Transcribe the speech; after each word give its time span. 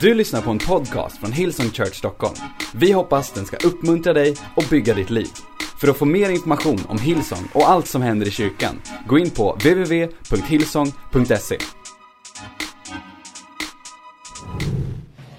Du 0.00 0.14
lyssnar 0.14 0.42
på 0.42 0.50
en 0.50 0.58
podcast 0.58 1.18
från 1.18 1.32
Hillsong 1.32 1.70
Church 1.70 1.94
Stockholm. 1.94 2.34
Vi 2.74 2.92
hoppas 2.92 3.32
den 3.32 3.46
ska 3.46 3.56
uppmuntra 3.56 4.12
dig 4.12 4.36
och 4.56 4.64
bygga 4.70 4.94
ditt 4.94 5.10
liv. 5.10 5.28
För 5.80 5.88
att 5.88 5.96
få 5.96 6.04
mer 6.04 6.30
information 6.30 6.86
om 6.88 6.98
Hillsong 6.98 7.48
och 7.54 7.68
allt 7.68 7.88
som 7.88 8.02
händer 8.02 8.26
i 8.26 8.30
kyrkan, 8.30 8.82
gå 9.06 9.18
in 9.18 9.30
på 9.30 9.52
www.hillsong.se. 9.52 11.58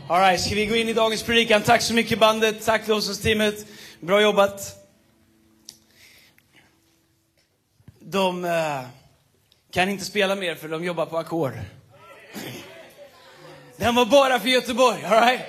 Alright, 0.08 0.42
ska 0.42 0.56
vi 0.56 0.66
gå 0.66 0.76
in 0.76 0.90
i 0.90 0.94
dagens 0.94 1.24
predikan? 1.24 1.62
Tack 1.62 1.82
så 1.82 1.94
mycket 1.94 2.20
bandet, 2.20 2.66
tack 2.66 2.88
lovsångsteamet. 2.88 3.66
Bra 4.00 4.22
jobbat. 4.22 4.62
De 8.00 8.46
uh, 8.46 8.82
kan 9.72 9.90
inte 9.90 10.06
spela 10.06 10.36
mer 10.36 10.56
för 10.56 10.68
de 10.68 10.84
jobbar 10.84 11.06
på 11.06 11.18
ackord. 11.18 11.54
Den 13.78 13.96
var 13.96 14.06
bara 14.06 14.40
för 14.40 14.48
Göteborg, 14.48 15.06
alright? 15.06 15.42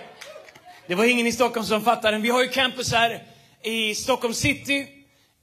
Det 0.86 0.94
var 0.94 1.04
ingen 1.04 1.26
i 1.26 1.32
Stockholm 1.32 1.66
som 1.66 1.82
fattade 1.82 2.14
den. 2.14 2.22
Vi 2.22 2.30
har 2.30 2.42
ju 2.42 2.48
campus 2.48 2.92
här 2.92 3.22
i 3.62 3.94
Stockholm 3.94 4.34
city, 4.34 4.86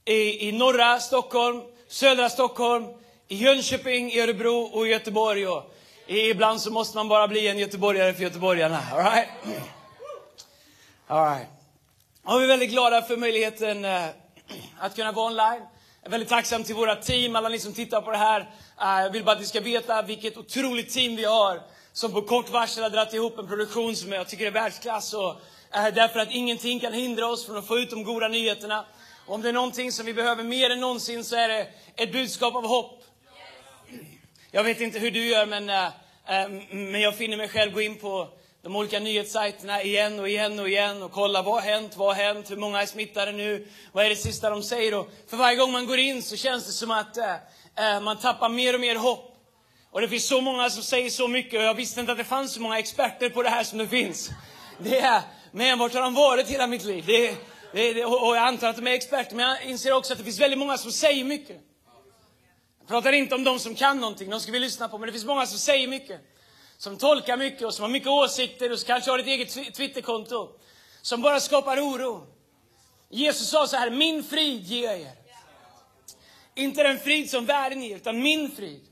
i, 0.04 0.48
i 0.48 0.52
norra 0.52 1.00
Stockholm, 1.00 1.62
södra 1.88 2.30
Stockholm, 2.30 2.84
i 3.28 3.36
Jönköping, 3.36 4.12
i 4.12 4.20
Örebro 4.20 4.62
och 4.62 4.86
i 4.86 4.90
Göteborg. 4.90 5.46
Och 5.46 5.72
ibland 6.06 6.60
så 6.60 6.70
måste 6.70 6.96
man 6.96 7.08
bara 7.08 7.28
bli 7.28 7.48
en 7.48 7.58
göteborgare 7.58 8.14
för 8.14 8.22
göteborgarna. 8.22 8.80
All 8.92 9.04
right? 9.04 9.28
All 11.06 11.30
right. 11.30 11.48
Och 12.24 12.40
vi 12.40 12.44
är 12.44 12.48
väldigt 12.48 12.70
glada 12.70 13.02
för 13.02 13.16
möjligheten 13.16 13.84
eh, 13.84 14.06
att 14.78 14.96
kunna 14.96 15.12
vara 15.12 15.26
online. 15.26 15.62
Jag 16.02 16.06
är 16.06 16.10
väldigt 16.10 16.28
tacksam 16.28 16.64
till 16.64 16.74
våra 16.74 16.96
team, 16.96 17.36
alla 17.36 17.48
ni 17.48 17.58
som 17.58 17.72
tittar 17.72 18.00
på 18.00 18.10
det 18.10 18.16
här. 18.16 18.40
Eh, 18.80 19.02
jag 19.02 19.10
vill 19.10 19.24
bara 19.24 19.32
att 19.32 19.40
ni 19.40 19.46
ska 19.46 19.60
veta 19.60 20.02
vilket 20.02 20.36
otroligt 20.36 20.90
team 20.90 21.16
vi 21.16 21.24
har 21.24 21.60
som 21.96 22.12
på 22.12 22.22
kort 22.22 22.50
varsel 22.50 22.82
har 22.82 22.90
dragit 22.90 23.14
ihop 23.14 23.38
en 23.38 23.46
produktion 23.46 23.96
som 23.96 24.12
jag 24.12 24.28
tycker 24.28 24.46
är 24.46 24.50
världsklass. 24.50 25.14
Och, 25.14 25.30
eh, 25.74 25.94
därför 25.94 26.20
att 26.20 26.30
ingenting 26.30 26.80
kan 26.80 26.92
hindra 26.92 27.26
oss 27.26 27.46
från 27.46 27.56
att 27.56 27.66
få 27.66 27.78
ut 27.78 27.90
de 27.90 28.04
goda 28.04 28.28
nyheterna. 28.28 28.84
Och 29.26 29.34
om 29.34 29.42
det 29.42 29.48
är 29.48 29.52
någonting 29.52 29.92
som 29.92 30.06
vi 30.06 30.14
behöver 30.14 30.44
mer 30.44 30.70
än 30.70 30.80
någonsin 30.80 31.24
så 31.24 31.36
är 31.36 31.48
det 31.48 31.66
ett 31.96 32.12
budskap 32.12 32.54
av 32.54 32.66
hopp. 32.66 33.04
Jag 34.50 34.64
vet 34.64 34.80
inte 34.80 34.98
hur 34.98 35.10
du 35.10 35.26
gör, 35.26 35.46
men, 35.46 35.70
äh, 35.70 35.88
men 36.70 37.00
jag 37.00 37.16
finner 37.16 37.36
mig 37.36 37.48
själv 37.48 37.72
gå 37.72 37.80
in 37.80 37.98
på 37.98 38.28
de 38.62 38.76
olika 38.76 38.98
nyhetssajterna 38.98 39.82
igen 39.82 40.20
och 40.20 40.28
igen 40.28 40.58
och 40.58 40.68
igen 40.68 41.02
och 41.02 41.12
kolla 41.12 41.42
vad 41.42 41.54
har 41.54 41.60
hänt, 41.60 41.96
vad 41.96 42.16
har 42.16 42.24
hänt, 42.24 42.50
hur 42.50 42.56
många 42.56 42.82
är 42.82 42.86
smittade 42.86 43.32
nu, 43.32 43.68
vad 43.92 44.04
är 44.04 44.10
det 44.10 44.16
sista 44.16 44.50
de 44.50 44.62
säger? 44.62 44.94
Och 44.94 45.08
för 45.26 45.36
varje 45.36 45.56
gång 45.56 45.72
man 45.72 45.86
går 45.86 45.98
in 45.98 46.22
så 46.22 46.36
känns 46.36 46.66
det 46.66 46.72
som 46.72 46.90
att 46.90 47.16
äh, 47.16 48.00
man 48.00 48.18
tappar 48.18 48.48
mer 48.48 48.74
och 48.74 48.80
mer 48.80 48.96
hopp. 48.96 49.35
Och 49.96 50.02
det 50.02 50.08
finns 50.08 50.26
så 50.26 50.40
många 50.40 50.70
som 50.70 50.82
säger 50.82 51.10
så 51.10 51.28
mycket 51.28 51.58
och 51.58 51.64
jag 51.64 51.74
visste 51.74 52.00
inte 52.00 52.12
att 52.12 52.18
det 52.18 52.24
fanns 52.24 52.52
så 52.52 52.60
många 52.60 52.78
experter 52.78 53.30
på 53.30 53.42
det 53.42 53.48
här 53.48 53.64
som 53.64 53.78
det 53.78 53.88
finns. 53.88 54.30
Det 54.78 54.98
är, 54.98 55.22
men 55.52 55.78
vart 55.78 55.94
har 55.94 56.00
de 56.00 56.14
varit 56.14 56.48
hela 56.48 56.66
mitt 56.66 56.84
liv? 56.84 57.04
Det, 57.06 57.36
det, 57.72 57.92
det, 57.92 58.04
och 58.04 58.36
jag 58.36 58.38
antar 58.38 58.68
att 58.68 58.76
de 58.76 58.86
är 58.86 58.90
experter, 58.90 59.36
men 59.36 59.48
jag 59.48 59.64
inser 59.64 59.92
också 59.92 60.12
att 60.12 60.18
det 60.18 60.24
finns 60.24 60.40
väldigt 60.40 60.58
många 60.58 60.78
som 60.78 60.92
säger 60.92 61.24
mycket. 61.24 61.60
Jag 62.78 62.88
pratar 62.88 63.12
inte 63.12 63.34
om 63.34 63.44
de 63.44 63.58
som 63.58 63.74
kan 63.74 64.00
någonting, 64.00 64.30
de 64.30 64.40
ska 64.40 64.52
vi 64.52 64.58
lyssna 64.58 64.88
på, 64.88 64.98
men 64.98 65.06
det 65.06 65.12
finns 65.12 65.24
många 65.24 65.46
som 65.46 65.58
säger 65.58 65.88
mycket. 65.88 66.20
Som 66.78 66.96
tolkar 66.96 67.36
mycket 67.36 67.62
och 67.62 67.74
som 67.74 67.82
har 67.82 67.90
mycket 67.90 68.08
åsikter 68.08 68.72
och 68.72 68.78
som 68.78 68.86
kanske 68.86 69.10
har 69.10 69.18
ett 69.18 69.26
eget 69.26 69.74
Twitterkonto. 69.74 70.48
Som 71.02 71.22
bara 71.22 71.40
skapar 71.40 71.80
oro. 71.80 72.26
Jesus 73.10 73.48
sa 73.48 73.66
så 73.66 73.76
här, 73.76 73.90
min 73.90 74.24
frid 74.24 74.62
ger 74.62 74.90
jag 74.90 75.00
er. 75.00 75.12
Inte 76.54 76.82
den 76.82 76.98
frid 76.98 77.30
som 77.30 77.46
världen 77.46 77.82
ger, 77.82 77.96
utan 77.96 78.22
min 78.22 78.50
frid. 78.56 78.86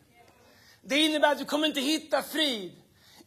Det 0.86 0.98
innebär 0.98 1.32
att 1.32 1.38
du 1.38 1.44
kommer 1.44 1.66
inte 1.66 1.80
hitta 1.80 2.22
frid 2.22 2.72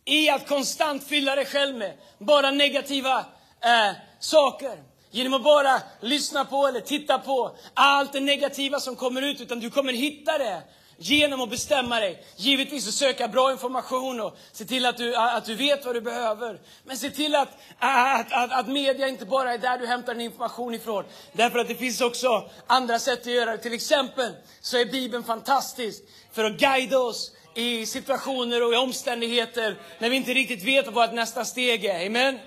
i 0.06 0.30
att 0.30 0.48
konstant 0.48 1.04
fylla 1.04 1.36
dig 1.36 1.46
själv 1.46 1.76
med 1.76 1.94
bara 2.20 2.52
negativa 2.52 3.20
eh, 3.64 3.92
saker. 4.20 4.84
Genom 5.12 5.34
att 5.34 5.44
bara 5.44 5.82
lyssna 6.02 6.46
på 6.46 6.68
eller 6.68 6.80
titta 6.80 7.20
på 7.20 7.56
allt 7.74 8.14
det 8.14 8.20
negativa 8.20 8.80
som 8.80 8.96
kommer 8.96 9.22
ut. 9.22 9.42
Utan 9.42 9.60
du 9.60 9.70
kommer 9.70 9.94
hitta 9.94 10.38
det 10.38 10.62
genom 10.98 11.42
att 11.42 11.50
bestämma 11.50 12.00
dig. 12.00 12.24
Givetvis 12.36 12.88
att 12.88 12.94
söka 12.94 13.28
bra 13.28 13.52
information 13.52 14.22
och 14.22 14.38
se 14.52 14.66
till 14.66 14.86
att 14.86 14.98
du, 14.98 15.16
att 15.16 15.46
du 15.46 15.56
vet 15.56 15.86
vad 15.86 15.96
du 15.96 16.02
behöver. 16.02 16.60
Men 16.84 16.98
se 16.98 17.10
till 17.10 17.36
att, 17.36 17.50
att, 17.80 18.34
att, 18.34 18.52
att 18.52 18.68
media 18.68 19.08
inte 19.08 19.26
bara 19.26 19.54
är 19.54 19.58
där 19.58 19.78
du 19.78 19.88
hämtar 19.88 20.14
din 20.14 20.22
information 20.22 20.74
ifrån. 20.74 21.04
Därför 21.34 21.60
att 21.60 21.68
det 21.68 21.76
finns 21.76 22.02
också 22.02 22.50
andra 22.68 23.00
sätt 23.00 23.20
att 23.20 23.26
göra 23.26 23.52
det. 23.52 23.58
Till 23.58 23.74
exempel 23.74 24.32
så 24.62 24.78
är 24.78 24.86
Bibeln 24.86 25.24
fantastisk 25.24 26.04
för 26.32 26.44
att 26.44 26.60
guida 26.60 27.00
oss 27.00 27.32
i 27.58 27.86
situationer 27.86 28.64
och 28.64 28.74
i 28.74 28.76
omständigheter 28.76 29.76
när 30.00 30.10
vi 30.10 30.16
inte 30.16 30.34
riktigt 30.34 30.64
vet 30.64 30.86
vad 30.86 30.94
vårt 30.94 31.16
nästa 31.16 31.46
steg 31.46 31.86
är. 31.86 32.06
Amen? 32.06 32.40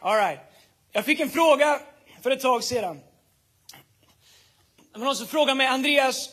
All 0.00 0.16
right. 0.16 0.40
Jag 0.92 1.04
fick 1.04 1.20
en 1.20 1.30
fråga 1.30 1.80
för 2.22 2.30
ett 2.30 2.40
tag 2.40 2.64
sedan. 2.64 3.00
Det 4.92 4.98
var 4.98 5.04
någon 5.04 5.16
som 5.16 5.26
frågade 5.26 5.54
mig, 5.54 5.66
Andreas, 5.66 6.28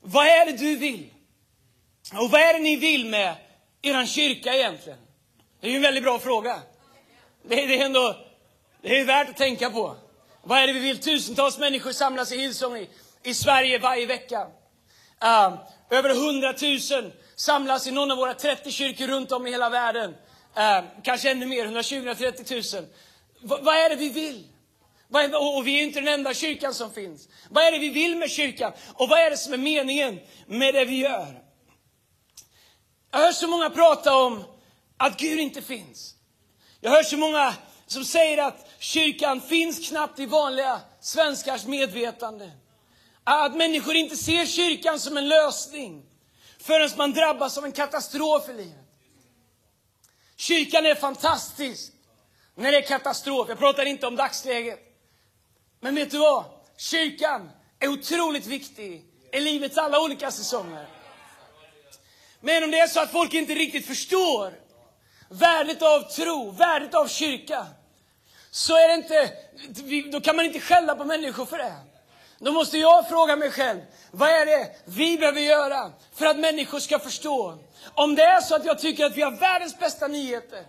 vad 0.00 0.26
är 0.26 0.46
det 0.46 0.52
du 0.52 0.76
vill? 0.76 1.10
Och 2.12 2.30
vad 2.30 2.40
är 2.40 2.52
det 2.52 2.60
ni 2.60 2.76
vill 2.76 3.06
med 3.06 3.34
er 3.82 4.06
kyrka 4.06 4.54
egentligen? 4.54 4.98
Det 5.60 5.66
är 5.66 5.70
ju 5.70 5.76
en 5.76 5.82
väldigt 5.82 6.04
bra 6.04 6.18
fråga. 6.18 6.60
Det 7.42 7.62
är, 7.62 7.68
det 7.68 7.80
är 7.80 7.84
ändå 7.84 8.16
det 8.82 9.00
är 9.00 9.04
värt 9.04 9.28
att 9.28 9.36
tänka 9.36 9.70
på. 9.70 9.96
Vad 10.42 10.58
är 10.58 10.66
det 10.66 10.72
vi 10.72 10.80
vill? 10.80 11.00
Tusentals 11.00 11.58
människor 11.58 11.92
samlas 11.92 12.32
i 12.32 12.40
Hillsong 12.40 12.76
i, 12.76 12.88
i 13.22 13.34
Sverige 13.34 13.78
varje 13.78 14.06
vecka. 14.06 14.46
Uh, 15.24 15.54
över 15.90 16.14
hundratusen 16.14 17.12
samlas 17.40 17.86
i 17.86 17.90
någon 17.90 18.10
av 18.10 18.16
våra 18.16 18.34
30 18.34 18.70
kyrkor 18.70 19.06
runt 19.06 19.32
om 19.32 19.46
i 19.46 19.50
hela 19.50 19.70
världen. 19.70 20.14
Eh, 20.56 20.84
kanske 21.02 21.30
ännu 21.30 21.46
mer, 21.46 21.66
120-130 21.66 22.76
000. 22.76 22.84
V 23.40 23.56
vad 23.62 23.74
är 23.74 23.88
det 23.88 23.96
vi 23.96 24.08
vill? 24.08 24.46
Är, 25.14 25.56
och 25.56 25.66
vi 25.66 25.78
är 25.78 25.82
inte 25.82 26.00
den 26.00 26.14
enda 26.14 26.34
kyrkan 26.34 26.74
som 26.74 26.92
finns. 26.92 27.28
Vad 27.50 27.64
är 27.64 27.72
det 27.72 27.78
vi 27.78 27.88
vill 27.88 28.16
med 28.16 28.30
kyrkan? 28.30 28.72
Och 28.94 29.08
vad 29.08 29.18
är 29.18 29.30
det 29.30 29.36
som 29.36 29.52
är 29.52 29.58
meningen 29.58 30.20
med 30.46 30.74
det 30.74 30.84
vi 30.84 30.96
gör? 30.96 31.42
Jag 33.10 33.18
hör 33.18 33.32
så 33.32 33.48
många 33.48 33.70
prata 33.70 34.16
om 34.16 34.44
att 34.96 35.18
Gud 35.18 35.40
inte 35.40 35.62
finns. 35.62 36.14
Jag 36.80 36.90
hör 36.90 37.02
så 37.02 37.16
många 37.16 37.54
som 37.86 38.04
säger 38.04 38.38
att 38.38 38.68
kyrkan 38.78 39.40
finns 39.40 39.88
knappt 39.88 40.18
i 40.18 40.26
vanliga 40.26 40.80
svenskars 41.00 41.66
medvetande. 41.66 42.50
Att 43.24 43.56
människor 43.56 43.96
inte 43.96 44.16
ser 44.16 44.46
kyrkan 44.46 45.00
som 45.00 45.16
en 45.16 45.28
lösning 45.28 46.09
förrän 46.60 46.90
man 46.96 47.12
drabbas 47.12 47.58
av 47.58 47.64
en 47.64 47.72
katastrof 47.72 48.48
i 48.48 48.52
livet. 48.52 48.76
Kyrkan 50.36 50.86
är 50.86 50.94
fantastisk 50.94 51.92
när 52.54 52.72
det 52.72 52.78
är 52.78 52.82
katastrof. 52.82 53.48
Jag 53.48 53.58
pratar 53.58 53.84
inte 53.86 54.06
om 54.06 54.16
dagsläget. 54.16 54.80
Men 55.80 55.94
vet 55.94 56.10
du 56.10 56.18
vad? 56.18 56.44
Kyrkan 56.76 57.50
är 57.78 57.88
otroligt 57.88 58.46
viktig 58.46 59.04
i 59.32 59.40
livets 59.40 59.78
alla 59.78 60.00
olika 60.00 60.30
säsonger. 60.30 60.86
Men 62.40 62.64
om 62.64 62.70
det 62.70 62.78
är 62.78 62.86
så 62.86 63.00
att 63.00 63.10
folk 63.10 63.34
inte 63.34 63.54
riktigt 63.54 63.86
förstår 63.86 64.54
värdet 65.28 65.82
av 65.82 66.00
tro, 66.00 66.50
värdet 66.50 66.94
av 66.94 67.08
kyrka, 67.08 67.66
så 68.50 68.74
är 68.74 68.88
det 68.88 68.94
inte, 68.94 69.32
då 70.10 70.20
kan 70.20 70.36
man 70.36 70.44
inte 70.44 70.60
skälla 70.60 70.94
på 70.94 71.04
människor 71.04 71.46
för 71.46 71.58
det. 71.58 71.89
Då 72.42 72.52
måste 72.52 72.78
jag 72.78 73.08
fråga 73.08 73.36
mig 73.36 73.50
själv, 73.50 73.80
vad 74.10 74.28
är 74.28 74.46
det 74.46 74.70
vi 74.84 75.18
behöver 75.18 75.40
göra 75.40 75.92
för 76.14 76.26
att 76.26 76.38
människor 76.38 76.78
ska 76.78 76.98
förstå? 76.98 77.58
Om 77.94 78.14
det 78.14 78.22
är 78.22 78.40
så 78.40 78.54
att 78.54 78.64
jag 78.64 78.78
tycker 78.78 79.04
att 79.04 79.16
vi 79.16 79.22
har 79.22 79.30
världens 79.30 79.78
bästa 79.78 80.08
nyheter, 80.08 80.64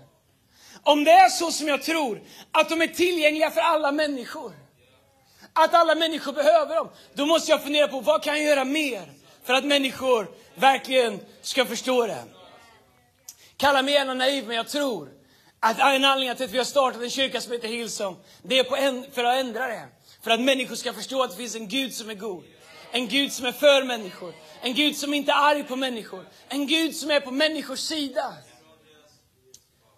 om 0.84 1.04
det 1.04 1.12
är 1.12 1.30
så 1.30 1.52
som 1.52 1.68
jag 1.68 1.84
tror, 1.84 2.22
att 2.52 2.70
de 2.70 2.82
är 2.82 2.88
tillgängliga 2.88 3.52
för 3.52 3.62
alla 3.62 3.92
människor, 3.92 4.54
att 5.54 5.74
alla 5.74 5.96
människor 5.96 6.34
behöver 6.34 6.76
dem, 6.76 6.90
då 7.14 7.26
måste 7.26 7.52
jag 7.52 7.64
fundera 7.64 7.88
på 7.88 8.00
vad 8.00 8.24
kan 8.24 8.38
jag 8.38 8.46
göra 8.46 8.64
mer 8.64 9.12
för 9.44 9.54
att 9.54 9.66
människor 9.66 10.28
verkligen 10.56 11.20
ska 11.42 11.66
förstå 11.66 12.08
det. 12.08 12.24
Kalla 13.58 13.82
mig 13.82 13.94
gärna 13.94 14.14
naiv, 14.14 14.48
men 14.48 14.56
jag 14.56 14.68
tror 14.68 15.10
att 15.60 15.80
en 15.80 16.06
anledning 16.06 16.36
till 16.36 16.46
att 16.46 16.52
vi 16.52 16.58
har 16.58 16.66
startat 16.66 17.02
en 17.02 17.10
kyrka 17.10 17.42
som 17.42 17.52
heter 17.52 17.68
Hillsong, 17.68 18.18
det 18.42 18.60
är 18.60 19.12
för 19.12 19.24
att 19.24 19.40
ändra 19.40 19.68
det. 19.68 19.88
För 20.22 20.32
att 20.32 20.42
människor 20.42 20.76
ska 20.76 20.94
förstå 20.94 21.24
att 21.24 21.32
det 21.32 21.38
finns 21.38 21.56
en 21.56 21.68
Gud 21.68 21.94
som 21.94 22.10
är 22.10 22.14
god. 22.14 22.44
En 22.92 23.08
Gud 23.08 23.34
som 23.34 23.46
är 23.46 23.52
för 23.52 23.84
människor. 23.84 24.34
En 24.62 24.74
Gud 24.74 24.98
som 24.98 25.14
inte 25.14 25.32
är 25.32 25.36
arg 25.36 25.64
på 25.64 25.76
människor. 25.76 26.28
En 26.50 26.68
Gud 26.68 26.96
som 26.96 27.12
är 27.12 27.20
på 27.20 27.32
människors 27.32 27.80
sida. 27.80 28.34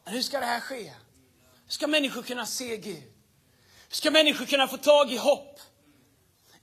Men 0.03 0.13
hur 0.13 0.21
ska 0.21 0.39
det 0.39 0.45
här 0.45 0.59
ske? 0.59 0.83
Hur 0.83 0.91
ska 1.67 1.87
människor 1.87 2.21
kunna 2.21 2.45
se 2.45 2.77
Gud? 2.77 3.03
Hur 3.89 3.95
ska 3.95 4.11
människor 4.11 4.45
kunna 4.45 4.67
få 4.67 4.77
tag 4.77 5.11
i 5.11 5.17
hopp? 5.17 5.59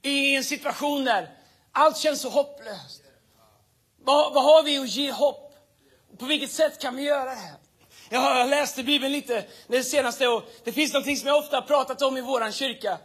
I 0.01 0.35
en 0.35 0.43
situation 0.43 1.05
där 1.05 1.29
allt 1.71 1.97
känns 1.97 2.21
så 2.21 2.29
hopplöst. 2.29 3.01
Vad, 4.03 4.33
vad 4.33 4.43
har 4.43 4.63
vi 4.63 4.77
att 4.77 4.89
ge 4.89 5.11
hopp? 5.11 5.55
På 6.17 6.25
vilket 6.25 6.51
sätt 6.51 6.81
kan 6.81 6.95
vi 6.95 7.03
göra 7.03 7.25
det? 7.25 7.55
Jag 8.09 8.49
läste 8.49 8.83
Bibeln 8.83 9.13
lite 9.13 9.45
det 9.67 9.83
senaste 9.83 10.27
och 10.27 10.43
det 10.63 10.71
finns 10.71 10.93
något 10.93 11.17
som 11.17 11.27
jag 11.27 11.37
ofta 11.37 11.57
har 11.57 11.61
pratat 11.61 12.01
om 12.01 12.17
i 12.17 12.21
våran 12.21 12.51
kyrka. 12.51 12.97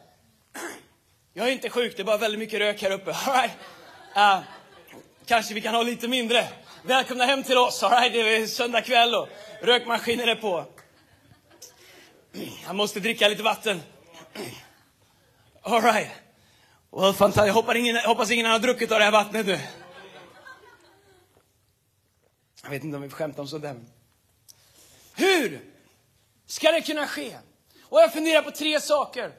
Jag 1.32 1.49
är 1.49 1.53
inte 1.53 1.70
sjuk, 1.70 1.97
det 1.97 2.03
är 2.03 2.05
bara 2.05 2.17
väldigt 2.17 2.38
mycket 2.38 2.61
rök 2.61 2.82
här 2.82 2.91
uppe. 2.91 3.12
All 3.12 3.35
right. 3.35 3.53
uh, 4.17 4.41
kanske 5.26 5.55
vi 5.55 5.61
kan 5.61 5.75
ha 5.75 5.82
lite 5.82 6.08
mindre. 6.08 6.49
Välkomna 6.82 7.25
hem 7.25 7.43
till 7.43 7.58
oss. 7.58 7.82
All 7.82 7.91
right. 7.91 8.12
Det 8.12 8.37
är 8.37 8.47
söndag 8.47 8.82
kväll 8.82 9.14
och 9.14 9.29
rökmaskinen 9.62 10.29
är 10.29 10.35
på. 10.35 10.64
Jag 12.67 12.76
måste 12.76 13.00
dricka 13.00 13.29
lite 13.29 13.43
vatten. 13.43 13.82
All 15.62 15.82
right. 15.82 16.11
Well, 16.93 17.12
fantastiskt. 17.12 17.47
Jag 17.47 17.55
hoppas 17.55 17.76
ingen, 17.76 17.97
hoppas 17.97 18.31
ingen 18.31 18.47
har 18.47 18.58
druckit 18.58 18.93
av 18.93 18.99
det 18.99 19.05
här 19.05 19.12
vattnet 19.12 19.47
nu. 19.47 19.58
Jag 22.62 22.70
vet 22.70 22.85
inte 22.85 22.97
om 22.97 23.03
vi 23.03 23.08
får 23.08 23.17
skämta 23.17 23.43
om 23.43 23.49
sånt 23.49 23.62
där. 23.62 23.81
Hur 25.14 25.61
ska 26.47 26.73
det 26.73 26.81
kunna 26.81 27.06
ske? 27.06 27.37
Och 27.82 28.00
jag 28.00 28.12
funderar 28.12 28.43
på 28.43 28.50
tre 28.50 28.81
saker. 28.81 29.32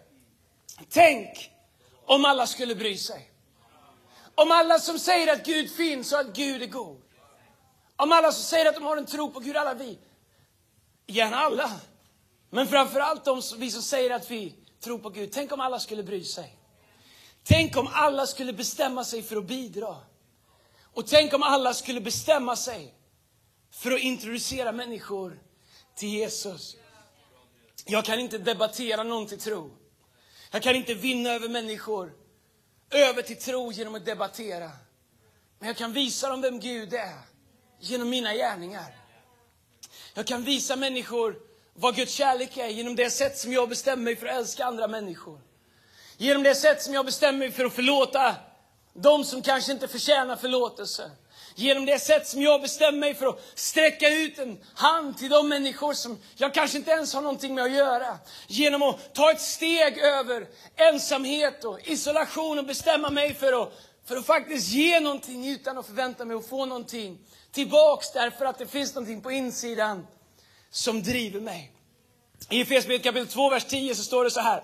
Tänk 0.90 1.52
om 2.06 2.26
alla 2.26 2.48
skulle 2.48 2.76
bry 2.76 2.98
sig. 2.98 3.32
Om 4.36 4.52
alla 4.52 4.80
som 4.80 5.00
säger 5.00 5.34
att 5.34 5.46
Gud 5.46 5.72
finns 5.72 6.14
och 6.14 6.20
att 6.20 6.36
Gud 6.36 6.62
är 6.62 6.68
god. 6.68 7.02
Om 7.96 8.12
alla 8.12 8.32
som 8.32 8.44
säger 8.44 8.66
att 8.66 8.76
de 8.76 8.84
har 8.84 8.98
en 8.98 9.06
tro 9.06 9.32
på 9.32 9.40
Gud, 9.40 9.58
alla 9.58 9.74
vi. 9.74 10.00
Gärna 11.08 11.38
alla. 11.38 11.72
Men 12.50 12.68
framförallt 12.68 13.26
de, 13.26 13.42
vi 13.58 13.72
som 13.72 13.82
säger 13.82 14.10
att 14.10 14.32
vi 14.32 14.56
tror 14.80 15.00
på 15.00 15.10
Gud. 15.10 15.32
Tänk 15.32 15.52
om 15.52 15.60
alla 15.60 15.80
skulle 15.80 16.04
bry 16.04 16.24
sig. 16.24 16.58
Tänk 17.44 17.78
om 17.78 17.90
alla 17.92 18.28
skulle 18.28 18.54
bestämma 18.54 19.04
sig 19.04 19.24
för 19.24 19.36
att 19.36 19.46
bidra. 19.46 19.98
Och 20.94 21.08
tänk 21.08 21.34
om 21.34 21.44
alla 21.44 21.74
skulle 21.74 22.02
bestämma 22.02 22.56
sig 22.56 22.94
för 23.72 23.92
att 23.92 24.00
introducera 24.00 24.72
människor 24.72 25.40
till 25.96 26.10
Jesus. 26.10 26.76
Jag 27.86 28.06
kan 28.06 28.20
inte 28.20 28.38
debattera 28.38 29.04
någon 29.04 29.28
till 29.28 29.40
tro. 29.40 29.72
Jag 30.52 30.64
kan 30.64 30.76
inte 30.76 30.94
vinna 30.94 31.30
över 31.30 31.50
människor 31.50 32.14
över 32.92 33.22
till 33.22 33.38
tro 33.38 33.72
genom 33.72 33.96
att 33.96 34.06
debattera. 34.06 34.72
Men 35.60 35.68
jag 35.68 35.78
kan 35.78 35.94
visa 35.94 36.30
dem 36.30 36.42
vem 36.42 36.60
Gud 36.60 36.94
är 36.94 37.22
genom 37.80 38.10
mina 38.10 38.34
gärningar. 38.34 38.96
Jag 40.14 40.28
kan 40.28 40.44
visa 40.44 40.76
människor 40.76 41.36
vad 41.74 41.96
Guds 41.96 42.14
kärlek 42.14 42.58
är 42.58 42.68
genom 42.68 42.96
det 42.96 43.10
sätt 43.10 43.38
som 43.38 43.54
jag 43.54 43.70
bestämmer 43.70 44.04
mig 44.04 44.16
för 44.16 44.28
att 44.28 44.36
älska 44.36 44.66
andra 44.66 44.88
människor. 44.88 45.42
Genom 46.18 46.44
det 46.44 46.56
sätt 46.56 46.84
som 46.84 46.94
jag 46.94 47.06
bestämmer 47.06 47.40
mig 47.40 47.52
för 47.52 47.66
att 47.66 47.74
förlåta 47.74 48.36
de 48.94 49.24
som 49.24 49.42
kanske 49.42 49.72
inte 49.72 49.88
förtjänar 49.88 50.36
förlåtelse. 50.36 51.12
Genom 51.60 51.86
det 51.86 52.00
sätt 52.00 52.28
som 52.28 52.42
jag 52.42 52.62
bestämmer 52.62 53.00
mig 53.00 53.16
för 53.16 53.28
att 53.28 53.40
sträcka 53.56 54.10
ut 54.10 54.40
en 54.40 54.60
hand 54.74 55.18
till 55.18 55.30
de 55.30 55.50
människor 55.50 55.94
som 55.94 56.20
jag 56.36 56.54
kanske 56.54 56.78
inte 56.78 56.92
ens 56.92 57.14
har 57.14 57.22
någonting 57.22 57.56
med 57.56 57.64
att 57.64 57.72
göra. 57.72 58.18
Genom 58.48 58.84
att 58.84 59.14
ta 59.14 59.32
ett 59.32 59.42
steg 59.42 59.98
över 59.98 60.48
ensamhet 60.76 61.64
och 61.64 61.88
isolation 61.88 62.60
och 62.60 62.66
bestämma 62.66 63.10
mig 63.10 63.34
för 63.34 63.64
att, 63.64 63.74
för 64.06 64.18
att 64.18 64.26
faktiskt 64.26 64.70
ge 64.70 65.00
någonting 65.00 65.48
utan 65.48 65.78
att 65.78 65.86
förvänta 65.86 66.26
mig 66.26 66.38
att 66.38 66.50
få 66.50 66.66
någonting 66.66 67.20
tillbaks 67.52 68.12
därför 68.12 68.46
att 68.46 68.58
det 68.58 68.68
finns 68.68 68.96
någonting 68.96 69.22
på 69.22 69.32
insidan 69.32 70.08
som 70.70 71.04
driver 71.04 71.40
mig. 71.40 71.72
I 72.50 72.62
Efesierbrevet 72.62 73.04
kapitel 73.04 73.28
2, 73.28 73.50
vers 73.50 73.66
10 73.66 73.96
så 73.96 74.04
står 74.04 74.24
det 74.24 74.32
så 74.32 74.40
här. 74.40 74.64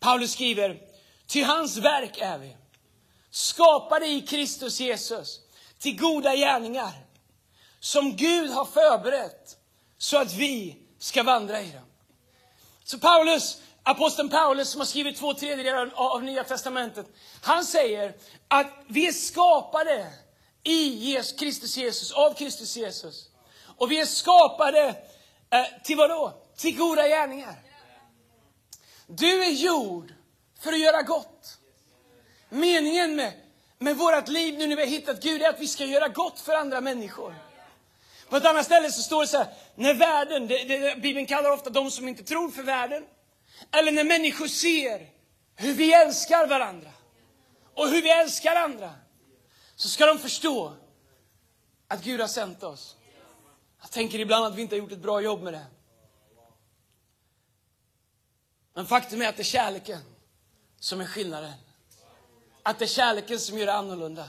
Paulus 0.00 0.32
skriver, 0.32 0.80
ty 1.26 1.42
hans 1.42 1.76
verk 1.76 2.18
är 2.18 2.38
vi, 2.38 2.56
skapade 3.30 4.06
i 4.06 4.20
Kristus 4.20 4.80
Jesus 4.80 5.40
till 5.78 5.98
goda 5.98 6.36
gärningar 6.36 6.92
som 7.80 8.16
Gud 8.16 8.50
har 8.50 8.64
förberett 8.64 9.56
så 9.98 10.18
att 10.18 10.34
vi 10.34 10.76
ska 10.98 11.22
vandra 11.22 11.60
i 11.60 11.70
dem. 11.70 11.84
Så 12.84 12.98
Paulus, 12.98 13.60
aposteln 13.82 14.28
Paulus 14.28 14.68
som 14.68 14.80
har 14.80 14.86
skrivit 14.86 15.16
två 15.16 15.34
tredjedelar 15.34 15.92
av 15.94 16.22
Nya 16.22 16.44
Testamentet, 16.44 17.06
han 17.42 17.64
säger 17.64 18.14
att 18.48 18.66
vi 18.88 19.06
är 19.06 19.12
skapade 19.12 20.12
i 20.64 21.16
Kristus 21.38 21.76
Jesus, 21.76 22.12
av 22.12 22.34
Kristus 22.34 22.76
Jesus. 22.76 23.28
Och 23.76 23.90
vi 23.90 24.00
är 24.00 24.06
skapade 24.06 24.88
eh, 25.50 25.82
till 25.84 25.96
vad 25.96 26.10
då? 26.10 26.42
Till 26.56 26.76
goda 26.76 27.08
gärningar. 27.08 27.54
Du 29.06 29.44
är 29.44 29.50
gjord 29.50 30.14
för 30.60 30.72
att 30.72 30.80
göra 30.80 31.02
gott. 31.02 31.58
Meningen 32.48 33.16
med 33.16 33.32
men 33.78 33.96
vårt 33.96 34.28
liv 34.28 34.58
nu 34.58 34.66
när 34.66 34.76
vi 34.76 34.82
har 34.82 34.90
hittat 34.90 35.22
Gud 35.22 35.42
är 35.42 35.48
att 35.48 35.60
vi 35.60 35.68
ska 35.68 35.84
göra 35.84 36.08
gott 36.08 36.40
för 36.40 36.54
andra 36.54 36.80
människor. 36.80 37.34
På 38.28 38.36
ett 38.36 38.44
annat 38.44 38.66
ställe 38.66 38.92
så 38.92 39.02
står 39.02 39.20
det 39.20 39.26
så 39.26 39.38
här, 39.38 39.54
när 39.74 39.94
världen, 39.94 40.46
det, 40.46 40.64
det, 40.64 41.00
Bibeln 41.00 41.26
kallar 41.26 41.50
ofta 41.50 41.70
de 41.70 41.90
som 41.90 42.08
inte 42.08 42.24
tror 42.24 42.50
för 42.50 42.62
världen, 42.62 43.04
eller 43.70 43.92
när 43.92 44.04
människor 44.04 44.46
ser 44.46 45.10
hur 45.54 45.74
vi 45.74 45.92
älskar 45.92 46.46
varandra 46.46 46.90
och 47.74 47.88
hur 47.88 48.02
vi 48.02 48.10
älskar 48.10 48.56
andra, 48.56 48.94
så 49.76 49.88
ska 49.88 50.06
de 50.06 50.18
förstå 50.18 50.72
att 51.88 52.04
Gud 52.04 52.20
har 52.20 52.28
sänt 52.28 52.62
oss. 52.62 52.96
Jag 53.80 53.90
tänker 53.90 54.18
ibland 54.18 54.46
att 54.46 54.54
vi 54.54 54.62
inte 54.62 54.74
har 54.74 54.78
gjort 54.78 54.92
ett 54.92 54.98
bra 54.98 55.20
jobb 55.20 55.42
med 55.42 55.52
det. 55.52 55.66
Men 58.74 58.86
faktum 58.86 59.22
är 59.22 59.28
att 59.28 59.36
det 59.36 59.42
är 59.42 59.44
kärleken 59.44 60.00
som 60.80 61.00
är 61.00 61.06
skillnaden. 61.06 61.52
Att 62.66 62.78
det 62.78 62.84
är 62.84 62.88
kärleken 62.88 63.40
som 63.40 63.58
gör 63.58 63.66
det 63.66 63.72
annorlunda. 63.72 64.28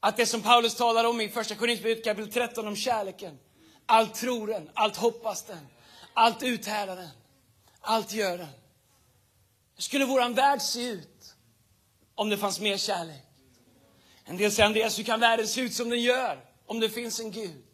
Att 0.00 0.16
det 0.16 0.26
som 0.26 0.42
Paulus 0.42 0.74
talar 0.74 1.04
om 1.04 1.20
i 1.20 1.28
första 1.28 1.54
Korinthierbrevet 1.54 2.04
kapitel 2.04 2.32
13 2.32 2.68
om 2.68 2.76
kärleken. 2.76 3.38
Allt 3.86 4.14
tror 4.14 4.46
den, 4.46 4.70
allt 4.74 4.96
hoppas 4.96 5.42
den, 5.42 5.66
allt 6.14 6.42
uthärdar 6.42 6.96
den, 6.96 7.08
allt 7.80 8.12
gör 8.12 8.38
den. 8.38 8.48
Hur 9.74 9.82
skulle 9.82 10.04
våran 10.04 10.34
värld 10.34 10.62
se 10.62 10.88
ut 10.88 11.34
om 12.14 12.28
det 12.28 12.38
fanns 12.38 12.60
mer 12.60 12.76
kärlek? 12.76 13.22
En 14.24 14.36
del 14.36 14.52
säger 14.52 14.66
Andreas, 14.66 14.98
hur 14.98 15.04
kan 15.04 15.20
världen 15.20 15.48
se 15.48 15.60
ut 15.60 15.74
som 15.74 15.90
den 15.90 16.00
gör 16.00 16.44
om 16.66 16.80
det 16.80 16.90
finns 16.90 17.20
en 17.20 17.30
Gud? 17.30 17.64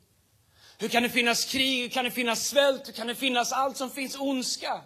Hur 0.79 0.89
kan 0.89 1.03
det 1.03 1.11
finnas 1.11 1.45
krig, 1.45 1.83
hur 1.83 1.89
kan 1.89 2.05
det 2.05 2.11
finnas 2.11 2.49
svält, 2.49 2.89
hur 2.89 2.93
kan 2.93 3.07
det 3.07 3.15
finnas 3.15 3.53
allt 3.53 3.77
som 3.77 3.91
finns 3.91 4.17
ondska? 4.17 4.81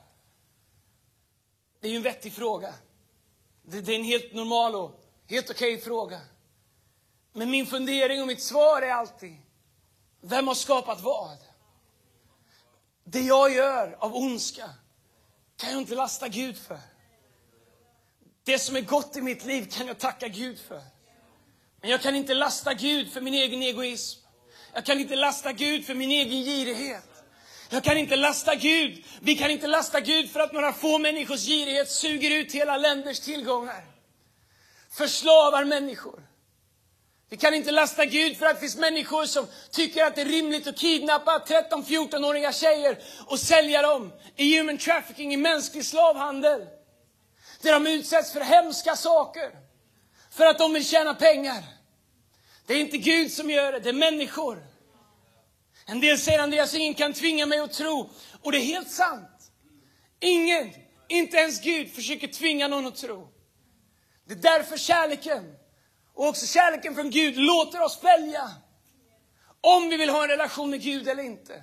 Det 1.81 1.87
är 1.87 1.91
ju 1.91 1.97
en 1.97 2.03
vettig 2.03 2.33
fråga. 2.33 2.75
Det, 3.73 3.81
det 3.81 3.93
är 3.93 3.99
en 3.99 4.05
helt 4.05 4.33
normal 4.33 4.75
och 4.75 5.01
helt 5.27 5.51
okej 5.51 5.75
okay 5.75 5.85
fråga. 5.85 6.21
Men 7.33 7.51
min 7.51 7.67
fundering 7.67 8.21
och 8.21 8.27
mitt 8.27 8.43
svar 8.43 8.83
är 8.83 8.91
alltid, 8.91 9.37
vem 10.21 10.49
har 10.49 10.55
skapat 10.55 11.01
vad? 11.01 11.39
Det 13.05 13.21
jag 13.21 13.55
gör 13.55 13.97
av 13.99 14.17
ondska 14.17 14.71
kan 15.57 15.71
jag 15.71 15.81
inte 15.81 15.95
lasta 15.95 16.29
Gud 16.29 16.59
för. 16.59 16.79
Det 18.45 18.59
som 18.59 18.77
är 18.77 18.81
gott 18.81 19.17
i 19.17 19.23
mitt 19.23 19.45
liv 19.45 19.69
kan 19.71 19.87
jag 19.87 19.99
tacka 19.99 20.29
Gud 20.29 20.59
för. 20.59 20.83
Men 21.81 21.91
jag 21.91 22.03
kan 22.03 22.17
inte 22.17 22.35
lasta 22.35 22.75
Gud 22.75 23.13
för 23.13 23.21
min 23.21 23.35
egen 23.35 23.63
egoism. 23.63 24.21
Jag 24.75 24.85
kan 24.85 25.01
inte 25.01 25.17
lasta 25.17 25.53
Gud 25.53 25.87
för 25.87 25.95
min 25.95 26.11
egen 26.11 26.45
girighet. 26.45 27.12
Jag 27.73 27.85
kan 27.85 27.99
inte 27.99 28.17
lasta 28.17 28.55
Gud. 28.55 29.05
Vi 29.21 29.35
kan 29.35 29.51
inte 29.51 29.67
lasta 29.67 30.01
Gud 30.01 30.31
för 30.31 30.41
att 30.41 30.53
några 30.53 30.73
få 30.73 30.99
människors 30.99 31.47
girighet 31.47 31.91
suger 31.91 32.31
ut 32.31 32.53
hela 32.53 32.77
länders 32.77 33.21
tillgångar. 33.21 33.85
Förslavar 34.91 35.65
människor. 35.65 36.23
Vi 37.31 37.37
kan 37.37 37.55
inte 37.55 37.71
lasta 37.71 38.05
Gud 38.05 38.37
för 38.37 38.47
att 38.47 38.55
det 38.55 38.61
finns 38.61 38.77
människor 38.77 39.25
som 39.25 39.47
tycker 39.71 40.05
att 40.05 40.15
det 40.15 40.21
är 40.21 40.25
rimligt 40.27 40.67
att 40.67 40.79
kidnappa 40.79 41.45
13-14-åriga 41.47 42.53
tjejer 42.53 42.99
och 43.27 43.39
sälja 43.39 43.83
dem 43.83 44.13
i 44.37 44.59
human 44.59 44.79
trafficking, 44.79 45.35
i 45.35 45.37
mänsklig 45.37 45.85
slavhandel. 45.85 46.67
Där 47.63 47.73
de 47.73 47.87
utsätts 47.87 48.33
för 48.33 48.41
hemska 48.41 48.97
saker. 48.97 49.51
För 50.31 50.47
att 50.47 50.59
de 50.59 50.73
vill 50.73 50.87
tjäna 50.87 51.15
pengar. 51.15 51.65
Det 52.67 52.75
är 52.75 52.81
inte 52.81 52.99
Gud 52.99 53.33
som 53.33 53.51
gör 53.51 53.73
det, 53.73 53.81
det 53.81 53.89
är 53.89 53.93
människor. 53.93 54.72
En 55.87 56.01
del 56.01 56.19
säger 56.19 56.39
Andreas, 56.39 56.75
ingen 56.75 56.95
kan 56.95 57.13
tvinga 57.13 57.47
mig 57.47 57.59
att 57.59 57.73
tro. 57.73 58.11
Och 58.43 58.53
det 58.53 58.59
är 58.59 58.65
helt 58.65 58.91
sant. 58.91 59.53
Ingen, 60.21 60.73
inte 61.09 61.37
ens 61.37 61.61
Gud, 61.61 61.95
försöker 61.95 62.29
tvinga 62.29 62.69
någon 62.69 62.87
att 62.87 62.97
tro. 62.97 63.29
Det 64.25 64.33
är 64.33 64.39
därför 64.39 64.77
kärleken, 64.77 65.55
och 66.15 66.27
också 66.27 66.47
kärleken 66.47 66.95
från 66.95 67.11
Gud, 67.11 67.37
låter 67.37 67.83
oss 67.83 68.05
välja. 68.05 68.51
Om 69.61 69.89
vi 69.89 69.97
vill 69.97 70.11
ha 70.11 70.23
en 70.23 70.29
relation 70.29 70.71
med 70.71 70.83
Gud 70.83 71.09
eller 71.09 71.23
inte. 71.23 71.63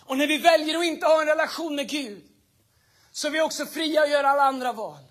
Och 0.00 0.18
när 0.18 0.26
vi 0.26 0.38
väljer 0.38 0.78
att 0.78 0.84
inte 0.84 1.06
ha 1.06 1.20
en 1.20 1.28
relation 1.28 1.74
med 1.74 1.88
Gud, 1.88 2.22
så 3.12 3.26
är 3.26 3.30
vi 3.30 3.40
också 3.40 3.66
fria 3.66 4.02
att 4.02 4.10
göra 4.10 4.28
alla 4.28 4.42
andra 4.42 4.72
val. 4.72 5.04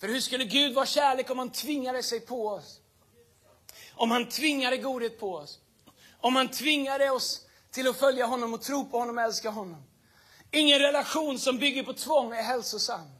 För 0.00 0.08
hur 0.08 0.20
skulle 0.20 0.44
Gud 0.44 0.74
vara 0.74 0.86
kärlek 0.86 1.30
om 1.30 1.38
han 1.38 1.52
tvingade 1.52 2.02
sig 2.02 2.20
på 2.20 2.48
oss? 2.48 2.80
Om 3.94 4.10
han 4.10 4.28
tvingade 4.28 4.76
godhet 4.76 5.20
på 5.20 5.34
oss. 5.34 5.58
Om 6.20 6.36
han 6.36 6.48
tvingade 6.48 7.10
oss 7.10 7.46
till 7.70 7.88
att 7.88 7.96
följa 7.96 8.26
honom 8.26 8.54
och 8.54 8.62
tro 8.62 8.84
på 8.84 8.98
honom 8.98 9.18
och 9.18 9.24
älska 9.24 9.50
honom. 9.50 9.82
Ingen 10.50 10.78
relation 10.78 11.38
som 11.38 11.58
bygger 11.58 11.82
på 11.82 11.92
tvång 11.92 12.32
är 12.32 12.42
hälsosam. 12.42 13.10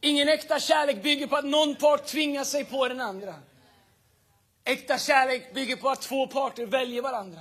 Ingen 0.00 0.28
äkta 0.28 0.60
kärlek 0.60 1.02
bygger 1.02 1.26
på 1.26 1.36
att 1.36 1.44
någon 1.44 1.76
part 1.76 2.06
tvingar 2.06 2.44
sig 2.44 2.64
på 2.64 2.88
den 2.88 3.00
andra. 3.00 3.34
Äkta 4.64 4.98
kärlek 4.98 5.54
bygger 5.54 5.76
på 5.76 5.88
att 5.88 6.02
två 6.02 6.26
parter 6.26 6.66
väljer 6.66 7.02
varandra. 7.02 7.40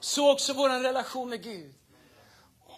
Så 0.00 0.32
också 0.32 0.52
vår 0.52 0.68
relation 0.82 1.28
med 1.28 1.42
Gud. 1.42 1.74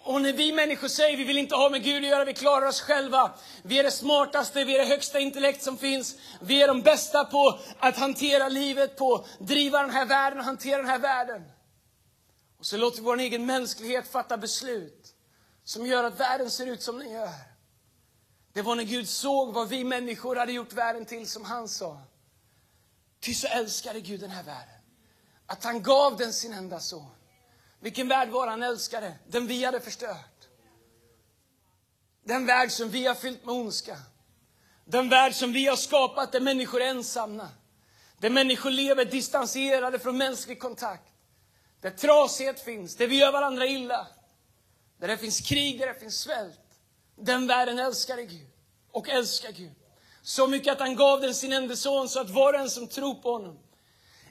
Och 0.05 0.21
när 0.21 0.33
vi 0.33 0.51
människor 0.51 0.87
säger 0.87 1.17
vi 1.17 1.23
vill 1.23 1.37
inte 1.37 1.55
ha 1.55 1.69
med 1.69 1.83
Gud 1.83 2.03
att 2.03 2.09
göra, 2.09 2.25
vi 2.25 2.33
klarar 2.33 2.67
oss 2.67 2.81
själva. 2.81 3.31
Vi 3.61 3.79
är 3.79 3.83
det 3.83 3.91
smartaste, 3.91 4.63
vi 4.63 4.75
är 4.75 4.79
det 4.79 4.85
högsta 4.85 5.19
intellekt 5.19 5.63
som 5.63 5.77
finns. 5.77 6.15
Vi 6.41 6.61
är 6.61 6.67
de 6.67 6.81
bästa 6.81 7.25
på 7.25 7.59
att 7.79 7.97
hantera 7.97 8.49
livet, 8.49 8.97
på 8.97 9.15
att 9.15 9.47
driva 9.47 9.81
den 9.81 9.89
här 9.89 10.05
världen 10.05 10.39
och 10.39 10.45
hantera 10.45 10.77
den 10.77 10.89
här 10.89 10.99
världen. 10.99 11.43
Och 12.59 12.65
så 12.65 12.77
låter 12.77 12.97
vi 12.97 13.03
vår 13.03 13.19
egen 13.19 13.45
mänsklighet 13.45 14.11
fatta 14.11 14.37
beslut 14.37 15.15
som 15.63 15.85
gör 15.85 16.03
att 16.03 16.19
världen 16.19 16.51
ser 16.51 16.65
ut 16.65 16.81
som 16.81 16.99
den 16.99 17.11
gör. 17.11 17.29
Det 18.53 18.61
var 18.61 18.75
när 18.75 18.83
Gud 18.83 19.09
såg 19.09 19.53
vad 19.53 19.69
vi 19.69 19.83
människor 19.83 20.35
hade 20.35 20.51
gjort 20.51 20.73
världen 20.73 21.05
till, 21.05 21.27
som 21.27 21.45
han 21.45 21.67
sa. 21.69 22.01
Ty 23.19 23.33
så 23.33 23.47
älskade 23.47 24.01
Gud 24.01 24.19
den 24.19 24.29
här 24.29 24.43
världen, 24.43 24.81
att 25.45 25.63
han 25.63 25.83
gav 25.83 26.17
den 26.17 26.33
sin 26.33 26.53
enda 26.53 26.79
son. 26.79 27.11
Vilken 27.83 28.07
värld 28.07 28.29
var 28.29 28.47
han 28.47 28.63
älskade? 28.63 29.13
Den 29.27 29.47
vi 29.47 29.63
hade 29.63 29.79
förstört. 29.79 30.47
Den 32.23 32.45
värld 32.45 32.71
som 32.71 32.89
vi 32.89 33.05
har 33.05 33.15
fyllt 33.15 33.45
med 33.45 33.55
ondska. 33.55 33.97
Den 34.85 35.09
värld 35.09 35.33
som 35.33 35.53
vi 35.53 35.65
har 35.65 35.75
skapat 35.75 36.31
där 36.31 36.39
människor 36.39 36.81
är 36.81 36.85
ensamma. 36.85 37.49
Där 38.19 38.29
människor 38.29 38.71
lever 38.71 39.05
distanserade 39.05 39.99
från 39.99 40.17
mänsklig 40.17 40.59
kontakt. 40.59 41.11
Där 41.81 41.89
trasighet 41.89 42.59
finns, 42.63 42.95
där 42.95 43.07
vi 43.07 43.15
gör 43.15 43.31
varandra 43.31 43.67
illa. 43.67 44.07
Där 44.99 45.07
det 45.07 45.17
finns 45.17 45.41
krig, 45.41 45.79
där 45.79 45.87
det 45.87 45.99
finns 45.99 46.19
svält. 46.19 46.61
Den 47.15 47.47
världen 47.47 47.79
älskade 47.79 48.23
Gud 48.25 48.49
och 48.91 49.09
älskar 49.09 49.51
Gud. 49.51 49.75
Så 50.21 50.47
mycket 50.47 50.73
att 50.73 50.79
han 50.79 50.95
gav 50.95 51.21
den 51.21 51.35
sin 51.35 51.53
enda 51.53 51.75
son 51.75 52.09
så 52.09 52.19
att 52.19 52.29
var 52.29 52.53
och 52.53 52.59
en 52.59 52.69
som 52.69 52.87
tror 52.87 53.15
på 53.15 53.31
honom 53.31 53.59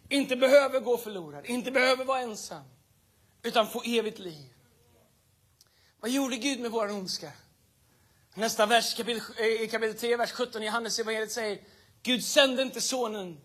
inte 0.08 0.36
behöver 0.36 0.80
gå 0.80 0.98
förlorad, 0.98 1.46
inte 1.46 1.70
behöver 1.70 2.04
vara 2.04 2.20
ensam, 2.20 2.64
utan 3.42 3.66
få 3.66 3.82
evigt 3.82 4.18
liv. 4.18 4.54
Vad 6.00 6.10
gjorde 6.10 6.36
Gud 6.36 6.60
med 6.60 6.70
vår 6.70 6.90
ondska? 6.90 7.32
Nästa 8.34 8.66
vers 8.66 9.00
eh, 9.00 9.46
i 9.46 9.68
kapitel 9.70 9.98
3, 9.98 10.16
vers 10.16 10.32
17 10.32 10.62
i 10.62 10.66
Johannes 10.66 10.98
evangeliet 10.98 11.32
säger 11.32 11.60
Gud 12.02 12.24
sände 12.24 12.62
inte 12.62 12.80
sonen 12.80 13.40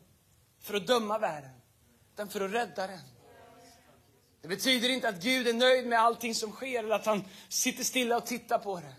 för 0.62 0.74
att 0.74 0.88
döma 0.88 1.18
världen, 1.18 1.52
utan 2.14 2.30
för 2.30 2.42
att 2.42 2.52
rädda 2.52 2.88
den. 2.88 3.00
Det 4.42 4.48
betyder 4.48 4.90
inte 4.90 5.10
att 5.10 5.24
Gud 5.24 5.48
är 5.48 5.54
nöjd 5.54 5.88
med 5.88 6.00
allting 6.00 6.36
som 6.36 6.52
sker 6.52 6.80
eller 6.80 6.96
att 6.96 7.06
han 7.06 7.24
sitter 7.50 7.84
stilla 7.84 8.18
och 8.18 8.26
tittar 8.26 8.60
på 8.60 8.80
det. 8.80 8.96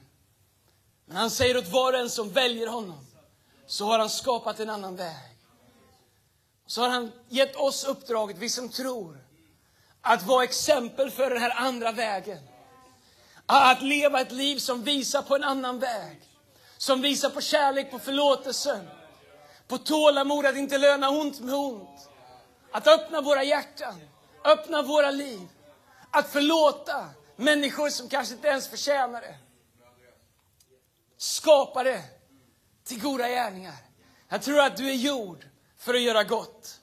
Men 1.04 1.16
han 1.16 1.30
säger 1.30 1.56
åt 1.56 1.68
var 1.68 1.92
och 1.92 1.98
en 1.98 2.10
som 2.10 2.30
väljer 2.30 2.66
honom, 2.66 3.06
så 3.66 3.84
har 3.84 3.98
han 3.98 4.10
skapat 4.10 4.60
en 4.60 4.70
annan 4.70 4.96
väg. 4.96 5.36
Så 6.66 6.82
har 6.82 6.88
han 6.88 7.12
gett 7.28 7.56
oss 7.56 7.84
uppdraget, 7.84 8.38
vi 8.38 8.48
som 8.48 8.68
tror, 8.68 9.27
att 10.02 10.22
vara 10.22 10.44
exempel 10.44 11.10
för 11.10 11.30
den 11.30 11.42
här 11.42 11.52
andra 11.56 11.92
vägen. 11.92 12.38
Att 13.46 13.82
leva 13.82 14.20
ett 14.20 14.32
liv 14.32 14.58
som 14.58 14.82
visar 14.82 15.22
på 15.22 15.36
en 15.36 15.44
annan 15.44 15.78
väg. 15.78 16.20
Som 16.76 17.00
visar 17.00 17.30
på 17.30 17.40
kärlek, 17.40 17.90
på 17.90 17.98
förlåtelsen, 17.98 18.88
på 19.68 19.78
tålamod, 19.78 20.46
att 20.46 20.56
inte 20.56 20.78
löna 20.78 21.10
ont 21.10 21.40
med 21.40 21.54
ont. 21.54 22.08
Att 22.72 22.86
öppna 22.86 23.20
våra 23.20 23.42
hjärtan, 23.42 24.00
öppna 24.44 24.82
våra 24.82 25.10
liv. 25.10 25.48
Att 26.10 26.32
förlåta 26.32 27.08
människor 27.36 27.90
som 27.90 28.08
kanske 28.08 28.34
inte 28.34 28.48
ens 28.48 28.68
förtjänar 28.68 29.20
det. 29.20 29.36
Skapa 31.16 31.82
det 31.82 32.02
till 32.84 33.00
goda 33.00 33.28
gärningar. 33.28 33.74
Jag 34.28 34.42
tror 34.42 34.60
att 34.60 34.76
du 34.76 34.90
är 34.90 34.94
gjord 34.94 35.46
för 35.78 35.94
att 35.94 36.02
göra 36.02 36.24
gott. 36.24 36.80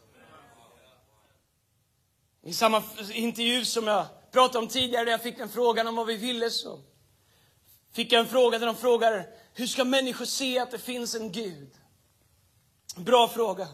I 2.46 2.54
samma 2.54 2.84
intervju 3.14 3.66
som 3.66 3.88
jag 3.88 4.06
pratade 4.32 4.60
om 4.60 4.68
tidigare, 4.68 5.06
där 5.06 5.12
jag 5.12 5.24
fick 5.24 5.40
en 5.40 5.50
frågan 5.50 5.88
om 5.88 5.96
vad 5.96 6.08
vi 6.08 6.16
ville, 6.16 6.50
så 6.50 6.80
fick 7.94 8.12
jag 8.12 8.20
en 8.20 8.28
fråga 8.28 8.60
där 8.60 8.66
de 8.66 8.76
frågar, 8.76 9.28
hur 9.54 9.68
ska 9.68 9.84
människor 9.84 10.26
se 10.26 10.60
att 10.60 10.72
det 10.72 10.80
finns 10.80 11.16
en 11.16 11.32
Gud? 11.32 11.70
Bra 12.96 13.28
fråga. 13.28 13.68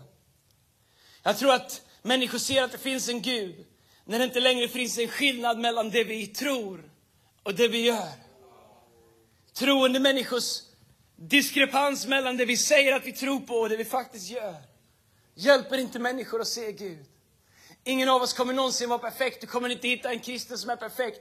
Jag 1.23 1.37
tror 1.37 1.53
att 1.53 1.81
människor 2.01 2.37
ser 2.37 2.63
att 2.63 2.71
det 2.71 2.77
finns 2.77 3.09
en 3.09 3.21
Gud 3.21 3.65
när 4.05 4.19
det 4.19 4.25
inte 4.25 4.39
längre 4.39 4.67
finns 4.67 4.97
en 4.97 5.07
skillnad 5.07 5.59
mellan 5.59 5.89
det 5.89 6.03
vi 6.03 6.27
tror 6.27 6.91
och 7.43 7.55
det 7.55 7.67
vi 7.67 7.81
gör. 7.81 8.09
Troende 9.53 9.99
människors 9.99 10.61
diskrepans 11.15 12.07
mellan 12.07 12.37
det 12.37 12.45
vi 12.45 12.57
säger 12.57 12.95
att 12.95 13.05
vi 13.05 13.11
tror 13.11 13.39
på 13.39 13.55
och 13.55 13.69
det 13.69 13.77
vi 13.77 13.85
faktiskt 13.85 14.29
gör 14.29 14.55
hjälper 15.35 15.77
inte 15.77 15.99
människor 15.99 16.41
att 16.41 16.47
se 16.47 16.71
Gud. 16.71 17.05
Ingen 17.83 18.09
av 18.09 18.21
oss 18.21 18.33
kommer 18.33 18.53
någonsin 18.53 18.89
vara 18.89 19.00
perfekt. 19.00 19.41
Du 19.41 19.47
kommer 19.47 19.69
inte 19.69 19.88
hitta 19.88 20.09
en 20.09 20.19
kristen 20.19 20.57
som 20.57 20.69
är 20.69 20.75
perfekt. 20.75 21.19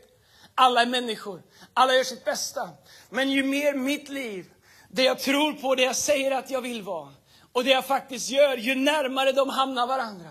Alla 0.55 0.83
är 0.83 0.87
människor. 0.87 1.43
Alla 1.75 1.95
gör 1.95 2.05
sitt 2.05 2.25
bästa. 2.25 2.69
Men 3.11 3.31
ju 3.31 3.45
mer 3.45 3.75
mitt 3.75 4.09
liv, 4.09 4.47
det 4.89 5.03
jag 5.03 5.19
tror 5.19 5.53
på, 5.53 5.75
det 5.75 5.83
jag 5.83 5.97
säger 5.97 6.31
att 6.31 6.51
jag 6.51 6.61
vill 6.61 6.83
vara 6.83 7.15
och 7.53 7.65
det 7.65 7.71
jag 7.71 7.87
faktiskt 7.87 8.31
gör, 8.31 8.57
ju 8.57 8.75
närmare 8.75 9.33
de 9.33 9.49
hamnar 9.49 9.87
varandra. 9.87 10.31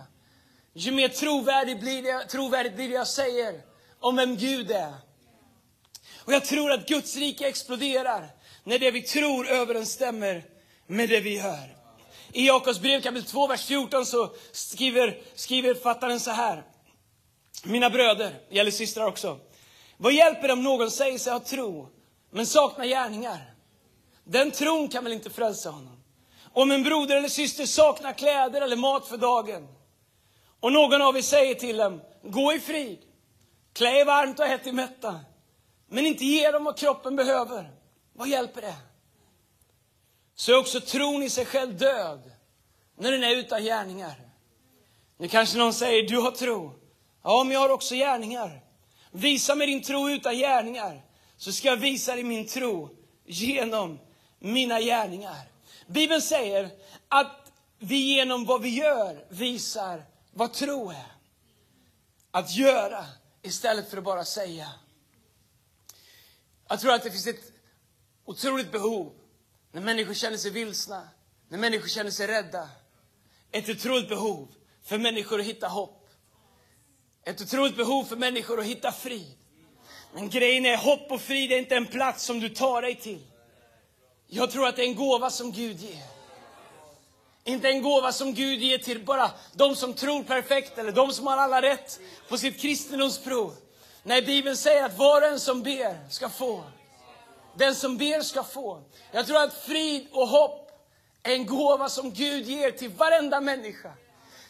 Ju 0.73 0.91
mer 0.91 1.07
trovärdigt 1.07 1.79
blir 1.79 2.03
det, 2.03 2.25
trovärdigt 2.27 2.75
blir 2.75 2.89
det 2.89 2.95
jag 2.95 3.07
säger 3.07 3.61
om 3.99 4.15
vem 4.15 4.37
Gud 4.37 4.71
är. 4.71 4.93
Och 6.25 6.33
jag 6.33 6.45
tror 6.45 6.71
att 6.71 6.87
Guds 6.87 7.15
rike 7.15 7.47
exploderar 7.47 8.27
när 8.63 8.79
det 8.79 8.91
vi 8.91 9.01
tror 9.01 9.47
överensstämmer 9.47 10.43
med 10.87 11.09
det 11.09 11.19
vi 11.19 11.39
hör. 11.39 11.78
I 12.33 12.47
Jakobs 12.47 12.79
brev 12.79 13.01
kapitel 13.01 13.29
2, 13.29 13.47
vers 13.47 13.65
14 13.65 14.05
så 14.05 14.29
skriver, 14.51 15.17
skriver 15.35 15.73
författaren 15.73 16.19
så 16.19 16.31
här. 16.31 16.63
Mina 17.63 17.89
bröder, 17.89 18.39
gäller 18.49 18.71
systrar 18.71 19.05
också. 19.05 19.39
Vad 19.97 20.13
hjälper 20.13 20.47
det 20.47 20.53
om 20.53 20.63
någon 20.63 20.91
säger 20.91 21.17
sig 21.17 21.33
ha 21.33 21.39
tro, 21.39 21.89
men 22.31 22.45
saknar 22.45 22.85
gärningar? 22.85 23.53
Den 24.23 24.51
tron 24.51 24.87
kan 24.87 25.03
väl 25.03 25.13
inte 25.13 25.29
frälsa 25.29 25.69
honom? 25.69 26.03
Om 26.53 26.71
en 26.71 26.83
broder 26.83 27.15
eller 27.15 27.29
syster 27.29 27.65
saknar 27.65 28.13
kläder 28.13 28.61
eller 28.61 28.75
mat 28.75 29.07
för 29.07 29.17
dagen, 29.17 29.67
och 30.59 30.73
någon 30.73 31.01
av 31.01 31.17
er 31.17 31.21
säger 31.21 31.55
till 31.55 31.77
dem, 31.77 32.01
gå 32.23 32.53
i 32.53 32.59
frid, 32.59 32.99
klä 33.73 33.99
er 33.99 34.05
varmt 34.05 34.39
och 34.39 34.45
ät 34.45 34.67
er 34.67 34.71
mätta, 34.71 35.19
men 35.87 36.05
inte 36.05 36.25
ge 36.25 36.51
dem 36.51 36.63
vad 36.63 36.77
kroppen 36.77 37.15
behöver, 37.15 37.71
vad 38.13 38.27
hjälper 38.27 38.61
det? 38.61 38.75
Så 40.39 40.51
är 40.51 40.57
också 40.57 40.81
tron 40.81 41.23
i 41.23 41.29
sig 41.29 41.45
själv 41.45 41.77
död, 41.77 42.31
när 42.97 43.11
den 43.11 43.23
är 43.23 43.35
utan 43.35 43.63
gärningar. 43.63 44.29
Nu 45.17 45.27
kanske 45.27 45.57
någon 45.57 45.73
säger, 45.73 46.07
du 46.07 46.17
har 46.17 46.31
tro. 46.31 46.79
Ja, 47.23 47.43
men 47.43 47.53
jag 47.53 47.59
har 47.59 47.69
också 47.69 47.95
gärningar. 47.95 48.63
Visa 49.11 49.55
mig 49.55 49.67
din 49.67 49.81
tro 49.81 50.09
utan 50.09 50.37
gärningar, 50.37 51.01
så 51.37 51.51
ska 51.51 51.67
jag 51.67 51.77
visa 51.77 52.15
dig 52.15 52.23
min 52.23 52.47
tro 52.47 52.89
genom 53.25 53.99
mina 54.39 54.81
gärningar. 54.81 55.51
Bibeln 55.87 56.21
säger 56.21 56.69
att 57.07 57.51
vi 57.79 58.15
genom 58.15 58.45
vad 58.45 58.61
vi 58.61 58.69
gör 58.69 59.25
visar 59.29 60.05
vad 60.33 60.53
tro 60.53 60.89
är. 60.89 61.11
Att 62.31 62.55
göra 62.55 63.05
istället 63.41 63.89
för 63.89 63.97
att 63.97 64.03
bara 64.03 64.25
säga. 64.25 64.71
Jag 66.67 66.79
tror 66.79 66.93
att 66.93 67.03
det 67.03 67.11
finns 67.11 67.27
ett 67.27 67.51
otroligt 68.25 68.71
behov 68.71 69.18
när 69.71 69.81
människor 69.81 70.13
känner 70.13 70.37
sig 70.37 70.51
vilsna, 70.51 71.07
när 71.49 71.57
människor 71.57 71.87
känner 71.87 72.11
sig 72.11 72.27
rädda. 72.27 72.69
Ett 73.51 73.69
otroligt 73.69 74.09
behov 74.09 74.47
för 74.83 74.97
människor 74.97 75.39
att 75.39 75.45
hitta 75.45 75.67
hopp. 75.67 76.09
Ett 77.25 77.41
otroligt 77.41 77.77
behov 77.77 78.03
för 78.03 78.15
människor 78.15 78.59
att 78.59 78.65
hitta 78.65 78.91
frid. 78.91 79.35
Men 80.13 80.29
grejen 80.29 80.65
är, 80.65 80.77
hopp 80.77 81.11
och 81.11 81.21
frid 81.21 81.51
är 81.51 81.57
inte 81.57 81.75
en 81.75 81.85
plats 81.85 82.23
som 82.25 82.39
du 82.39 82.49
tar 82.49 82.81
dig 82.81 82.95
till. 82.95 83.25
Jag 84.27 84.51
tror 84.51 84.67
att 84.67 84.75
det 84.75 84.81
är 84.81 84.87
en 84.87 84.95
gåva 84.95 85.29
som 85.29 85.51
Gud 85.51 85.79
ger. 85.79 86.03
Inte 87.43 87.69
en 87.69 87.81
gåva 87.81 88.11
som 88.11 88.33
Gud 88.33 88.59
ger 88.59 88.77
till 88.77 89.05
bara 89.05 89.31
de 89.53 89.75
som 89.75 89.93
tror 89.93 90.23
perfekt 90.23 90.77
eller 90.77 90.91
de 90.91 91.13
som 91.13 91.27
har 91.27 91.37
alla 91.37 91.61
rätt 91.61 91.99
på 92.29 92.37
sitt 92.37 92.61
kristendomsprov. 92.61 93.55
Nej, 94.03 94.21
Bibeln 94.21 94.57
säger 94.57 94.83
att 94.85 94.97
var 94.97 95.21
och 95.21 95.27
en 95.27 95.39
som 95.39 95.63
ber 95.63 96.09
ska 96.09 96.29
få. 96.29 96.63
Den 97.57 97.75
som 97.75 97.97
ber 97.97 98.21
ska 98.21 98.43
få. 98.43 98.81
Jag 99.11 99.27
tror 99.27 99.43
att 99.43 99.53
frid 99.53 100.07
och 100.11 100.27
hopp 100.27 100.71
är 101.23 101.33
en 101.33 101.45
gåva 101.45 101.89
som 101.89 102.11
Gud 102.11 102.45
ger 102.45 102.71
till 102.71 102.89
varenda 102.89 103.41
människa. 103.41 103.91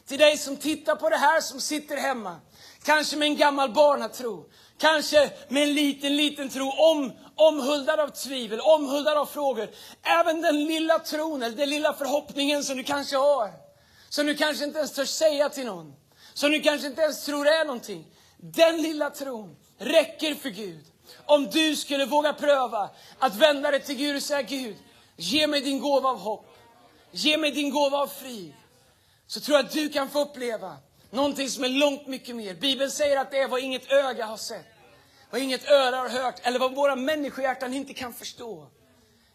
Till 0.06 0.18
dig 0.18 0.38
som 0.38 0.58
tittar 0.58 0.96
på 0.96 1.10
det 1.10 1.18
här, 1.18 1.42
som 1.42 1.62
sitter 1.62 1.98
hemma. 1.98 2.36
Kanske 2.84 3.18
med 3.18 3.26
en 3.26 3.38
gammal 3.38 3.74
barnatro. 3.74 4.46
Kanske 4.78 5.32
med 5.48 5.64
en 5.64 5.74
liten, 5.74 6.16
liten 6.16 6.50
tro, 6.50 6.72
om, 6.72 7.12
omhuldad 7.36 8.00
av 8.00 8.08
tvivel, 8.08 8.60
omhuldad 8.60 9.18
av 9.18 9.26
frågor. 9.26 9.70
Även 10.04 10.42
den 10.42 10.66
lilla 10.66 11.00
tron, 11.00 11.44
eller 11.44 11.58
den 11.58 11.70
lilla 11.70 11.94
förhoppningen 11.94 12.64
som 12.64 12.78
du 12.78 12.84
kanske 12.84 13.18
har. 13.18 13.52
Som 14.10 14.26
du 14.26 14.36
kanske 14.36 14.66
inte 14.66 14.78
ens 14.78 14.94
törs 14.94 15.10
säga 15.10 15.50
till 15.50 15.66
någon. 15.66 15.94
Som 16.34 16.52
du 16.52 16.62
kanske 16.62 16.88
inte 16.88 17.02
ens 17.02 17.26
tror 17.26 17.48
är 17.48 17.66
någonting. 17.66 18.06
Den 18.38 18.82
lilla 18.82 19.10
tron 19.10 19.56
räcker 19.78 20.36
för 20.36 20.50
Gud. 20.50 20.86
Om 21.30 21.50
du 21.50 21.76
skulle 21.76 22.06
våga 22.06 22.34
pröva 22.34 22.90
att 23.20 23.36
vända 23.36 23.72
dig 23.72 23.84
till 23.84 23.96
Gud 23.96 24.16
och 24.16 24.24
säga 24.24 24.42
Gud, 24.42 24.78
ge 25.18 25.48
mig 25.48 25.62
din 25.62 25.80
gåva 25.80 26.10
av 26.10 26.20
hopp. 26.20 26.58
Ge 27.12 27.38
mig 27.38 27.52
din 27.52 27.70
gåva 27.70 27.98
av 27.98 28.08
frid. 28.08 28.54
Så 29.28 29.40
tror 29.40 29.58
jag 29.58 29.66
att 29.66 29.72
du 29.72 29.90
kan 29.90 30.10
få 30.10 30.22
uppleva 30.22 30.78
någonting 31.10 31.50
som 31.50 31.64
är 31.64 31.70
långt 31.70 32.08
mycket 32.08 32.36
mer. 32.36 32.54
Bibeln 32.54 32.92
säger 32.92 33.18
att 33.18 33.32
det 33.32 33.38
är 33.38 33.48
vad 33.48 33.60
inget 33.60 33.92
öga 33.92 34.26
har 34.26 34.38
sett, 34.38 34.66
vad 35.30 35.42
inget 35.42 35.70
öra 35.70 35.96
har 35.96 36.10
hört 36.10 36.36
eller 36.44 36.60
vad 36.60 36.76
våra 36.76 36.96
människohjärtan 36.96 37.74
inte 37.74 37.94
kan 37.94 38.14
förstå. 38.14 38.68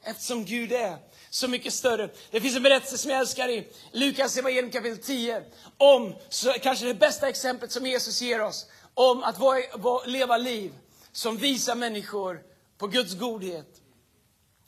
Eftersom 0.05 0.45
Gud 0.45 0.73
är 0.73 0.97
så 1.31 1.49
mycket 1.49 1.73
större. 1.73 2.09
Det 2.31 2.41
finns 2.41 2.57
en 2.57 2.63
berättelse 2.63 2.99
som 2.99 3.11
jag 3.11 3.21
älskar 3.21 3.49
i 3.49 3.69
Lukas 3.93 4.37
evangelium 4.37 4.71
kapitel 4.71 4.99
10 4.99 5.43
om 5.79 6.15
så, 6.29 6.53
kanske 6.53 6.87
det 6.87 6.95
bästa 6.95 7.29
exemplet 7.29 7.73
som 7.73 7.87
Jesus 7.87 8.23
ger 8.23 8.43
oss 8.43 8.67
om 8.95 9.23
att 9.23 9.39
vara, 9.39 9.61
vara, 9.77 10.05
leva 10.05 10.37
liv 10.37 10.73
som 11.15 11.37
visar 11.37 11.75
människor 11.75 12.43
på 12.79 12.87
Guds 12.87 13.15
godhet. 13.15 13.81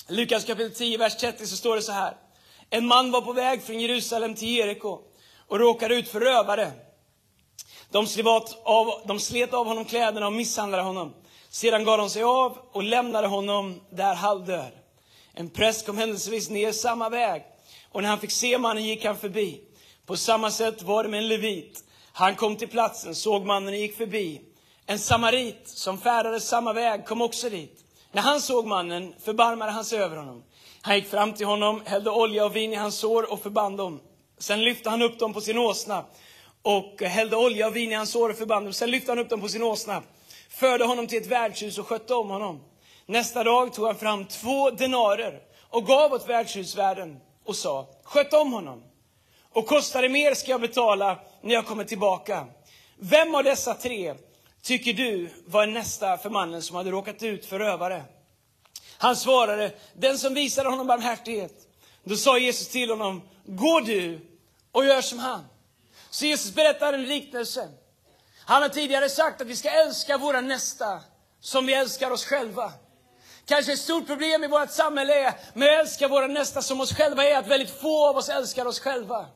Lukas 0.08 0.44
kapitel 0.44 0.74
10, 0.74 0.98
vers 0.98 1.16
30 1.16 1.46
så 1.46 1.56
står 1.56 1.76
det 1.76 1.82
så 1.82 1.92
här. 1.92 2.16
En 2.70 2.86
man 2.86 3.10
var 3.10 3.20
på 3.20 3.32
väg 3.32 3.62
från 3.62 3.80
Jerusalem 3.80 4.34
till 4.34 4.48
Jeriko 4.48 5.00
och 5.46 5.58
råkade 5.58 5.94
ut 5.94 6.08
för 6.08 6.20
rövare. 6.20 6.72
De 7.90 8.06
slet, 8.06 8.26
av, 8.64 9.02
de 9.06 9.20
slet 9.20 9.54
av 9.54 9.66
honom 9.66 9.84
kläderna 9.84 10.26
och 10.26 10.32
misshandlade 10.32 10.82
honom. 10.82 11.14
Sedan 11.50 11.84
gav 11.84 11.98
de 11.98 12.10
sig 12.10 12.22
av 12.22 12.58
och 12.72 12.82
lämnade 12.82 13.26
honom 13.26 13.80
där 13.90 14.14
halvdöd. 14.14 14.72
En 15.34 15.50
präst 15.50 15.86
kom 15.86 15.98
händelsevis 15.98 16.50
ner 16.50 16.72
samma 16.72 17.08
väg 17.08 17.42
och 17.92 18.02
när 18.02 18.08
han 18.08 18.20
fick 18.20 18.32
se 18.32 18.58
mannen 18.58 18.84
gick 18.84 19.04
han 19.04 19.16
förbi. 19.16 19.60
På 20.06 20.16
samma 20.16 20.50
sätt 20.50 20.82
var 20.82 21.02
det 21.02 21.08
med 21.08 21.18
en 21.18 21.28
levit. 21.28 21.84
Han 22.12 22.34
kom 22.34 22.56
till 22.56 22.68
platsen, 22.68 23.14
såg 23.14 23.46
mannen 23.46 23.68
och 23.68 23.80
gick 23.80 23.96
förbi. 23.96 24.40
En 24.88 24.98
samarit 24.98 25.68
som 25.68 25.98
färdades 25.98 26.48
samma 26.48 26.72
väg 26.72 27.04
kom 27.04 27.22
också 27.22 27.50
dit. 27.50 27.84
När 28.12 28.22
han 28.22 28.40
såg 28.40 28.66
mannen 28.66 29.14
förbarmade 29.24 29.72
han 29.72 29.84
sig 29.84 29.98
över 29.98 30.16
honom. 30.16 30.42
Han 30.82 30.96
gick 30.96 31.08
fram 31.08 31.32
till 31.32 31.46
honom, 31.46 31.82
hällde 31.84 32.10
olja 32.10 32.44
och 32.44 32.56
vin 32.56 32.72
i 32.72 32.76
hans 32.76 32.94
sår 32.94 33.32
och 33.32 33.42
förband 33.42 33.78
dem. 33.78 34.00
Sen 34.38 34.64
lyfte 34.64 34.90
han 34.90 35.02
upp 35.02 35.18
dem 35.18 35.32
på 35.32 35.40
sin 35.40 35.58
åsna 35.58 36.04
och 36.62 37.02
hällde 37.02 37.36
olja 37.36 37.66
och 37.66 37.76
vin 37.76 37.92
i 37.92 37.94
hans 37.94 38.10
sår 38.10 38.30
och 38.30 38.36
förband 38.36 38.66
dem. 38.66 38.72
Sen 38.72 38.90
lyfte 38.90 39.10
han 39.10 39.18
upp 39.18 39.28
dem 39.28 39.40
på 39.40 39.48
sin 39.48 39.62
åsna, 39.62 40.02
förde 40.50 40.84
honom 40.84 41.06
till 41.06 41.18
ett 41.18 41.26
värdshus 41.26 41.78
och 41.78 41.86
skötte 41.86 42.14
om 42.14 42.30
honom. 42.30 42.60
Nästa 43.06 43.44
dag 43.44 43.72
tog 43.72 43.86
han 43.86 43.96
fram 43.96 44.24
två 44.24 44.70
denarer 44.70 45.40
och 45.70 45.86
gav 45.86 46.12
åt 46.12 46.28
värdshusvärden 46.28 47.16
och 47.44 47.56
sa, 47.56 47.88
sköt 48.04 48.32
om 48.32 48.52
honom. 48.52 48.82
Och 49.52 49.66
kostar 49.66 50.02
det 50.02 50.08
mer 50.08 50.34
ska 50.34 50.50
jag 50.50 50.60
betala 50.60 51.18
när 51.42 51.54
jag 51.54 51.66
kommer 51.66 51.84
tillbaka. 51.84 52.46
Vem 52.98 53.34
av 53.34 53.44
dessa 53.44 53.74
tre 53.74 54.14
tycker 54.66 54.92
du 54.92 55.28
var 55.46 55.66
nästa 55.66 56.18
för 56.18 56.30
mannen 56.30 56.62
som 56.62 56.76
hade 56.76 56.90
råkat 56.90 57.22
ut 57.22 57.46
för 57.46 57.58
rövare? 57.58 58.02
Han 58.98 59.16
svarade, 59.16 59.72
den 59.94 60.18
som 60.18 60.34
visade 60.34 60.70
honom 60.70 60.86
barmhärtighet. 60.86 61.52
Då 62.04 62.16
sa 62.16 62.38
Jesus 62.38 62.68
till 62.68 62.90
honom, 62.90 63.22
gå 63.44 63.80
du 63.80 64.20
och 64.72 64.84
gör 64.84 65.00
som 65.00 65.18
han. 65.18 65.44
Så 66.10 66.26
Jesus 66.26 66.54
berättar 66.54 66.92
en 66.92 67.04
liknelse. 67.04 67.68
Han 68.44 68.62
har 68.62 68.68
tidigare 68.68 69.08
sagt 69.08 69.40
att 69.40 69.46
vi 69.46 69.56
ska 69.56 69.70
älska 69.70 70.18
våra 70.18 70.40
nästa 70.40 71.00
som 71.40 71.66
vi 71.66 71.74
älskar 71.74 72.10
oss 72.10 72.24
själva. 72.24 72.72
Kanske 73.44 73.72
ett 73.72 73.78
stort 73.78 74.06
problem 74.06 74.44
i 74.44 74.48
vårt 74.48 74.70
samhälle 74.70 75.14
är 75.14 75.34
med 75.54 75.68
att 75.68 75.86
älska 75.86 76.08
våra 76.08 76.26
nästa 76.26 76.62
som 76.62 76.80
oss 76.80 76.92
själva 76.92 77.24
är 77.24 77.38
att 77.38 77.46
väldigt 77.46 77.80
få 77.80 78.08
av 78.08 78.16
oss 78.16 78.28
älskar 78.28 78.66
oss 78.66 78.80
själva. 78.80 79.26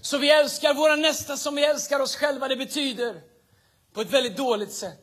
Så 0.00 0.18
vi 0.18 0.30
älskar 0.30 0.74
våra 0.74 0.96
nästa 0.96 1.36
som 1.36 1.54
vi 1.54 1.64
älskar 1.64 2.00
oss 2.00 2.16
själva. 2.16 2.48
Det 2.48 2.56
betyder 2.56 3.33
på 3.94 4.00
ett 4.00 4.10
väldigt 4.10 4.36
dåligt 4.36 4.72
sätt. 4.72 5.00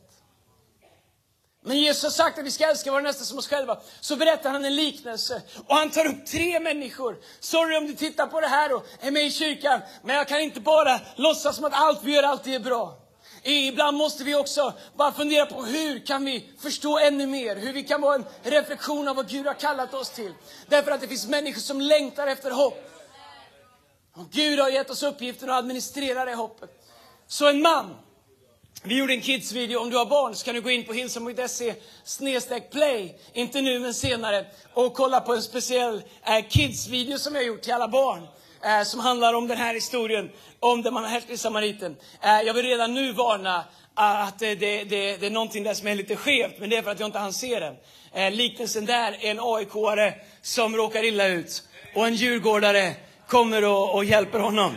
Men 1.64 1.78
Jesus 1.78 2.02
har 2.02 2.10
sagt 2.10 2.38
att 2.38 2.44
vi 2.44 2.50
ska 2.50 2.66
älska 2.66 2.90
våra 2.90 3.02
nästa 3.02 3.24
som 3.24 3.38
oss 3.38 3.48
själva. 3.48 3.80
Så 4.00 4.16
berättar 4.16 4.50
han 4.50 4.64
en 4.64 4.76
liknelse. 4.76 5.42
Och 5.66 5.76
han 5.76 5.90
tar 5.90 6.06
upp 6.06 6.26
tre 6.26 6.60
människor. 6.60 7.16
Sorry 7.40 7.76
om 7.76 7.86
du 7.86 7.94
tittar 7.94 8.26
på 8.26 8.40
det 8.40 8.46
här 8.46 8.74
och 8.74 8.86
är 9.00 9.10
med 9.10 9.26
i 9.26 9.30
kyrkan. 9.30 9.80
Men 10.02 10.16
jag 10.16 10.28
kan 10.28 10.40
inte 10.40 10.60
bara 10.60 11.00
låtsas 11.16 11.56
som 11.56 11.64
att 11.64 11.72
allt 11.74 12.04
vi 12.04 12.14
gör 12.14 12.22
alltid 12.22 12.54
är 12.54 12.60
bra. 12.60 12.98
Ibland 13.42 13.96
måste 13.96 14.24
vi 14.24 14.34
också 14.34 14.72
bara 14.96 15.12
fundera 15.12 15.46
på 15.46 15.64
hur 15.64 16.06
kan 16.06 16.24
vi 16.24 16.52
förstå 16.58 16.98
ännu 16.98 17.26
mer? 17.26 17.56
Hur 17.56 17.72
vi 17.72 17.82
kan 17.82 18.00
vara 18.00 18.14
en 18.14 18.24
reflektion 18.42 19.08
av 19.08 19.16
vad 19.16 19.28
Gud 19.28 19.46
har 19.46 19.54
kallat 19.54 19.94
oss 19.94 20.10
till. 20.10 20.34
Därför 20.68 20.90
att 20.90 21.00
det 21.00 21.08
finns 21.08 21.26
människor 21.26 21.60
som 21.60 21.80
längtar 21.80 22.26
efter 22.26 22.50
hopp. 22.50 22.90
Och 24.16 24.30
Gud 24.30 24.58
har 24.58 24.68
gett 24.68 24.90
oss 24.90 25.02
uppgiften 25.02 25.50
att 25.50 25.58
administrera 25.58 26.24
det 26.24 26.34
hoppet. 26.34 26.70
Så 27.26 27.48
en 27.48 27.62
man 27.62 27.96
vi 28.82 28.98
gjorde 28.98 29.12
en 29.12 29.22
kidsvideo. 29.22 29.78
Om 29.78 29.90
du 29.90 29.96
har 29.96 30.06
barn 30.06 30.34
så 30.34 30.44
kan 30.44 30.54
du 30.54 30.60
gå 30.60 30.70
in 30.70 30.84
på 30.84 30.92
hillsong.se 30.92 31.74
play, 32.70 33.14
inte 33.32 33.60
nu 33.60 33.78
men 33.78 33.94
senare, 33.94 34.46
och 34.74 34.94
kolla 34.94 35.20
på 35.20 35.34
en 35.34 35.42
speciell 35.42 36.02
eh, 36.26 36.48
kidsvideo 36.48 37.18
som 37.18 37.34
jag 37.34 37.42
har 37.42 37.46
gjort 37.46 37.62
till 37.62 37.72
alla 37.72 37.88
barn. 37.88 38.26
Eh, 38.64 38.82
som 38.82 39.00
handlar 39.00 39.34
om 39.34 39.48
den 39.48 39.58
här 39.58 39.74
historien, 39.74 40.30
om 40.60 40.82
den 40.82 40.94
barmhärtige 40.94 41.38
samariten. 41.38 41.96
Eh, 42.22 42.40
jag 42.40 42.54
vill 42.54 42.66
redan 42.66 42.94
nu 42.94 43.12
varna 43.12 43.64
eh, 43.98 44.28
att 44.28 44.38
det, 44.38 44.54
det, 44.54 44.84
det, 44.84 45.16
det, 45.16 45.26
är 45.26 45.30
någonting 45.30 45.64
där 45.64 45.74
som 45.74 45.88
är 45.88 45.94
lite 45.94 46.16
skevt, 46.16 46.58
men 46.58 46.70
det 46.70 46.76
är 46.76 46.82
för 46.82 46.90
att 46.90 47.00
jag 47.00 47.08
inte 47.08 47.18
hann 47.18 47.32
se 47.32 47.60
den. 47.60 47.74
Eh, 48.12 48.30
liknelsen 48.32 48.86
där 48.86 49.18
är 49.20 49.30
en 49.30 49.40
AIK-are 49.40 50.12
som 50.42 50.76
råkar 50.76 51.04
illa 51.04 51.26
ut 51.26 51.62
och 51.94 52.06
en 52.06 52.14
djurgårdare 52.14 52.92
kommer 53.26 53.64
och, 53.64 53.94
och 53.94 54.04
hjälper 54.04 54.38
honom. 54.38 54.72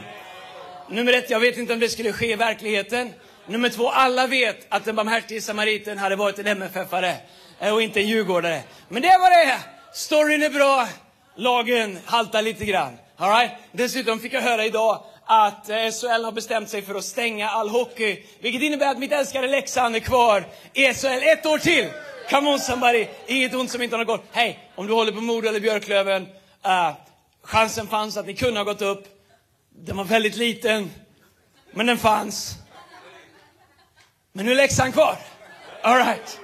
Nummer 0.89 1.13
ett, 1.13 1.30
jag 1.30 1.39
vet 1.39 1.58
inte 1.58 1.73
om 1.73 1.80
det 1.80 1.89
skulle 1.89 2.13
ske 2.13 2.32
i 2.32 2.36
verkligheten. 2.36 3.13
Nummer 3.47 3.69
två, 3.69 3.89
alla 3.89 4.27
vet 4.27 4.65
att 4.69 4.86
den 4.86 4.95
barmhärtige 4.95 5.41
samariten 5.41 5.97
hade 5.97 6.15
varit 6.15 6.39
en 6.39 6.47
MFF-are 6.47 7.13
eh, 7.60 7.73
och 7.73 7.81
inte 7.81 7.99
en 7.99 8.08
djurgårdare. 8.08 8.62
Men 8.89 9.01
det 9.01 9.17
var 9.17 9.29
det 9.29 9.60
Storyn 9.93 10.43
är 10.43 10.49
bra, 10.49 10.88
lagen 11.36 11.99
haltar 12.05 12.41
lite 12.41 12.65
grann. 12.65 12.97
All 13.17 13.29
right? 13.29 13.51
Dessutom 13.71 14.19
fick 14.19 14.34
jag 14.34 14.41
höra 14.41 14.65
idag 14.65 15.03
att 15.25 15.69
eh, 15.69 15.75
SHL 15.75 16.23
har 16.23 16.31
bestämt 16.31 16.69
sig 16.69 16.81
för 16.81 16.95
att 16.95 17.03
stänga 17.03 17.49
all 17.49 17.69
hockey. 17.69 18.23
Vilket 18.39 18.62
innebär 18.62 18.91
att 18.91 18.99
mitt 18.99 19.12
älskade 19.12 19.47
Leksand 19.47 19.95
är 19.95 19.99
kvar 19.99 20.45
i 20.73 20.93
SHL 20.93 21.23
ett 21.23 21.45
år 21.45 21.58
till. 21.58 21.89
Come 22.29 22.49
on 22.49 22.60
somebody! 22.60 23.08
Inget 23.27 23.53
ont 23.53 23.71
som 23.71 23.81
inte 23.81 23.95
har 23.95 24.05
gått. 24.05 24.23
Hej, 24.31 24.60
om 24.75 24.88
du 24.88 24.93
håller 24.93 25.12
på 25.12 25.21
Modo 25.21 25.47
eller 25.47 25.60
Björklöven. 25.60 26.21
Uh, 26.65 26.91
chansen 27.41 27.88
fanns 27.88 28.17
att 28.17 28.25
ni 28.25 28.34
kunde 28.34 28.60
ha 28.60 28.63
gått 28.63 28.81
upp. 28.81 29.03
Den 29.75 29.97
var 29.97 30.03
väldigt 30.03 30.36
liten, 30.36 30.91
men 31.71 31.86
den 31.86 31.97
fanns. 31.97 32.64
Men 34.36 34.45
nu 34.45 34.52
är 34.52 34.56
läxan 34.56 34.91
kvar. 34.91 35.17
All 35.82 35.98
right. 35.98 36.39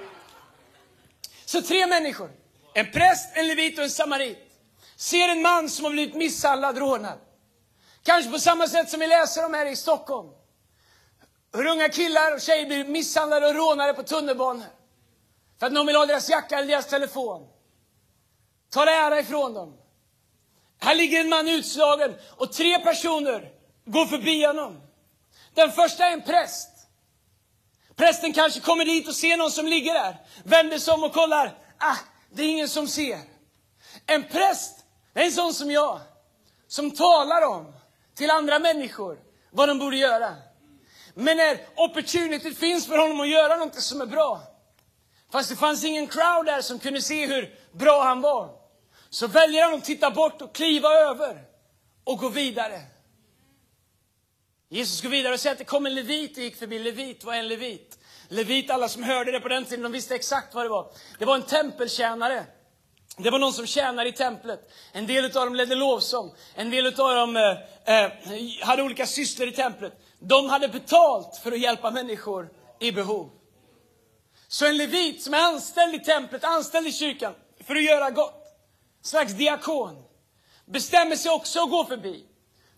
Så 1.44 1.62
tre 1.62 1.86
människor, 1.86 2.30
en 2.74 2.90
präst, 2.90 3.36
en 3.36 3.46
levit 3.46 3.78
och 3.78 3.84
en 3.84 3.90
samarit, 3.90 4.38
ser 4.96 5.28
en 5.28 5.42
man 5.42 5.68
som 5.68 5.84
har 5.84 5.92
blivit 5.92 6.14
misshandlad, 6.14 6.78
rånad. 6.78 7.18
Kanske 8.02 8.30
på 8.30 8.38
samma 8.38 8.68
sätt 8.68 8.90
som 8.90 9.00
vi 9.00 9.06
läser 9.06 9.44
om 9.46 9.54
här 9.54 9.66
i 9.66 9.76
Stockholm. 9.76 10.28
Hur 11.52 11.66
unga 11.66 11.88
killar 11.88 12.34
och 12.34 12.40
tjejer 12.40 12.66
blir 12.66 12.84
misshandlade 12.84 13.46
och 13.46 13.54
rånade 13.54 13.94
på 13.94 14.02
tunnelbanan. 14.02 14.64
För 15.58 15.66
att 15.66 15.72
någon 15.72 15.86
vill 15.86 15.96
ha 15.96 16.06
deras 16.06 16.30
jacka 16.30 16.58
eller 16.58 16.68
deras 16.68 16.86
telefon. 16.86 17.48
Tar 18.70 18.86
ära 18.86 19.20
ifrån 19.20 19.54
dem. 19.54 19.76
Här 20.78 20.94
ligger 20.94 21.20
en 21.20 21.28
man 21.28 21.48
utslagen 21.48 22.14
och 22.28 22.52
tre 22.52 22.78
personer 22.78 23.52
går 23.84 24.06
förbi 24.06 24.44
honom. 24.44 24.80
Den 25.54 25.72
första 25.72 26.06
är 26.06 26.12
en 26.12 26.22
präst. 26.22 26.71
Prästen 27.96 28.32
kanske 28.32 28.60
kommer 28.60 28.84
dit 28.84 29.08
och 29.08 29.14
ser 29.14 29.36
någon 29.36 29.50
som 29.50 29.66
ligger 29.66 29.94
där, 29.94 30.16
vänder 30.44 30.78
sig 30.78 30.94
om 30.94 31.04
och 31.04 31.12
kollar. 31.12 31.58
Ah, 31.78 31.96
det 32.30 32.42
är 32.42 32.48
ingen 32.48 32.68
som 32.68 32.88
ser. 32.88 33.18
En 34.06 34.22
präst, 34.22 34.84
det 35.12 35.20
är 35.20 35.24
en 35.24 35.32
sån 35.32 35.54
som 35.54 35.70
jag, 35.70 36.00
som 36.68 36.90
talar 36.90 37.46
om 37.46 37.74
till 38.14 38.30
andra 38.30 38.58
människor 38.58 39.18
vad 39.50 39.68
de 39.68 39.78
borde 39.78 39.96
göra. 39.96 40.34
Men 41.14 41.36
när 41.36 41.58
opportunity 41.76 42.54
finns 42.54 42.86
för 42.86 42.98
honom 42.98 43.20
att 43.20 43.28
göra 43.28 43.56
något 43.56 43.74
som 43.74 44.00
är 44.00 44.06
bra, 44.06 44.40
fast 45.32 45.50
det 45.50 45.56
fanns 45.56 45.84
ingen 45.84 46.06
crowd 46.06 46.46
där 46.46 46.60
som 46.60 46.78
kunde 46.78 47.02
se 47.02 47.26
hur 47.26 47.58
bra 47.72 48.02
han 48.02 48.20
var, 48.20 48.50
så 49.10 49.26
väljer 49.26 49.64
han 49.64 49.74
att 49.74 49.84
titta 49.84 50.10
bort 50.10 50.42
och 50.42 50.54
kliva 50.54 50.88
över 50.88 51.42
och 52.04 52.18
gå 52.18 52.28
vidare. 52.28 52.80
Jesus 54.72 55.02
går 55.02 55.08
vidare 55.08 55.34
och 55.34 55.40
säger 55.40 55.52
att 55.52 55.58
det 55.58 55.64
kom 55.64 55.86
en 55.86 55.94
levit 55.94 56.36
och 56.36 56.42
gick 56.42 56.56
förbi. 56.56 56.78
Levit 56.78 57.24
var 57.24 57.34
en 57.34 57.48
levit. 57.48 57.98
Levit, 58.28 58.70
alla 58.70 58.88
som 58.88 59.02
hörde 59.02 59.32
det 59.32 59.40
på 59.40 59.48
den 59.48 59.64
tiden, 59.64 59.82
de 59.82 59.92
visste 59.92 60.14
exakt 60.14 60.54
vad 60.54 60.64
det 60.64 60.68
var. 60.68 60.92
Det 61.18 61.24
var 61.24 61.34
en 61.34 61.42
tempeltjänare. 61.42 62.46
Det 63.16 63.30
var 63.30 63.38
någon 63.38 63.52
som 63.52 63.66
tjänade 63.66 64.08
i 64.08 64.12
templet. 64.12 64.72
En 64.92 65.06
del 65.06 65.24
av 65.24 65.30
dem 65.30 65.54
ledde 65.54 65.74
lovsång. 65.74 66.34
En 66.54 66.70
del 66.70 66.86
av 66.86 67.14
dem 67.14 67.36
eh, 67.36 68.02
eh, 68.02 68.12
hade 68.60 68.82
olika 68.82 69.06
sysslor 69.06 69.48
i 69.48 69.52
templet. 69.52 69.92
De 70.18 70.50
hade 70.50 70.68
betalt 70.68 71.40
för 71.42 71.52
att 71.52 71.60
hjälpa 71.60 71.90
människor 71.90 72.50
i 72.80 72.92
behov. 72.92 73.30
Så 74.48 74.66
en 74.66 74.76
levit 74.76 75.22
som 75.22 75.34
är 75.34 75.38
anställd 75.38 75.94
i 75.94 75.98
templet, 75.98 76.44
anställd 76.44 76.86
i 76.86 76.92
kyrkan, 76.92 77.34
för 77.66 77.76
att 77.76 77.84
göra 77.84 78.10
gott, 78.10 78.44
slags 79.02 79.32
diakon, 79.32 80.04
bestämmer 80.66 81.16
sig 81.16 81.30
också 81.30 81.62
att 81.62 81.70
gå 81.70 81.84
förbi. 81.84 82.24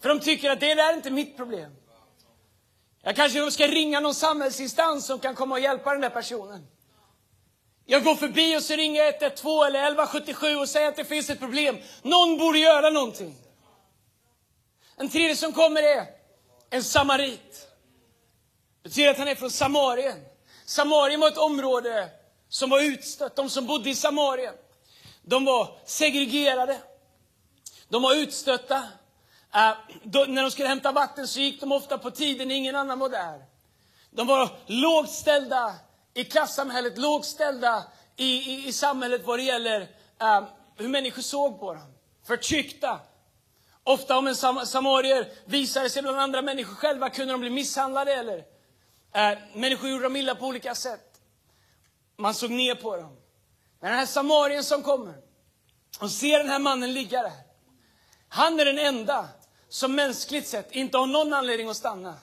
För 0.02 0.09
de 0.09 0.20
tycker 0.20 0.50
att 0.50 0.61
det 0.61 0.74
där 0.74 0.92
är 0.92 0.96
inte 0.96 1.11
mitt 1.11 1.37
problem. 1.37 1.72
Jag 3.04 3.16
kanske 3.16 3.50
ska 3.50 3.66
ringa 3.66 4.00
någon 4.00 4.14
samhällsinstans 4.14 5.06
som 5.06 5.18
kan 5.18 5.34
komma 5.34 5.54
och 5.54 5.60
hjälpa 5.60 5.92
den 5.92 6.00
där 6.00 6.10
personen. 6.10 6.66
Jag 7.86 8.04
går 8.04 8.14
förbi 8.14 8.56
och 8.56 8.62
så 8.62 8.76
ringer 8.76 9.04
jag 9.04 9.14
112 9.14 9.66
eller 9.66 9.78
1177 9.78 10.56
och 10.56 10.68
säger 10.68 10.88
att 10.88 10.96
det 10.96 11.04
finns 11.04 11.30
ett 11.30 11.38
problem. 11.38 11.76
Någon 12.02 12.38
borde 12.38 12.58
göra 12.58 12.90
någonting. 12.90 13.36
En 14.96 15.08
tredje 15.08 15.36
som 15.36 15.52
kommer 15.52 15.82
är 15.82 16.06
en 16.70 16.84
samarit. 16.84 17.68
Det 18.82 18.88
betyder 18.88 19.10
att 19.10 19.18
han 19.18 19.28
är 19.28 19.34
från 19.34 19.50
Samarien. 19.50 20.24
Samarien 20.64 21.20
var 21.20 21.28
ett 21.28 21.38
område 21.38 22.08
som 22.48 22.70
var 22.70 22.80
utstött. 22.80 23.36
De 23.36 23.50
som 23.50 23.66
bodde 23.66 23.90
i 23.90 23.94
Samarien, 23.94 24.54
de 25.22 25.44
var 25.44 25.78
segregerade. 25.84 26.78
De 27.88 28.02
var 28.02 28.14
utstötta. 28.14 28.88
Äh, 29.54 29.72
då, 30.02 30.24
när 30.28 30.42
de 30.42 30.50
skulle 30.50 30.68
hämta 30.68 30.92
vatten 30.92 31.28
så 31.28 31.40
gick 31.40 31.60
de 31.60 31.72
ofta 31.72 31.98
på 31.98 32.10
tiden 32.10 32.50
ingen 32.50 32.76
annan 32.76 32.98
var 32.98 33.08
där. 33.08 33.44
De 34.10 34.26
var 34.26 34.50
lågt 34.66 35.10
ställda 35.10 35.74
i 36.14 36.24
klassamhället, 36.24 36.98
lågt 36.98 37.24
ställda 37.24 37.84
i, 38.16 38.24
i, 38.24 38.68
i 38.68 38.72
samhället 38.72 39.22
vad 39.24 39.38
det 39.38 39.42
gäller 39.42 39.80
eh, 40.20 40.44
hur 40.76 40.88
människor 40.88 41.22
såg 41.22 41.60
på 41.60 41.74
dem. 41.74 41.94
Förtryckta. 42.26 43.00
Ofta 43.84 44.18
om 44.18 44.26
en 44.26 44.36
sam 44.36 44.66
samarier 44.66 45.28
visade 45.44 45.90
sig 45.90 46.02
bland 46.02 46.20
andra 46.20 46.42
människor 46.42 46.74
själva 46.74 47.10
kunde 47.10 47.32
de 47.34 47.40
bli 47.40 47.50
misshandlade 47.50 48.14
eller 48.14 48.38
eh, 49.14 49.38
människor 49.54 49.90
gjorde 49.90 50.02
dem 50.02 50.16
illa 50.16 50.34
på 50.34 50.46
olika 50.46 50.74
sätt. 50.74 51.20
Man 52.16 52.34
såg 52.34 52.50
ner 52.50 52.74
på 52.74 52.96
dem. 52.96 53.16
Men 53.80 53.90
den 53.90 53.98
här 53.98 54.06
samarien 54.06 54.64
som 54.64 54.82
kommer 54.82 55.14
och 56.00 56.10
ser 56.10 56.38
den 56.38 56.48
här 56.48 56.58
mannen 56.58 56.92
ligga 56.92 57.22
där. 57.22 57.32
Han 58.28 58.60
är 58.60 58.64
den 58.64 58.78
enda 58.78 59.28
som 59.74 59.94
mänskligt 59.94 60.48
sett 60.48 60.72
inte 60.72 60.98
har 60.98 61.06
någon 61.06 61.32
anledning 61.32 61.68
att 61.68 61.76
stanna. 61.76 62.14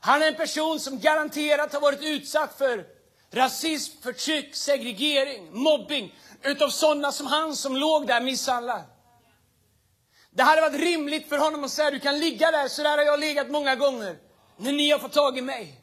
Han 0.00 0.22
är 0.22 0.26
en 0.26 0.34
person 0.34 0.80
som 0.80 1.00
garanterat 1.00 1.72
har 1.72 1.80
varit 1.80 2.02
utsatt 2.02 2.58
för 2.58 2.86
rasism, 3.30 4.02
förtryck, 4.02 4.54
segregering, 4.54 5.62
mobbing 5.62 6.14
utav 6.42 6.68
sådana 6.68 7.12
som 7.12 7.26
han 7.26 7.56
som 7.56 7.76
låg 7.76 8.06
där 8.06 8.20
misshandlad. 8.20 8.82
Det 10.30 10.42
hade 10.42 10.60
varit 10.60 10.80
rimligt 10.80 11.28
för 11.28 11.38
honom 11.38 11.64
att 11.64 11.70
säga, 11.70 11.90
du 11.90 12.00
kan 12.00 12.18
ligga 12.18 12.50
där, 12.50 12.68
så 12.68 12.82
där 12.82 12.98
har 12.98 13.04
jag 13.04 13.20
legat 13.20 13.50
många 13.50 13.76
gånger, 13.76 14.16
när 14.56 14.72
ni 14.72 14.90
har 14.90 14.98
fått 14.98 15.12
tag 15.12 15.38
i 15.38 15.42
mig. 15.42 15.80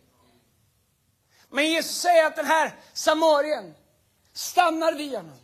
Men 1.50 1.72
Jesus 1.72 1.96
säger 1.96 2.26
att 2.26 2.36
den 2.36 2.46
här 2.46 2.76
samarien 2.94 3.76
stannar 4.34 4.94
vid 4.94 5.16
honom. 5.16 5.38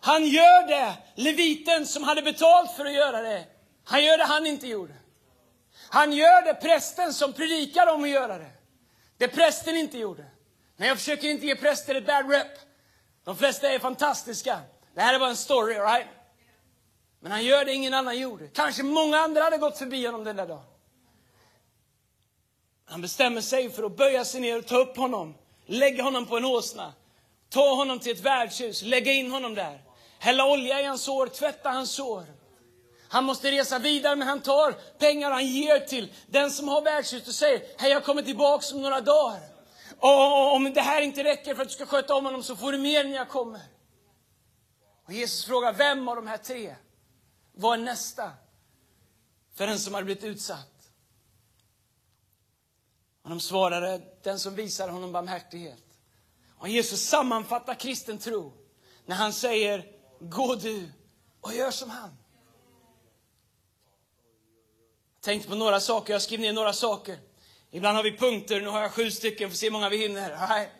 Han 0.00 0.26
gör 0.26 0.66
det, 0.66 0.96
leviten 1.14 1.86
som 1.86 2.02
hade 2.02 2.22
betalt 2.22 2.76
för 2.76 2.84
att 2.84 2.94
göra 2.94 3.22
det. 3.22 3.51
Han 3.84 4.04
gör 4.04 4.18
det 4.18 4.24
han 4.24 4.46
inte 4.46 4.66
gjorde. 4.66 4.94
Han 5.88 6.12
gör 6.12 6.42
det, 6.42 6.54
prästen 6.54 7.14
som 7.14 7.32
predikar 7.32 7.86
om 7.86 8.04
att 8.04 8.10
göra 8.10 8.38
det. 8.38 8.50
Det 9.16 9.28
prästen 9.28 9.76
inte 9.76 9.98
gjorde. 9.98 10.24
Men 10.76 10.88
jag 10.88 10.98
försöker 10.98 11.28
inte 11.28 11.46
ge 11.46 11.56
präster 11.56 11.94
ett 11.94 12.06
bad 12.06 12.30
rep. 12.30 12.58
De 13.24 13.36
flesta 13.36 13.70
är 13.70 13.78
fantastiska. 13.78 14.60
Det 14.94 15.00
här 15.00 15.14
är 15.14 15.18
bara 15.18 15.30
en 15.30 15.36
story, 15.36 15.74
right? 15.74 16.06
Men 17.20 17.32
han 17.32 17.44
gör 17.44 17.64
det 17.64 17.72
ingen 17.72 17.94
annan 17.94 18.18
gjorde. 18.18 18.48
Kanske 18.48 18.82
många 18.82 19.18
andra 19.18 19.42
hade 19.42 19.58
gått 19.58 19.78
förbi 19.78 20.06
honom 20.06 20.24
den 20.24 20.36
där 20.36 20.46
dagen. 20.46 20.64
Han 22.84 23.02
bestämmer 23.02 23.40
sig 23.40 23.70
för 23.70 23.82
att 23.82 23.96
böja 23.96 24.24
sig 24.24 24.40
ner 24.40 24.58
och 24.58 24.66
ta 24.66 24.76
upp 24.76 24.96
honom, 24.96 25.34
lägga 25.66 26.02
honom 26.02 26.26
på 26.26 26.36
en 26.36 26.44
åsna, 26.44 26.92
ta 27.50 27.74
honom 27.74 27.98
till 27.98 28.12
ett 28.12 28.20
värdshus, 28.20 28.82
lägga 28.82 29.12
in 29.12 29.30
honom 29.30 29.54
där, 29.54 29.84
hälla 30.18 30.46
olja 30.46 30.80
i 30.80 30.84
hans 30.84 31.02
sår, 31.02 31.26
tvätta 31.26 31.70
hans 31.70 31.90
sår. 31.90 32.24
Han 33.12 33.24
måste 33.24 33.50
resa 33.50 33.78
vidare, 33.78 34.16
men 34.16 34.28
han 34.28 34.40
tar 34.40 34.72
pengar 34.98 35.30
han 35.30 35.46
ger 35.46 35.80
till 35.80 36.12
den 36.26 36.50
som 36.50 36.68
har 36.68 36.82
värdshus 36.82 37.28
och 37.28 37.34
säger, 37.34 37.62
hej 37.78 37.90
jag 37.90 38.04
kommer 38.04 38.22
tillbaka 38.22 38.74
om 38.74 38.82
några 38.82 39.00
dagar. 39.00 39.40
Och 39.98 40.54
om 40.54 40.72
det 40.74 40.80
här 40.80 41.02
inte 41.02 41.24
räcker 41.24 41.54
för 41.54 41.62
att 41.62 41.68
du 41.68 41.74
ska 41.74 41.86
sköta 41.86 42.14
om 42.14 42.24
honom 42.24 42.42
så 42.42 42.56
får 42.56 42.72
du 42.72 42.78
mer 42.78 43.04
när 43.04 43.14
jag 43.14 43.28
kommer. 43.28 43.60
Och 45.06 45.12
Jesus 45.12 45.44
frågar, 45.44 45.72
vem 45.72 46.08
av 46.08 46.16
de 46.16 46.26
här 46.26 46.36
tre 46.36 46.74
var 47.52 47.76
nästa 47.76 48.30
för 49.54 49.66
den 49.66 49.78
som 49.78 49.94
hade 49.94 50.04
blivit 50.04 50.24
utsatt? 50.24 50.90
Och 53.22 53.30
de 53.30 53.40
svarade, 53.40 54.00
den 54.22 54.38
som 54.38 54.54
visar 54.54 54.88
honom 54.88 55.12
barmhärtighet. 55.12 55.84
Och 56.58 56.68
Jesus 56.68 57.08
sammanfattar 57.08 57.74
kristen 57.74 58.18
tro 58.18 58.52
när 59.06 59.16
han 59.16 59.32
säger, 59.32 59.86
gå 60.20 60.54
du 60.54 60.92
och 61.40 61.54
gör 61.54 61.70
som 61.70 61.90
han. 61.90 62.21
Jag 65.26 65.48
på 65.48 65.54
några 65.54 65.80
saker, 65.80 66.12
jag 66.12 66.22
skrev 66.22 66.40
ner 66.40 66.52
några 66.52 66.72
saker. 66.72 67.18
Ibland 67.70 67.96
har 67.96 68.04
vi 68.04 68.16
punkter, 68.16 68.60
nu 68.60 68.68
har 68.68 68.80
jag 68.80 68.92
sju 68.92 69.10
stycken, 69.10 69.50
får 69.50 69.56
se 69.56 69.66
hur 69.66 69.72
många 69.72 69.88
vi 69.88 69.96
hinner. 69.96 70.36
Nej. 70.48 70.70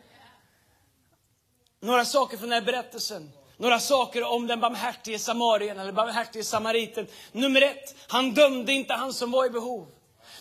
Några 1.80 2.04
saker 2.04 2.36
från 2.36 2.48
den 2.48 2.58
här 2.58 2.66
berättelsen. 2.66 3.32
Några 3.56 3.80
saker 3.80 4.22
om 4.24 4.46
den 4.46 4.60
barmhärtige 4.60 5.18
samarien, 5.18 5.78
eller 5.78 5.92
barmhärtige 5.92 6.44
samariten. 6.44 7.06
Nummer 7.32 7.62
ett, 7.62 7.94
han 8.08 8.34
dömde 8.34 8.72
inte 8.72 8.94
han 8.94 9.12
som 9.12 9.30
var 9.30 9.46
i 9.46 9.50
behov. 9.50 9.86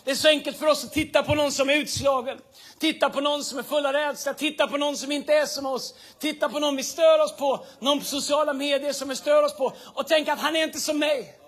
Det 0.04 0.10
är 0.10 0.14
så 0.14 0.28
enkelt 0.28 0.58
för 0.58 0.66
oss 0.66 0.84
att 0.84 0.92
titta 0.92 1.22
på 1.22 1.34
någon 1.34 1.52
som 1.52 1.70
är 1.70 1.74
utslagen, 1.74 2.38
titta 2.78 3.10
på 3.10 3.20
någon 3.20 3.44
som 3.44 3.58
är 3.58 3.62
full 3.62 3.86
av 3.86 3.92
rädsla, 3.92 4.34
titta 4.34 4.66
på 4.66 4.76
någon 4.76 4.96
som 4.96 5.12
inte 5.12 5.34
är 5.34 5.46
som 5.46 5.66
oss, 5.66 5.94
titta 6.18 6.48
på 6.48 6.58
någon 6.58 6.76
vi 6.76 6.82
stör 6.82 7.24
oss 7.24 7.36
på, 7.36 7.66
någon 7.78 7.98
på 7.98 8.04
sociala 8.04 8.52
medier 8.52 8.92
som 8.92 9.08
vi 9.08 9.16
stör 9.16 9.42
oss 9.42 9.56
på 9.56 9.72
och 9.94 10.08
tänka 10.08 10.32
att 10.32 10.40
han 10.40 10.56
är 10.56 10.62
inte 10.62 10.80
som 10.80 10.98
mig. 10.98 11.41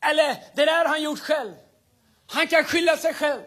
Eller, 0.00 0.36
det 0.54 0.64
där 0.64 0.78
har 0.78 0.88
han 0.88 1.02
gjort 1.02 1.18
själv. 1.18 1.54
Han 2.26 2.46
kan 2.46 2.64
skylla 2.64 2.96
sig 2.96 3.14
själv. 3.14 3.42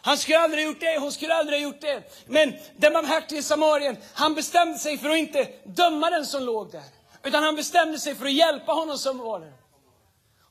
Han 0.00 0.18
skulle 0.18 0.38
aldrig 0.38 0.64
ha 0.64 0.72
gjort 0.72 0.80
det, 0.80 0.98
hon 0.98 1.12
skulle 1.12 1.34
aldrig 1.34 1.58
ha 1.58 1.62
gjort 1.62 1.80
det. 1.80 2.02
Men 2.26 2.54
den 2.76 2.92
barmhärtige 2.92 3.42
samarien, 3.42 3.96
han 4.14 4.34
bestämde 4.34 4.78
sig 4.78 4.98
för 4.98 5.10
att 5.10 5.16
inte 5.16 5.48
döma 5.64 6.10
den 6.10 6.26
som 6.26 6.42
låg 6.42 6.72
där. 6.72 6.82
Utan 7.22 7.42
han 7.42 7.56
bestämde 7.56 7.98
sig 7.98 8.14
för 8.14 8.24
att 8.24 8.32
hjälpa 8.32 8.72
honom 8.72 8.98
som 8.98 9.18
var 9.18 9.40
där. 9.40 9.52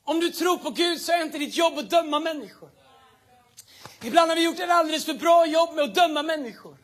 Om 0.04 0.20
du 0.20 0.30
tror 0.30 0.58
på 0.58 0.70
Gud 0.70 1.02
så 1.02 1.12
är 1.12 1.22
inte 1.22 1.38
ditt 1.38 1.58
jobb 1.58 1.78
att 1.78 1.90
döma 1.90 2.20
människor. 2.20 2.70
Ibland 4.04 4.32
har 4.32 4.36
vi 4.36 4.44
gjort 4.44 4.60
ett 4.60 4.70
alldeles 4.70 5.06
för 5.06 5.14
bra 5.14 5.46
jobb 5.46 5.74
med 5.76 5.84
att 5.84 5.96
döma 5.96 6.24
människor. 6.24 6.78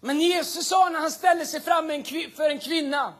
Men 0.00 0.20
Jesus 0.20 0.66
sa 0.68 0.88
när 0.88 1.00
han 1.00 1.10
ställde 1.10 1.46
sig 1.46 1.60
fram 1.60 1.88
för 2.36 2.50
en 2.50 2.58
kvinna, 2.58 3.14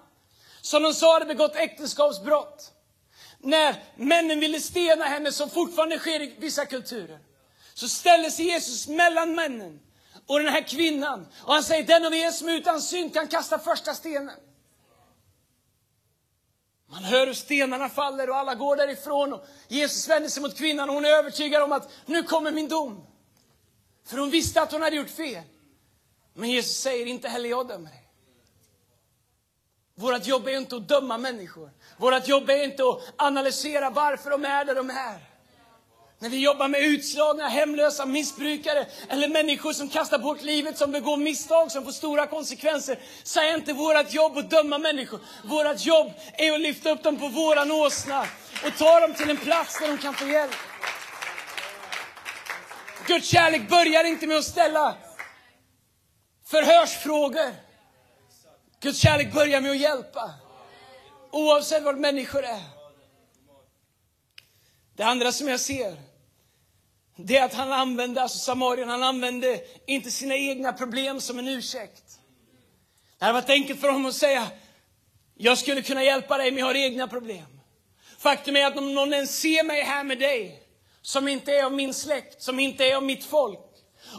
som 0.60 0.82
de 0.82 0.94
sa 0.94 1.12
hade 1.12 1.26
begått 1.26 1.56
äktenskapsbrott. 1.56 2.72
När 3.42 3.84
männen 3.96 4.40
ville 4.40 4.60
stena 4.60 5.04
henne, 5.04 5.32
som 5.32 5.50
fortfarande 5.50 5.98
sker 5.98 6.22
i 6.22 6.34
vissa 6.38 6.66
kulturer 6.66 7.18
så 7.74 7.88
ställer 7.88 8.30
sig 8.30 8.46
Jesus 8.46 8.88
mellan 8.88 9.34
männen 9.34 9.80
och 10.26 10.38
den 10.38 10.52
här 10.52 10.68
kvinnan. 10.68 11.26
Och 11.42 11.54
han 11.54 11.62
säger, 11.62 11.86
den 11.86 12.06
av 12.06 12.14
er 12.14 12.30
som 12.30 12.48
är 12.48 12.52
utan 12.52 12.82
synd 12.82 13.14
kan 13.14 13.28
kasta 13.28 13.58
första 13.58 13.94
stenen. 13.94 14.36
Man 16.86 17.04
hör 17.04 17.26
hur 17.26 17.34
stenarna 17.34 17.88
faller 17.88 18.30
och 18.30 18.36
alla 18.36 18.54
går 18.54 18.76
därifrån. 18.76 19.32
Och 19.32 19.46
Jesus 19.68 20.08
vänder 20.08 20.28
sig 20.28 20.42
mot 20.42 20.56
kvinnan 20.56 20.88
och 20.88 20.94
hon 20.94 21.04
är 21.04 21.10
övertygad 21.10 21.62
om 21.62 21.72
att 21.72 21.90
nu 22.06 22.22
kommer 22.22 22.52
min 22.52 22.68
dom. 22.68 23.06
För 24.04 24.18
hon 24.18 24.30
visste 24.30 24.62
att 24.62 24.72
hon 24.72 24.82
hade 24.82 24.96
gjort 24.96 25.10
fel. 25.10 25.42
Men 26.34 26.50
Jesus 26.50 26.76
säger, 26.76 27.06
inte 27.06 27.28
heller 27.28 27.48
jag 27.48 27.68
dömer 27.68 27.90
dig. 27.90 28.08
Vårt 29.94 30.26
jobb 30.26 30.48
är 30.48 30.56
inte 30.56 30.76
att 30.76 30.88
döma 30.88 31.18
människor. 31.18 31.70
Vårt 31.96 32.28
jobb 32.28 32.50
är 32.50 32.64
inte 32.64 32.82
att 32.82 33.00
analysera 33.16 33.90
varför 33.90 34.30
de 34.30 34.44
är 34.44 34.64
där 34.64 34.74
de 34.74 34.90
är. 34.90 35.32
När 36.22 36.28
vi 36.28 36.38
jobbar 36.38 36.68
med 36.68 36.80
utslagna, 36.80 37.48
hemlösa, 37.48 38.06
missbrukare 38.06 38.86
eller 39.08 39.28
människor 39.28 39.72
som 39.72 39.88
kastar 39.88 40.18
bort 40.18 40.42
livet, 40.42 40.78
som 40.78 40.92
begår 40.92 41.16
misstag 41.16 41.72
som 41.72 41.84
får 41.84 41.92
stora 41.92 42.26
konsekvenser, 42.26 42.98
så 43.22 43.40
är 43.40 43.54
inte 43.54 43.72
vårt 43.72 44.12
jobb 44.12 44.38
att 44.38 44.50
döma 44.50 44.78
människor. 44.78 45.20
Vårt 45.44 45.84
jobb 45.86 46.12
är 46.32 46.52
att 46.52 46.60
lyfta 46.60 46.90
upp 46.90 47.02
dem 47.02 47.16
på 47.16 47.28
våran 47.28 47.70
åsna 47.70 48.26
och 48.66 48.78
ta 48.78 49.00
dem 49.00 49.14
till 49.14 49.30
en 49.30 49.36
plats 49.36 49.80
där 49.80 49.88
de 49.88 49.98
kan 49.98 50.14
få 50.14 50.26
hjälp. 50.26 50.56
Guds 53.06 53.28
kärlek 53.28 53.68
börjar 53.68 54.04
inte 54.04 54.26
med 54.26 54.36
att 54.36 54.44
ställa 54.44 54.94
förhörsfrågor. 56.46 57.54
Guds 58.80 58.98
kärlek 58.98 59.32
börjar 59.32 59.60
med 59.60 59.70
att 59.70 59.76
hjälpa. 59.76 60.30
Oavsett 61.32 61.82
var 61.82 61.94
människor 61.94 62.44
är. 62.44 62.62
Det 64.96 65.02
andra 65.02 65.32
som 65.32 65.48
jag 65.48 65.60
ser, 65.60 65.96
det 67.16 67.36
är 67.36 67.44
att 67.44 67.54
han 67.54 67.72
använde, 67.72 68.22
alltså 68.22 68.38
Samarien, 68.38 68.88
han 68.88 69.02
använde 69.02 69.60
inte 69.86 70.10
sina 70.10 70.36
egna 70.36 70.72
problem 70.72 71.20
som 71.20 71.38
en 71.38 71.48
ursäkt. 71.48 72.18
Det 73.18 73.24
hade 73.24 73.40
varit 73.40 73.50
enkelt 73.50 73.80
för 73.80 73.88
honom 73.88 74.06
att 74.06 74.14
säga, 74.14 74.48
jag 75.34 75.58
skulle 75.58 75.82
kunna 75.82 76.04
hjälpa 76.04 76.38
dig, 76.38 76.50
men 76.50 76.58
jag 76.58 76.66
har 76.66 76.74
egna 76.74 77.08
problem. 77.08 77.60
Faktum 78.18 78.56
är 78.56 78.66
att 78.66 78.76
om 78.76 78.94
någon 78.94 79.12
ens 79.12 79.40
ser 79.40 79.64
mig 79.64 79.82
här 79.82 80.04
med 80.04 80.18
dig, 80.18 80.62
som 81.02 81.28
inte 81.28 81.52
är 81.52 81.64
av 81.64 81.72
min 81.72 81.94
släkt, 81.94 82.42
som 82.42 82.58
inte 82.58 82.84
är 82.84 82.96
av 82.96 83.02
mitt 83.02 83.24
folk. 83.24 83.60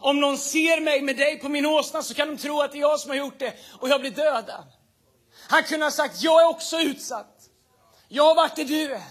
Om 0.02 0.20
någon 0.20 0.38
ser 0.38 0.82
mig 0.82 1.02
med 1.02 1.18
dig 1.18 1.40
på 1.40 1.50
min 1.50 1.66
åsna 1.66 2.04
så 2.04 2.14
kan 2.14 2.28
de 2.28 2.38
tro 2.38 2.62
att 2.62 2.72
det 2.72 2.78
är 2.78 2.82
jag 2.82 3.00
som 3.00 3.10
har 3.10 3.18
gjort 3.18 3.40
det 3.40 3.54
och 3.80 3.90
jag 3.90 4.02
blir 4.02 4.12
dödad. 4.12 4.66
Han 5.48 5.64
kunde 5.64 5.86
ha 5.86 5.92
sagt, 5.92 6.22
jag 6.22 6.42
är 6.42 6.48
också 6.48 6.80
utsatt. 6.80 7.50
Jag 8.08 8.24
har 8.24 8.36
varit 8.36 8.56
det 8.56 8.64
du 8.64 8.94
är. 8.94 9.02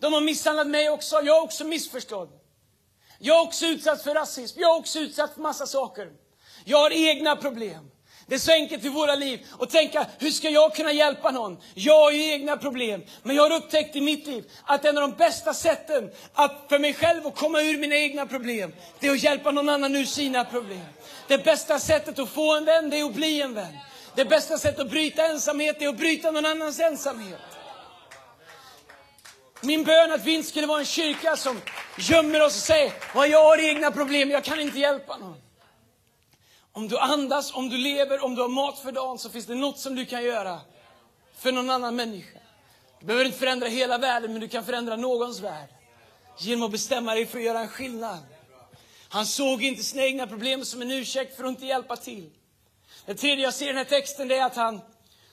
De 0.00 0.12
har 0.12 0.20
misshandlat 0.20 0.66
mig 0.66 0.90
också, 0.90 1.16
jag 1.16 1.36
är 1.36 1.42
också 1.42 1.64
missförstådd. 1.64 2.28
Jag 3.18 3.36
är 3.36 3.42
också 3.42 3.66
utsatt 3.66 4.02
för 4.02 4.14
rasism, 4.14 4.60
jag 4.60 4.70
är 4.70 4.78
också 4.78 4.98
utsatt 4.98 5.34
för 5.34 5.40
massa 5.40 5.66
saker. 5.66 6.08
Jag 6.64 6.78
har 6.78 6.90
egna 6.90 7.36
problem. 7.36 7.90
Det 8.26 8.34
är 8.34 8.38
så 8.38 8.52
enkelt 8.52 8.84
i 8.84 8.88
våra 8.88 9.14
liv 9.14 9.46
att 9.60 9.70
tänka, 9.70 10.06
hur 10.18 10.30
ska 10.30 10.50
jag 10.50 10.74
kunna 10.74 10.92
hjälpa 10.92 11.30
någon? 11.30 11.58
Jag 11.74 12.00
har 12.00 12.10
ju 12.10 12.24
egna 12.24 12.56
problem. 12.56 13.02
Men 13.22 13.36
jag 13.36 13.42
har 13.42 13.56
upptäckt 13.56 13.96
i 13.96 14.00
mitt 14.00 14.26
liv 14.26 14.50
att 14.64 14.84
en 14.84 14.98
av 14.98 15.10
de 15.10 15.16
bästa 15.16 15.54
sätten 15.54 16.10
att 16.34 16.66
för 16.68 16.78
mig 16.78 16.94
själv 16.94 17.26
att 17.26 17.36
komma 17.36 17.62
ur 17.62 17.78
mina 17.78 17.96
egna 17.96 18.26
problem, 18.26 18.72
det 19.00 19.06
är 19.06 19.12
att 19.12 19.22
hjälpa 19.22 19.50
någon 19.50 19.68
annan 19.68 19.96
ur 19.96 20.04
sina 20.04 20.44
problem. 20.44 20.84
Det 21.28 21.44
bästa 21.44 21.78
sättet 21.78 22.18
att 22.18 22.28
få 22.28 22.56
en 22.56 22.64
vän, 22.64 22.90
det 22.90 23.00
är 23.00 23.04
att 23.04 23.14
bli 23.14 23.42
en 23.42 23.54
vän. 23.54 23.78
Det 24.14 24.24
bästa 24.24 24.58
sättet 24.58 24.80
att 24.80 24.90
bryta 24.90 25.26
ensamhet, 25.26 25.82
är 25.82 25.88
att 25.88 25.96
bryta 25.96 26.30
någon 26.30 26.46
annans 26.46 26.80
ensamhet. 26.80 27.40
Min 29.60 29.84
bön 29.84 30.12
att 30.12 30.24
vi 30.24 30.34
inte 30.34 30.48
skulle 30.48 30.66
vara 30.66 30.78
en 30.78 30.84
kyrka 30.84 31.36
som 31.36 31.60
gömmer 31.98 32.40
oss 32.42 32.56
och 32.56 32.62
säger, 32.62 32.92
vad 33.14 33.28
jag 33.28 33.44
har 33.44 33.58
egna 33.58 33.90
problem, 33.90 34.30
jag 34.30 34.44
kan 34.44 34.60
inte 34.60 34.78
hjälpa 34.78 35.16
någon. 35.16 35.40
Om 36.72 36.88
du 36.88 36.98
andas, 36.98 37.54
om 37.54 37.68
du 37.68 37.76
lever, 37.76 38.24
om 38.24 38.34
du 38.34 38.42
har 38.42 38.48
mat 38.48 38.78
för 38.78 38.92
dagen 38.92 39.18
så 39.18 39.30
finns 39.30 39.46
det 39.46 39.54
något 39.54 39.78
som 39.78 39.94
du 39.94 40.06
kan 40.06 40.24
göra 40.24 40.60
för 41.36 41.52
någon 41.52 41.70
annan 41.70 41.96
människa. 41.96 42.38
Du 43.00 43.06
behöver 43.06 43.24
inte 43.24 43.38
förändra 43.38 43.68
hela 43.68 43.98
världen, 43.98 44.32
men 44.32 44.40
du 44.40 44.48
kan 44.48 44.64
förändra 44.64 44.96
någons 44.96 45.40
värld. 45.40 45.68
Genom 46.38 46.62
att 46.62 46.70
bestämma 46.70 47.14
dig 47.14 47.26
för 47.26 47.38
att 47.38 47.44
göra 47.44 47.60
en 47.60 47.68
skillnad. 47.68 48.18
Han 49.08 49.26
såg 49.26 49.64
inte 49.64 49.82
sina 49.82 50.02
egna 50.02 50.26
problem 50.26 50.64
som 50.64 50.82
en 50.82 50.90
ursäkt 50.90 51.36
för 51.36 51.44
att 51.44 51.50
inte 51.50 51.66
hjälpa 51.66 51.96
till. 51.96 52.30
Det 53.10 53.16
tredje 53.16 53.44
jag 53.44 53.54
ser 53.54 53.64
i 53.64 53.68
den 53.68 53.76
här 53.76 53.84
texten 53.84 54.30
är 54.30 54.44
att 54.44 54.56
han 54.56 54.80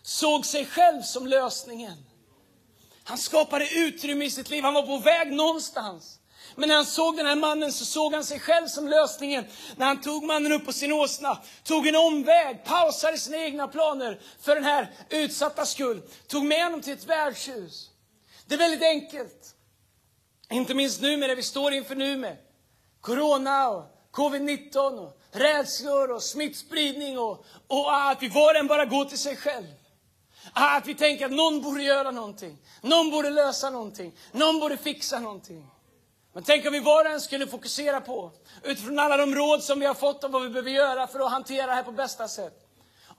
såg 0.02 0.46
sig 0.46 0.66
själv 0.66 1.02
som 1.02 1.28
lösningen. 1.28 1.98
Han 3.04 3.18
skapade 3.18 3.70
utrymme 3.76 4.26
i 4.26 4.30
sitt 4.30 4.50
liv. 4.50 4.64
Han 4.64 4.74
var 4.74 4.86
på 4.86 4.98
väg 4.98 5.32
någonstans. 5.32 6.20
Men 6.56 6.70
när 6.70 6.76
han 6.76 6.86
såg 6.86 7.18
den 7.18 7.26
här 7.26 7.36
mannen 7.36 7.72
så 7.72 7.86
såg 7.86 8.14
han 8.14 8.24
sig 8.24 8.40
själv 8.40 8.68
som 8.68 8.88
lösningen. 8.88 9.46
När 9.76 9.86
han 9.86 10.02
tog 10.02 10.24
mannen 10.24 10.52
upp 10.52 10.66
på 10.66 10.74
sin 10.74 10.94
åsna, 10.94 11.38
tog 11.64 11.88
en 11.88 11.96
omväg, 11.96 12.64
pausade 12.66 13.18
sina 13.18 13.38
egna 13.38 13.68
planer 13.68 14.20
för 14.42 14.56
den 14.56 14.64
här 14.64 14.92
utsatta 15.10 15.66
skull. 15.66 16.02
Tog 16.28 16.46
med 16.46 16.64
honom 16.64 16.82
till 16.82 16.94
ett 16.94 17.06
värdshus. 17.06 17.90
Det 18.46 18.54
är 18.54 18.60
väldigt 18.60 18.84
enkelt. 18.84 19.56
Inte 20.50 20.74
minst 20.74 21.02
nu 21.02 21.18
med 21.18 21.30
det 21.30 21.36
vi 21.36 21.44
står 21.44 21.74
inför 21.74 21.96
nu 21.96 22.18
med 22.18 22.38
Corona 23.02 23.70
och 23.70 23.84
Covid-19 24.12 24.78
och 24.78 25.17
rädslor 25.32 26.12
och 26.12 26.24
smittspridning 26.24 27.20
och, 27.20 27.46
och 27.68 28.10
att 28.10 28.24
vi 28.24 28.28
var 28.28 28.54
och 28.54 28.60
en 28.60 28.68
bara 28.68 28.86
går 28.86 29.06
till 29.06 29.20
sig 29.20 29.36
själv. 29.36 29.66
Att 30.54 30.88
vi 30.88 30.96
tänker 30.96 31.26
att 31.26 31.32
någon 31.32 31.62
borde 31.62 31.84
göra 31.84 32.12
någonting. 32.12 32.58
Någon 32.82 33.12
borde 33.12 33.30
lösa 33.30 33.70
någonting. 33.70 34.14
Någon 34.32 34.60
borde 34.60 34.78
fixa 34.78 35.20
någonting. 35.20 35.68
Men 36.34 36.44
tänk 36.44 36.66
om 36.66 36.74
vi 36.74 36.80
var 36.80 37.06
och 37.06 37.12
en 37.12 37.22
skulle 37.22 37.48
fokusera 37.48 38.02
på, 38.02 38.32
utifrån 38.64 39.00
alla 39.00 39.18
de 39.18 39.36
råd 39.36 39.64
som 39.64 39.80
vi 39.80 39.86
har 39.86 39.94
fått 39.94 40.24
om 40.24 40.32
vad 40.32 40.42
vi 40.42 40.50
behöver 40.50 40.72
göra 40.72 41.08
för 41.08 41.20
att 41.20 41.32
hantera 41.32 41.68
det 41.68 41.74
här 41.74 41.84
på 41.84 41.92
bästa 41.92 42.28
sätt. 42.28 42.64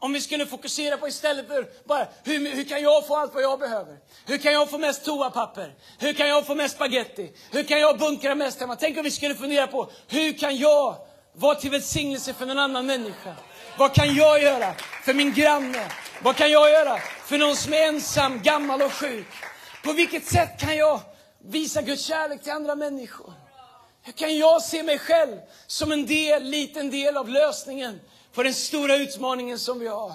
Om 0.01 0.13
vi 0.13 0.21
skulle 0.21 0.47
fokusera 0.47 0.97
på 0.97 1.09
istället 1.09 1.49
för 1.49 1.69
bara, 1.85 2.07
hur, 2.25 2.55
hur 2.55 2.65
kan 2.65 2.83
jag 2.83 3.07
få 3.07 3.17
allt 3.17 3.35
vad 3.35 3.43
jag 3.43 3.59
behöver? 3.59 3.99
Hur 4.27 4.39
kan 4.39 4.53
jag 4.53 4.71
få 4.71 4.79
mest 4.79 5.05
toapapper? 5.05 5.75
Hur 5.99 6.13
kan 6.13 6.29
jag 6.29 6.47
få 6.47 6.55
mest 6.55 6.75
spaghetti? 6.75 7.33
Hur 7.51 7.63
kan 7.63 7.81
jag 7.81 7.99
bunkra 7.99 8.35
mest 8.35 8.61
hemma? 8.61 8.77
Tänk 8.77 8.99
om 8.99 9.05
vi 9.05 9.11
skulle 9.11 9.35
fundera 9.35 9.67
på, 9.67 9.91
hur 10.09 10.33
kan 10.33 10.57
jag 10.57 10.97
var 11.39 11.55
till 11.55 11.71
välsignelse 11.71 12.35
för 12.35 12.47
någon 12.47 12.59
annan 12.59 12.87
människa? 12.87 13.35
Vad 13.79 13.95
kan 13.95 14.15
jag 14.15 14.43
göra 14.43 14.75
för 15.05 15.15
min 15.15 15.35
granne? 15.35 15.89
Vad 16.23 16.37
kan 16.37 16.51
jag 16.51 16.71
göra 16.71 16.99
för 16.99 17.39
någon 17.39 17.57
som 17.57 17.73
är 17.73 17.89
ensam, 17.89 18.43
gammal 18.43 18.83
och 18.83 18.93
sjuk? 18.93 19.27
På 19.85 19.93
vilket 19.93 20.27
sätt 20.27 20.61
kan 20.61 20.77
jag 20.77 21.01
visa 21.39 21.83
Guds 21.83 22.05
kärlek 22.05 22.43
till 22.43 22.53
andra 22.53 22.75
människor? 22.75 23.33
Hur 24.03 24.13
kan 24.13 24.39
jag 24.39 24.63
se 24.63 24.83
mig 24.83 24.99
själv 24.99 25.37
som 25.67 25.93
en 25.93 26.07
del, 26.07 26.45
liten 26.45 26.91
del 26.91 27.17
av 27.17 27.29
lösningen 27.29 28.01
på 28.33 28.43
den 28.43 28.55
stora 28.55 28.97
utmaningen 28.97 29.59
som 29.59 29.79
vi 29.79 29.89
har? 29.89 30.13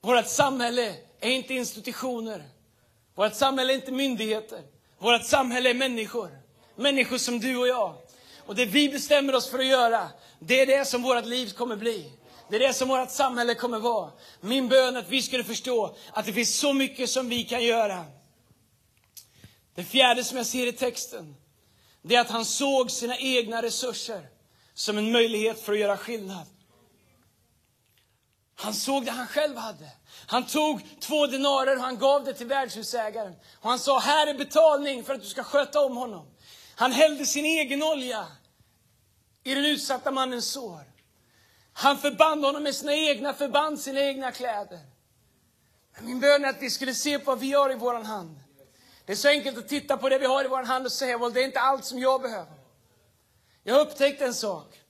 Vårt 0.00 0.26
samhälle 0.26 0.94
är 1.20 1.30
inte 1.30 1.54
institutioner. 1.54 2.42
Vårt 3.14 3.34
samhälle 3.34 3.72
är 3.72 3.74
inte 3.74 3.92
myndigheter. 3.92 4.62
Vårt 4.98 5.24
samhälle 5.24 5.70
är 5.70 5.74
människor. 5.74 6.38
Människor 6.76 7.18
som 7.18 7.40
du 7.40 7.56
och 7.56 7.68
jag. 7.68 7.94
Och 8.50 8.56
det 8.56 8.66
vi 8.66 8.88
bestämmer 8.88 9.34
oss 9.34 9.50
för 9.50 9.58
att 9.58 9.66
göra, 9.66 10.08
det 10.38 10.60
är 10.60 10.66
det 10.66 10.84
som 10.84 11.02
vårt 11.02 11.26
liv 11.26 11.50
kommer 11.50 11.76
bli. 11.76 12.12
Det 12.48 12.56
är 12.56 12.60
det 12.60 12.74
som 12.74 12.88
vårt 12.88 13.10
samhälle 13.10 13.54
kommer 13.54 13.78
vara. 13.78 14.10
Min 14.40 14.68
bön 14.68 14.96
är 14.96 15.00
att 15.00 15.08
vi 15.08 15.22
skulle 15.22 15.44
förstå 15.44 15.96
att 16.12 16.26
det 16.26 16.32
finns 16.32 16.58
så 16.58 16.72
mycket 16.72 17.10
som 17.10 17.28
vi 17.28 17.44
kan 17.44 17.64
göra. 17.64 18.04
Det 19.74 19.84
fjärde 19.84 20.24
som 20.24 20.36
jag 20.36 20.46
ser 20.46 20.66
i 20.66 20.72
texten, 20.72 21.36
det 22.02 22.14
är 22.14 22.20
att 22.20 22.30
han 22.30 22.44
såg 22.44 22.90
sina 22.90 23.18
egna 23.18 23.62
resurser 23.62 24.28
som 24.74 24.98
en 24.98 25.12
möjlighet 25.12 25.60
för 25.60 25.72
att 25.72 25.78
göra 25.78 25.96
skillnad. 25.96 26.46
Han 28.54 28.74
såg 28.74 29.04
det 29.04 29.10
han 29.10 29.26
själv 29.26 29.56
hade. 29.56 29.90
Han 30.26 30.46
tog 30.46 31.00
två 31.00 31.26
denarer 31.26 31.76
och 31.76 31.82
han 31.82 31.98
gav 31.98 32.24
det 32.24 32.34
till 32.34 32.46
värdshusägaren. 32.46 33.34
Och 33.60 33.70
han 33.70 33.78
sa, 33.78 33.98
här 33.98 34.26
är 34.26 34.34
betalning 34.34 35.04
för 35.04 35.14
att 35.14 35.22
du 35.22 35.28
ska 35.28 35.42
sköta 35.42 35.80
om 35.80 35.96
honom. 35.96 36.26
Han 36.74 36.92
hällde 36.92 37.26
sin 37.26 37.44
egen 37.44 37.82
olja 37.82 38.26
i 39.50 39.54
den 39.54 39.64
utsatta 39.64 40.10
mannens 40.10 40.52
sår. 40.52 40.80
Han 41.72 41.98
förband 41.98 42.44
honom 42.44 42.62
med 42.62 42.74
sina 42.74 42.94
egna 42.94 43.34
förband, 43.34 43.80
sina 43.80 44.00
egna 44.00 44.32
kläder. 44.32 44.78
Men 45.94 46.04
min 46.04 46.20
bön 46.20 46.44
är 46.44 46.48
att 46.48 46.62
vi 46.62 46.70
skulle 46.70 46.94
se 46.94 47.18
på 47.18 47.24
vad 47.24 47.38
vi 47.38 47.52
har 47.52 47.72
i 47.72 47.74
vår 47.74 47.94
hand. 47.94 48.40
Det 49.04 49.12
är 49.12 49.16
så 49.16 49.28
enkelt 49.28 49.58
att 49.58 49.68
titta 49.68 49.96
på 49.96 50.08
det 50.08 50.18
vi 50.18 50.26
har 50.26 50.44
i 50.44 50.48
vår 50.48 50.62
hand 50.62 50.86
och 50.86 50.92
säga, 50.92 51.18
well, 51.18 51.32
det 51.32 51.40
är 51.40 51.44
inte 51.44 51.60
allt 51.60 51.84
som 51.84 51.98
jag 51.98 52.22
behöver. 52.22 52.52
Jag 53.64 53.74
har 53.74 53.80
upptäckt 53.80 54.22
en 54.22 54.34
sak. 54.34 54.80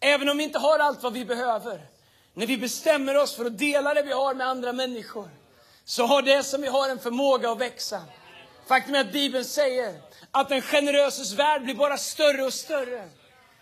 Även 0.00 0.28
om 0.28 0.38
vi 0.38 0.44
inte 0.44 0.58
har 0.58 0.78
allt 0.78 1.02
vad 1.02 1.12
vi 1.12 1.24
behöver, 1.24 1.86
när 2.34 2.46
vi 2.46 2.58
bestämmer 2.58 3.16
oss 3.16 3.36
för 3.36 3.44
att 3.44 3.58
dela 3.58 3.94
det 3.94 4.02
vi 4.02 4.12
har 4.12 4.34
med 4.34 4.46
andra 4.46 4.72
människor, 4.72 5.30
så 5.84 6.06
har 6.06 6.22
det 6.22 6.42
som 6.42 6.60
vi 6.62 6.68
har 6.68 6.88
en 6.88 6.98
förmåga 6.98 7.50
att 7.50 7.60
växa. 7.60 8.02
Faktum 8.66 8.94
är 8.94 9.00
att 9.00 9.12
Bibeln 9.12 9.44
säger 9.44 10.00
att 10.30 10.48
den 10.48 10.62
generöses 10.62 11.32
värld 11.32 11.64
blir 11.64 11.74
bara 11.74 11.96
större 11.96 12.42
och 12.42 12.54
större. 12.54 13.08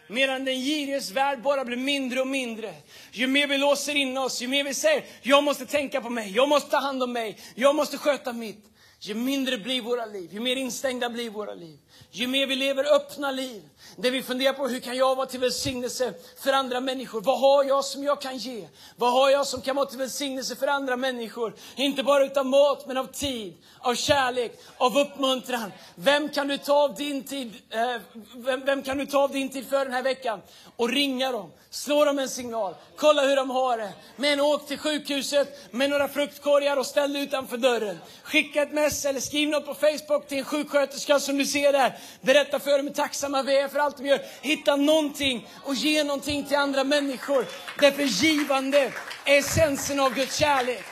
Medan 0.08 0.44
den 0.44 0.54
giriges 0.54 1.10
värld 1.10 1.42
bara 1.42 1.64
blir 1.64 1.76
mindre 1.76 2.20
och 2.20 2.26
mindre. 2.26 2.74
Ju 3.12 3.26
mer 3.26 3.46
vi 3.46 3.58
låser 3.58 3.94
in 3.94 4.18
oss, 4.18 4.42
ju 4.42 4.48
mer 4.48 4.64
vi 4.64 4.74
säger, 4.74 5.04
jag 5.22 5.44
måste 5.44 5.66
tänka 5.66 6.00
på 6.00 6.10
mig, 6.10 6.32
jag 6.32 6.48
måste 6.48 6.70
ta 6.70 6.76
hand 6.76 7.02
om 7.02 7.12
mig, 7.12 7.38
jag 7.54 7.74
måste 7.74 7.98
sköta 7.98 8.32
mitt. 8.32 8.64
Ju 9.00 9.14
mindre 9.14 9.58
blir 9.58 9.82
våra 9.82 10.06
liv, 10.06 10.30
ju 10.32 10.40
mer 10.40 10.56
instängda 10.56 11.10
blir 11.10 11.30
våra 11.30 11.54
liv. 11.54 11.78
Ju 12.14 12.26
mer 12.26 12.46
vi 12.46 12.56
lever 12.56 12.94
öppna 12.94 13.30
liv, 13.30 13.62
där 13.96 14.10
vi 14.10 14.22
funderar 14.22 14.52
på 14.52 14.68
hur 14.68 14.80
kan 14.80 14.96
jag 14.96 15.16
vara 15.16 15.26
till 15.26 15.40
välsignelse 15.40 16.14
för 16.38 16.52
andra 16.52 16.80
människor? 16.80 17.20
Vad 17.20 17.40
har 17.40 17.64
jag 17.64 17.84
som 17.84 18.04
jag 18.04 18.20
kan 18.20 18.36
ge? 18.36 18.68
Vad 18.96 19.12
har 19.12 19.30
jag 19.30 19.46
som 19.46 19.60
kan 19.60 19.76
vara 19.76 19.86
till 19.86 19.98
välsignelse 19.98 20.56
för 20.56 20.66
andra 20.66 20.96
människor? 20.96 21.54
Inte 21.76 22.02
bara 22.02 22.24
utav 22.24 22.46
mat, 22.46 22.86
men 22.86 22.96
av 22.96 23.04
tid, 23.04 23.54
av 23.78 23.94
kärlek, 23.94 24.52
av 24.76 24.98
uppmuntran. 24.98 25.72
Vem 25.94 26.28
kan 26.28 26.48
du 26.48 26.58
ta 26.58 26.74
av 26.74 26.94
din 26.94 27.24
tid, 27.24 27.52
eh, 27.70 27.96
vem, 28.34 28.64
vem 28.64 28.82
kan 28.82 28.98
du 28.98 29.06
ta 29.06 29.18
av 29.18 29.32
din 29.32 29.48
tid 29.48 29.68
för 29.68 29.84
den 29.84 29.94
här 29.94 30.02
veckan? 30.02 30.40
Och 30.76 30.88
ringa 30.88 31.32
dem, 31.32 31.50
slå 31.70 32.04
dem 32.04 32.18
en 32.18 32.28
signal, 32.28 32.74
kolla 32.96 33.22
hur 33.22 33.36
de 33.36 33.50
har 33.50 33.78
det. 33.78 33.92
Men 34.16 34.40
åk 34.40 34.66
till 34.66 34.78
sjukhuset 34.78 35.72
med 35.72 35.90
några 35.90 36.08
fruktkorgar 36.08 36.76
och 36.76 36.86
ställ 36.86 37.12
dig 37.12 37.22
utanför 37.22 37.56
dörren. 37.56 37.98
Skicka 38.22 38.62
ett 38.62 38.72
mess 38.72 39.04
eller 39.04 39.20
skriv 39.20 39.48
något 39.48 39.66
på 39.66 39.74
Facebook 39.74 40.28
till 40.28 40.38
en 40.38 40.44
sjuksköterska 40.44 41.20
som 41.20 41.38
du 41.38 41.46
ser 41.46 41.72
där. 41.72 41.91
Berätta 42.20 42.58
för 42.58 42.78
dem 42.78 42.86
hur 42.86 42.94
tacksamma 42.94 43.42
vi 43.42 43.58
är 43.58 43.68
för 43.68 43.78
allt 43.78 43.96
de 43.96 44.06
gör. 44.06 44.20
Hitta 44.40 44.76
någonting 44.76 45.48
och 45.64 45.74
ge 45.74 46.04
någonting 46.04 46.44
till 46.44 46.56
andra 46.56 46.84
människor. 46.84 47.46
Därför 47.80 48.02
givande 48.02 48.92
är 49.24 49.38
essensen 49.38 50.00
av 50.00 50.14
Guds 50.14 50.36
kärlek. 50.36 50.84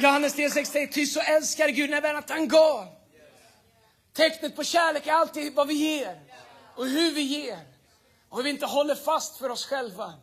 Johannes 0.00 0.36
3.6 0.36 0.92
ty 0.92 1.06
så 1.06 1.20
älskar 1.20 1.68
Gud 1.68 1.90
när 1.90 2.14
att 2.14 2.30
han 2.30 2.48
gav. 2.48 2.86
Tecknet 4.16 4.56
på 4.56 4.64
kärlek 4.64 5.06
är 5.06 5.12
alltid 5.12 5.54
vad 5.54 5.68
vi 5.68 5.74
ger 5.74 6.20
och 6.76 6.86
hur 6.86 7.10
vi 7.10 7.20
ger. 7.20 7.58
Och 8.28 8.36
hur 8.36 8.44
vi 8.44 8.50
inte 8.50 8.66
håller 8.66 8.94
fast 8.94 9.38
för 9.38 9.50
oss 9.50 9.66
själva. 9.66 10.14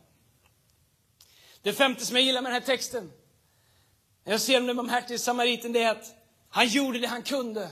Det 1.62 1.72
femte 1.72 2.06
som 2.06 2.16
jag 2.16 2.24
gillar 2.24 2.42
med 2.42 2.52
den 2.52 2.60
här 2.60 2.66
texten, 2.66 3.12
när 4.24 4.32
jag 4.32 4.40
ser 4.40 4.60
om 4.60 4.66
den 4.66 4.76
barmhärtige 4.76 5.18
samariten, 5.18 5.72
det 5.72 5.82
är 5.82 5.90
att 5.90 6.14
han 6.48 6.68
gjorde 6.68 6.98
det 6.98 7.06
han 7.06 7.22
kunde. 7.22 7.68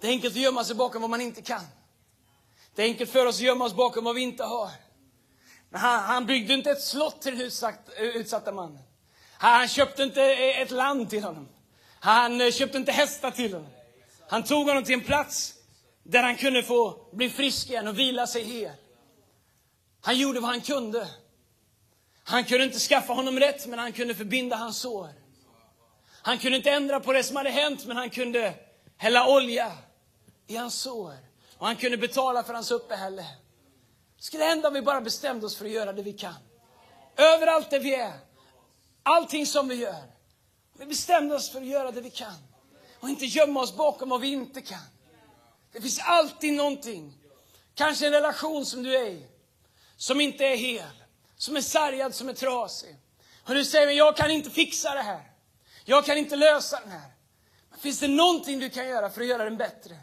Det 0.00 0.06
är 0.06 0.10
enkelt 0.10 0.34
att 0.34 0.42
gömma 0.42 0.64
sig 0.64 0.76
bakom 0.76 1.00
vad 1.00 1.10
man 1.10 1.20
inte 1.20 1.42
kan. 1.42 1.64
Det 2.74 2.82
är 2.82 2.86
enkelt 2.86 3.10
för 3.10 3.26
oss 3.26 3.36
att 3.36 3.40
gömma 3.40 3.64
oss 3.64 3.74
bakom 3.74 4.04
vad 4.04 4.14
vi 4.14 4.20
inte 4.20 4.44
har. 4.44 4.70
Men 5.70 5.80
han, 5.80 6.00
han 6.00 6.26
byggde 6.26 6.54
inte 6.54 6.70
ett 6.70 6.82
slott 6.82 7.22
till 7.22 7.38
den 7.38 7.46
utsatta, 7.46 7.92
utsatta 7.96 8.52
mannen. 8.52 8.82
Han 9.32 9.68
köpte 9.68 10.02
inte 10.02 10.22
ett 10.32 10.70
land 10.70 11.10
till 11.10 11.24
honom. 11.24 11.48
Han 12.00 12.40
eh, 12.40 12.50
köpte 12.50 12.78
inte 12.78 12.92
hästar 12.92 13.30
till 13.30 13.52
honom. 13.52 13.70
Han 14.28 14.42
tog 14.42 14.66
honom 14.66 14.84
till 14.84 14.94
en 14.94 15.00
plats 15.00 15.54
där 16.02 16.22
han 16.22 16.36
kunde 16.36 16.62
få 16.62 17.08
bli 17.12 17.30
frisk 17.30 17.70
igen 17.70 17.88
och 17.88 17.98
vila 17.98 18.26
sig 18.26 18.44
hel. 18.44 18.72
Han 20.00 20.18
gjorde 20.18 20.40
vad 20.40 20.50
han 20.50 20.60
kunde. 20.60 21.08
Han 22.24 22.44
kunde 22.44 22.64
inte 22.64 22.78
skaffa 22.78 23.12
honom 23.12 23.40
rätt, 23.40 23.66
men 23.66 23.78
han 23.78 23.92
kunde 23.92 24.14
förbinda 24.14 24.56
hans 24.56 24.78
sår. 24.78 25.08
Han 26.22 26.38
kunde 26.38 26.56
inte 26.56 26.70
ändra 26.70 27.00
på 27.00 27.12
det 27.12 27.22
som 27.22 27.36
hade 27.36 27.50
hänt, 27.50 27.86
men 27.86 27.96
han 27.96 28.10
kunde 28.10 28.54
hälla 28.96 29.28
olja 29.28 29.72
i 30.50 30.56
hans 30.56 30.74
sår. 30.74 31.14
Och 31.58 31.66
han 31.66 31.76
kunde 31.76 31.96
betala 31.96 32.42
för 32.44 32.54
hans 32.54 32.70
uppehälle. 32.70 33.26
Det 34.16 34.22
skulle 34.22 34.44
hända 34.44 34.68
om 34.68 34.74
vi 34.74 34.82
bara 34.82 35.00
bestämde 35.00 35.46
oss 35.46 35.56
för 35.56 35.64
att 35.64 35.70
göra 35.70 35.92
det 35.92 36.02
vi 36.02 36.12
kan. 36.12 36.34
Överallt 37.16 37.70
där 37.70 37.80
vi 37.80 37.94
är. 37.94 38.18
Allting 39.02 39.46
som 39.46 39.68
vi 39.68 39.74
gör. 39.74 40.02
Vi 40.78 40.86
bestämde 40.86 41.34
oss 41.34 41.50
för 41.50 41.60
att 41.60 41.66
göra 41.66 41.90
det 41.90 42.00
vi 42.00 42.10
kan. 42.10 42.34
Och 43.00 43.08
inte 43.08 43.24
gömma 43.26 43.60
oss 43.60 43.76
bakom 43.76 44.08
vad 44.08 44.20
vi 44.20 44.28
inte 44.28 44.60
kan. 44.60 44.78
Det 45.72 45.80
finns 45.80 46.00
alltid 46.02 46.52
någonting. 46.52 47.18
Kanske 47.74 48.06
en 48.06 48.12
relation 48.12 48.66
som 48.66 48.82
du 48.82 48.96
är 48.96 49.06
i. 49.06 49.26
Som 49.96 50.20
inte 50.20 50.44
är 50.44 50.56
hel. 50.56 51.04
Som 51.36 51.56
är 51.56 51.60
sargad, 51.60 52.14
som 52.14 52.28
är 52.28 52.34
trasig. 52.34 52.96
Och 53.44 53.54
du 53.54 53.64
säger, 53.64 53.90
jag 53.90 54.16
kan 54.16 54.30
inte 54.30 54.50
fixa 54.50 54.94
det 54.94 55.02
här. 55.02 55.32
Jag 55.84 56.04
kan 56.04 56.18
inte 56.18 56.36
lösa 56.36 56.80
den 56.80 56.90
här. 56.90 57.10
Men 57.70 57.78
finns 57.78 58.00
det 58.00 58.08
någonting 58.08 58.58
du 58.58 58.70
kan 58.70 58.88
göra 58.88 59.10
för 59.10 59.20
att 59.20 59.26
göra 59.26 59.44
den 59.44 59.56
bättre? 59.56 59.96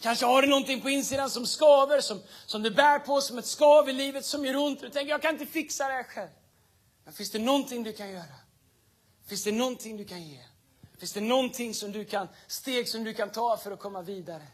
Kanske 0.00 0.26
har 0.26 0.42
du 0.42 0.48
någonting 0.48 0.80
på 0.80 0.90
insidan 0.90 1.30
som 1.30 1.46
skaver, 1.46 2.00
som, 2.00 2.22
som 2.46 2.62
du 2.62 2.70
bär 2.70 2.98
på 2.98 3.20
som 3.20 3.38
ett 3.38 3.46
skav 3.46 3.88
i 3.88 3.92
livet 3.92 4.24
som 4.24 4.44
gör 4.44 4.56
ont. 4.56 4.80
Du 4.80 4.90
tänker, 4.90 5.10
jag 5.10 5.22
kan 5.22 5.32
inte 5.32 5.46
fixa 5.46 5.88
det 5.88 5.92
här 5.92 6.02
själv. 6.02 6.28
Men 7.04 7.14
finns 7.14 7.30
det 7.30 7.38
någonting 7.38 7.82
du 7.82 7.92
kan 7.92 8.10
göra? 8.10 8.24
Finns 9.26 9.44
det 9.44 9.52
någonting 9.52 9.96
du 9.96 10.04
kan 10.04 10.22
ge? 10.22 10.40
Finns 10.98 11.12
det 11.12 11.20
någonting 11.20 11.74
som 11.74 11.92
du 11.92 12.04
kan, 12.04 12.28
steg 12.46 12.88
som 12.88 13.04
du 13.04 13.14
kan 13.14 13.30
ta 13.30 13.56
för 13.56 13.70
att 13.70 13.78
komma 13.78 14.02
vidare? 14.02 14.46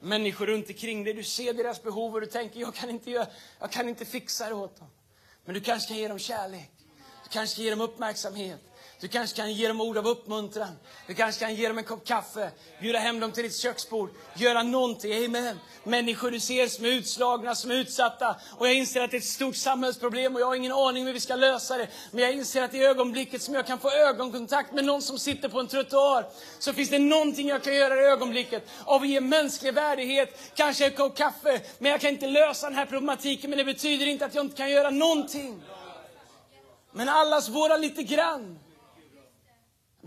Människor 0.00 0.46
runt 0.46 0.68
omkring 0.68 1.04
dig, 1.04 1.14
du 1.14 1.24
ser 1.24 1.52
deras 1.52 1.82
behov 1.82 2.14
och 2.14 2.20
du 2.20 2.26
tänker, 2.26 2.60
jag 2.60 2.74
kan 2.74 2.90
inte, 2.90 3.10
göra, 3.10 3.26
jag 3.60 3.70
kan 3.70 3.88
inte 3.88 4.04
fixa 4.04 4.48
det 4.48 4.54
åt 4.54 4.76
dem. 4.76 4.88
Men 5.44 5.54
du 5.54 5.60
kanske 5.60 5.88
kan 5.88 5.96
ge 5.96 6.08
dem 6.08 6.18
kärlek. 6.18 6.70
Du 7.24 7.30
kanske 7.30 7.56
kan 7.56 7.64
ge 7.64 7.70
dem 7.70 7.80
uppmärksamhet. 7.80 8.60
Du 9.00 9.08
kanske 9.08 9.36
kan 9.36 9.52
ge 9.52 9.68
dem 9.68 9.80
ord 9.80 9.98
av 9.98 10.06
uppmuntran. 10.06 10.76
Du 11.06 11.14
kanske 11.14 11.44
kan 11.44 11.54
ge 11.54 11.68
dem 11.68 11.78
en 11.78 11.84
kopp 11.84 12.04
kaffe, 12.06 12.50
bjuda 12.80 12.98
hem 12.98 13.20
dem 13.20 13.32
till 13.32 13.42
ditt 13.42 13.56
köksbord, 13.56 14.10
göra 14.34 14.62
någonting. 14.62 15.24
Amen. 15.24 15.60
Människor 15.84 16.30
du 16.30 16.40
ser 16.40 16.68
som 16.68 16.84
är 16.84 16.88
utslagna, 16.88 17.54
som 17.54 17.70
är 17.70 17.74
utsatta. 17.74 18.36
Och 18.58 18.66
jag 18.66 18.74
inser 18.74 19.00
att 19.00 19.10
det 19.10 19.16
är 19.16 19.18
ett 19.18 19.24
stort 19.24 19.56
samhällsproblem 19.56 20.34
och 20.34 20.40
jag 20.40 20.46
har 20.46 20.54
ingen 20.54 20.72
aning 20.72 21.02
om 21.02 21.06
hur 21.06 21.12
vi 21.12 21.20
ska 21.20 21.36
lösa 21.36 21.76
det. 21.78 21.88
Men 22.10 22.24
jag 22.24 22.32
inser 22.32 22.62
att 22.62 22.74
i 22.74 22.84
ögonblicket 22.84 23.42
som 23.42 23.54
jag 23.54 23.66
kan 23.66 23.78
få 23.78 23.90
ögonkontakt 23.90 24.72
med 24.72 24.84
någon 24.84 25.02
som 25.02 25.18
sitter 25.18 25.48
på 25.48 25.60
en 25.60 25.68
trottoar, 25.68 26.26
så 26.58 26.72
finns 26.72 26.90
det 26.90 26.98
någonting 26.98 27.48
jag 27.48 27.62
kan 27.62 27.74
göra 27.74 27.94
i 27.94 28.04
ögonblicket 28.04 28.68
av 28.84 29.02
att 29.02 29.08
ge 29.08 29.20
mänsklig 29.20 29.74
värdighet, 29.74 30.40
kanske 30.54 30.84
en 30.84 30.90
kopp 30.90 31.16
kaffe. 31.16 31.60
Men 31.78 31.90
jag 31.90 32.00
kan 32.00 32.10
inte 32.10 32.26
lösa 32.26 32.66
den 32.66 32.78
här 32.78 32.86
problematiken, 32.86 33.50
men 33.50 33.58
det 33.58 33.64
betyder 33.64 34.06
inte 34.06 34.26
att 34.26 34.34
jag 34.34 34.44
inte 34.44 34.56
kan 34.56 34.70
göra 34.70 34.90
någonting. 34.90 35.62
Men 36.92 37.08
allas 37.08 37.48
våra 37.48 37.76
lite 37.76 38.02
grann 38.02 38.58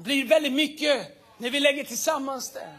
blir 0.04 0.26
väldigt 0.26 0.54
mycket 0.54 1.08
när 1.38 1.50
vi 1.50 1.60
lägger 1.60 1.84
tillsammans 1.84 2.52
det. 2.52 2.70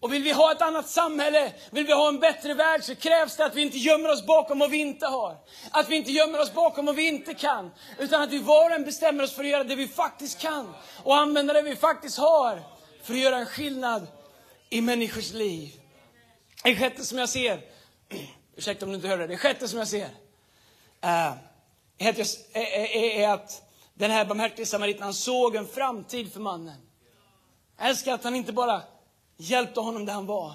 Och 0.00 0.12
vill 0.12 0.22
vi 0.22 0.32
ha 0.32 0.52
ett 0.52 0.62
annat 0.62 0.88
samhälle, 0.88 1.52
vill 1.70 1.86
vi 1.86 1.92
ha 1.92 2.08
en 2.08 2.20
bättre 2.20 2.54
värld, 2.54 2.82
så 2.82 2.94
krävs 2.94 3.36
det 3.36 3.44
att 3.44 3.54
vi 3.54 3.62
inte 3.62 3.78
gömmer 3.78 4.12
oss 4.12 4.26
bakom 4.26 4.58
vad 4.58 4.70
vi 4.70 4.76
inte 4.76 5.06
har. 5.06 5.36
Att 5.70 5.88
vi 5.88 5.96
inte 5.96 6.12
gömmer 6.12 6.40
oss 6.40 6.52
bakom 6.52 6.86
vad 6.86 6.96
vi 6.96 7.08
inte 7.08 7.34
kan. 7.34 7.70
Utan 7.98 8.22
att 8.22 8.30
vi 8.30 8.38
var 8.38 8.70
och 8.70 8.76
en 8.76 8.84
bestämmer 8.84 9.24
oss 9.24 9.34
för 9.34 9.44
att 9.44 9.50
göra 9.50 9.64
det 9.64 9.76
vi 9.76 9.88
faktiskt 9.88 10.40
kan. 10.40 10.74
Och 11.02 11.16
använda 11.16 11.52
det 11.52 11.62
vi 11.62 11.76
faktiskt 11.76 12.18
har 12.18 12.62
för 13.02 13.14
att 13.14 13.20
göra 13.20 13.36
en 13.36 13.46
skillnad 13.46 14.06
i 14.70 14.80
människors 14.80 15.32
liv. 15.32 15.72
Det 16.64 16.76
sjätte 16.76 17.04
som 17.04 17.18
jag 17.18 17.28
ser, 17.28 17.60
ursäkta 18.56 18.84
om 18.86 18.90
du 18.90 18.96
inte 18.96 19.08
hörde 19.08 19.22
det, 19.22 19.32
det 19.32 19.38
sjätte 19.38 19.68
som 19.68 19.78
jag 19.78 19.88
ser, 19.88 20.08
äh, 21.00 21.32
är, 21.98 22.20
är, 22.52 22.96
är 22.96 23.28
att 23.28 23.63
den 23.94 24.10
här 24.10 24.24
barmhärtige 24.24 24.66
samariten, 24.66 25.14
såg 25.14 25.56
en 25.56 25.66
framtid 25.66 26.32
för 26.32 26.40
mannen. 26.40 26.80
Jag 27.78 27.88
älskar 27.88 28.14
att 28.14 28.24
han 28.24 28.34
inte 28.34 28.52
bara 28.52 28.82
hjälpte 29.36 29.80
honom 29.80 30.06
där 30.06 30.12
han 30.12 30.26
var, 30.26 30.54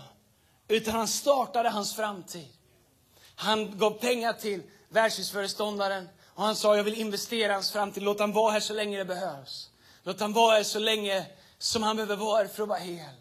utan 0.67 0.93
han 0.93 1.07
startade 1.07 1.69
hans 1.69 1.95
framtid. 1.95 2.47
Han 3.35 3.77
gav 3.77 3.91
pengar 3.91 4.33
till 4.33 4.63
världshusföreståndaren 4.89 6.09
och 6.25 6.43
han 6.43 6.55
sa, 6.55 6.77
jag 6.77 6.83
vill 6.83 7.01
investera 7.01 7.51
i 7.51 7.53
hans 7.53 7.71
framtid. 7.71 8.03
Låt 8.03 8.19
han 8.19 8.31
vara 8.31 8.51
här 8.51 8.59
så 8.59 8.73
länge 8.73 8.97
det 8.97 9.05
behövs. 9.05 9.69
Låt 10.03 10.19
han 10.19 10.33
vara 10.33 10.55
här 10.55 10.63
så 10.63 10.79
länge 10.79 11.25
som 11.57 11.83
han 11.83 11.95
behöver 11.95 12.15
vara 12.15 12.37
här 12.37 12.47
för 12.47 12.63
att 12.63 12.69
vara 12.69 12.79
hel. 12.79 13.15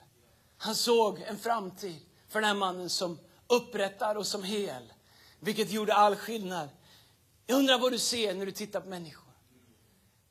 Han 0.59 0.75
såg 0.75 1.21
en 1.21 1.39
framtid 1.39 2.01
för 2.29 2.41
den 2.41 2.49
här 2.49 2.55
mannen 2.55 2.91
som 2.91 3.19
upprättad 3.47 4.17
och 4.17 4.27
som 4.27 4.43
hel. 4.43 4.93
Vilket 5.41 5.71
gjorde 5.71 5.95
all 5.95 6.17
skillnad. 6.17 6.69
Jag 7.47 7.59
undrar 7.59 7.79
vad 7.79 7.93
du 7.93 7.99
ser 7.99 8.35
när 8.35 8.47
du 8.47 8.53
tittar 8.53 8.81
på 8.81 8.89
människor. 8.89 9.28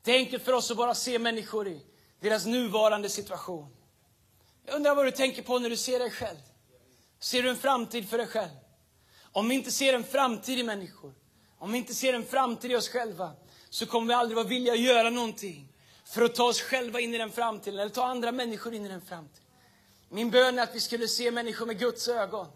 Det 0.07 0.13
är 0.13 0.17
enkelt 0.17 0.43
för 0.43 0.53
oss 0.53 0.71
att 0.71 0.77
bara 0.77 0.95
se 0.95 1.19
människor 1.19 1.67
i 1.67 1.81
deras 2.19 2.45
nuvarande 2.45 3.09
situation. 3.09 3.67
Jag 4.65 4.75
undrar 4.75 4.95
vad 4.95 5.05
du 5.05 5.11
tänker 5.11 5.41
på 5.41 5.59
när 5.59 5.69
du 5.69 5.77
ser 5.77 5.99
dig 5.99 6.11
själv. 6.11 6.37
Ser 7.19 7.43
du 7.43 7.49
en 7.49 7.57
framtid 7.57 8.09
för 8.09 8.17
dig 8.17 8.27
själv? 8.27 8.49
Om 9.31 9.49
vi 9.49 9.55
inte 9.55 9.71
ser 9.71 9.93
en 9.93 10.03
framtid 10.03 10.59
i 10.59 10.63
människor, 10.63 11.13
om 11.57 11.71
vi 11.71 11.77
inte 11.77 11.93
ser 11.93 12.13
en 12.13 12.25
framtid 12.25 12.71
i 12.71 12.75
oss 12.75 12.89
själva, 12.89 13.31
så 13.69 13.85
kommer 13.85 14.07
vi 14.07 14.13
aldrig 14.13 14.35
vara 14.35 14.47
villiga 14.47 14.73
att 14.73 14.79
göra 14.79 15.09
någonting 15.09 15.73
för 16.05 16.21
att 16.21 16.35
ta 16.35 16.43
oss 16.43 16.61
själva 16.61 16.99
in 16.99 17.13
i 17.13 17.17
den 17.17 17.31
framtiden, 17.31 17.79
eller 17.79 17.89
ta 17.89 18.05
andra 18.05 18.31
människor 18.31 18.73
in 18.73 18.85
i 18.85 18.89
den 18.89 19.01
framtiden. 19.01 19.49
Min 20.09 20.31
bön 20.31 20.59
är 20.59 20.63
att 20.63 20.75
vi 20.75 20.79
skulle 20.79 21.07
se 21.07 21.31
människor 21.31 21.65
med 21.65 21.79
Guds 21.79 22.07
ögon. 22.07 22.47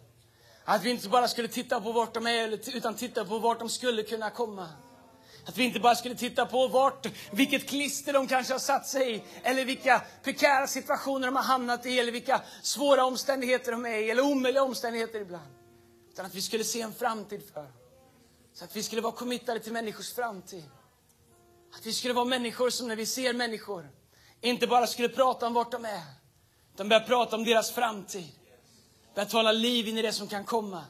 Att 0.63 0.83
vi 0.83 0.89
inte 0.89 1.09
bara 1.09 1.27
skulle 1.27 1.47
titta 1.47 1.81
på 1.81 1.91
vart 1.91 2.13
de 2.13 2.27
är, 2.27 2.75
utan 2.75 2.95
titta 2.95 3.25
på 3.25 3.39
vart 3.39 3.59
de 3.59 3.69
skulle 3.69 4.03
kunna 4.03 4.29
komma. 4.29 4.69
Att 5.45 5.57
vi 5.57 5.63
inte 5.63 5.79
bara 5.79 5.95
skulle 5.95 6.15
titta 6.15 6.45
på 6.45 6.67
vart, 6.67 7.07
vilket 7.31 7.69
klister 7.69 8.13
de 8.13 8.27
kanske 8.27 8.53
har 8.53 8.59
satt 8.59 8.87
sig 8.87 9.15
i, 9.15 9.23
eller 9.43 9.65
vilka 9.65 10.01
prekära 10.23 10.67
situationer 10.67 11.27
de 11.27 11.35
har 11.35 11.43
hamnat 11.43 11.85
i, 11.85 11.99
eller 11.99 12.11
vilka 12.11 12.41
svåra 12.61 13.05
omständigheter 13.05 13.71
de 13.71 13.85
är 13.85 13.97
i, 13.97 14.09
eller 14.09 14.23
omöjliga 14.23 14.63
omständigheter 14.63 15.21
ibland. 15.21 15.51
Utan 16.13 16.25
att 16.25 16.35
vi 16.35 16.41
skulle 16.41 16.63
se 16.63 16.81
en 16.81 16.93
framtid 16.93 17.41
för 17.53 17.61
dem. 17.61 17.71
Så 18.53 18.63
att 18.63 18.75
vi 18.75 18.83
skulle 18.83 19.01
vara 19.01 19.13
committade 19.13 19.59
till 19.59 19.73
människors 19.73 20.13
framtid. 20.13 20.63
Att 21.73 21.85
vi 21.85 21.93
skulle 21.93 22.13
vara 22.13 22.25
människor 22.25 22.69
som 22.69 22.87
när 22.87 22.95
vi 22.95 23.05
ser 23.05 23.33
människor, 23.33 23.89
inte 24.41 24.67
bara 24.67 24.87
skulle 24.87 25.09
prata 25.09 25.47
om 25.47 25.53
vart 25.53 25.71
de 25.71 25.85
är, 25.85 26.03
utan 26.73 26.89
börja 26.89 26.99
prata 26.99 27.35
om 27.35 27.43
deras 27.43 27.71
framtid. 27.71 28.31
Börja 29.15 29.25
tala 29.25 29.51
liv 29.51 29.87
in 29.87 29.97
i 29.97 30.01
det 30.01 30.13
som 30.13 30.27
kan 30.27 30.45
komma. 30.45 30.83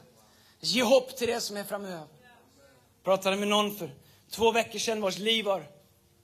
Ge 0.60 0.82
hopp 0.82 1.16
till 1.16 1.28
det 1.28 1.40
som 1.40 1.56
är 1.56 1.64
framöver. 1.64 1.98
Jag 1.98 3.04
pratade 3.04 3.36
med 3.36 3.48
någon 3.48 3.76
för 3.76 3.90
två 4.32 4.52
veckor 4.52 4.78
sedan 4.78 5.00
vars 5.00 5.18
liv 5.18 5.46
har 5.46 5.66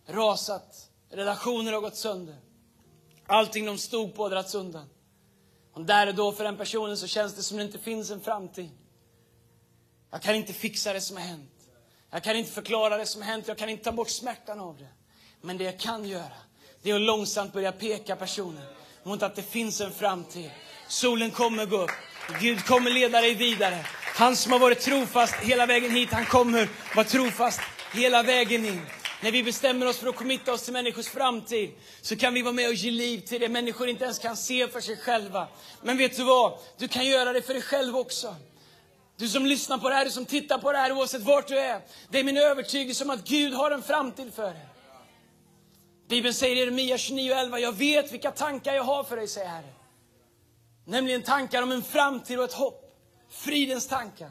rasat. 0.06 0.90
Relationer 1.10 1.72
har 1.72 1.80
gått 1.80 1.96
sönder. 1.96 2.36
Allting 3.26 3.66
de 3.66 3.78
stod 3.78 4.14
på 4.14 4.22
har 4.22 4.30
dragits 4.30 4.54
undan. 4.54 4.88
Och 5.72 5.84
där 5.84 6.06
och 6.06 6.14
då 6.14 6.32
för 6.32 6.44
den 6.44 6.56
personen 6.56 6.96
så 6.96 7.06
känns 7.06 7.34
det 7.34 7.42
som 7.42 7.56
det 7.56 7.64
inte 7.64 7.78
finns 7.78 8.10
en 8.10 8.20
framtid. 8.20 8.70
Jag 10.10 10.22
kan 10.22 10.34
inte 10.34 10.52
fixa 10.52 10.92
det 10.92 11.00
som 11.00 11.16
har 11.16 11.24
hänt. 11.24 11.50
Jag 12.10 12.22
kan 12.22 12.36
inte 12.36 12.50
förklara 12.52 12.96
det 12.96 13.06
som 13.06 13.22
har 13.22 13.28
hänt. 13.28 13.48
Jag 13.48 13.58
kan 13.58 13.68
inte 13.68 13.84
ta 13.84 13.92
bort 13.92 14.10
smärtan 14.10 14.60
av 14.60 14.76
det. 14.76 14.88
Men 15.40 15.58
det 15.58 15.64
jag 15.64 15.78
kan 15.78 16.04
göra, 16.04 16.36
det 16.82 16.90
är 16.90 16.94
att 16.94 17.00
långsamt 17.00 17.52
börja 17.52 17.72
peka 17.72 18.16
personen 18.16 18.62
mot 19.02 19.22
att 19.22 19.36
det 19.36 19.42
finns 19.42 19.80
en 19.80 19.92
framtid. 19.92 20.50
Solen 20.88 21.30
kommer 21.30 21.66
gå 21.66 21.82
upp. 21.82 21.90
Gud 22.40 22.64
kommer 22.64 22.90
leda 22.90 23.20
dig 23.20 23.34
vidare. 23.34 23.86
Han 24.14 24.36
som 24.36 24.52
har 24.52 24.58
varit 24.58 24.80
trofast 24.80 25.34
hela 25.34 25.66
vägen 25.66 25.90
hit, 25.90 26.12
han 26.12 26.26
kommer 26.26 26.68
vara 26.94 27.06
trofast 27.06 27.60
hela 27.92 28.22
vägen 28.22 28.64
in. 28.64 28.80
När 29.22 29.32
vi 29.32 29.42
bestämmer 29.42 29.86
oss 29.86 29.98
för 29.98 30.08
att 30.08 30.16
committa 30.16 30.52
oss 30.52 30.62
till 30.62 30.72
människors 30.72 31.08
framtid 31.08 31.70
så 32.00 32.16
kan 32.16 32.34
vi 32.34 32.42
vara 32.42 32.52
med 32.52 32.68
och 32.68 32.74
ge 32.74 32.90
liv 32.90 33.20
till 33.20 33.40
det 33.40 33.48
människor 33.48 33.88
inte 33.88 34.04
ens 34.04 34.18
kan 34.18 34.36
se 34.36 34.68
för 34.68 34.80
sig 34.80 34.96
själva. 34.96 35.48
Men 35.82 35.98
vet 35.98 36.16
du 36.16 36.24
vad? 36.24 36.58
Du 36.78 36.88
kan 36.88 37.06
göra 37.06 37.32
det 37.32 37.42
för 37.42 37.54
dig 37.54 37.62
själv 37.62 37.96
också. 37.96 38.34
Du 39.16 39.28
som 39.28 39.46
lyssnar 39.46 39.78
på 39.78 39.88
det 39.88 39.94
här, 39.94 40.04
du 40.04 40.10
som 40.10 40.26
tittar 40.26 40.58
på 40.58 40.72
det 40.72 40.78
här 40.78 40.92
oavsett 40.92 41.22
vart 41.22 41.48
du 41.48 41.58
är. 41.58 41.80
Det 42.10 42.18
är 42.18 42.24
min 42.24 42.36
övertygelse 42.36 43.04
om 43.04 43.10
att 43.10 43.24
Gud 43.24 43.54
har 43.54 43.70
en 43.70 43.82
framtid 43.82 44.34
för 44.34 44.42
dig. 44.42 44.66
Bibeln 46.08 46.34
säger 46.34 46.56
i 46.56 46.58
Jeremia 46.58 46.96
29.11, 46.96 47.58
jag 47.58 47.72
vet 47.72 48.12
vilka 48.12 48.30
tankar 48.30 48.74
jag 48.74 48.84
har 48.84 49.04
för 49.04 49.16
dig, 49.16 49.28
säger 49.28 49.48
Herren. 49.48 49.74
Nämligen 50.86 51.22
tankar 51.22 51.62
om 51.62 51.72
en 51.72 51.82
framtid 51.82 52.38
och 52.38 52.44
ett 52.44 52.52
hopp. 52.52 52.84
Fridens 53.30 53.88
tankar. 53.88 54.30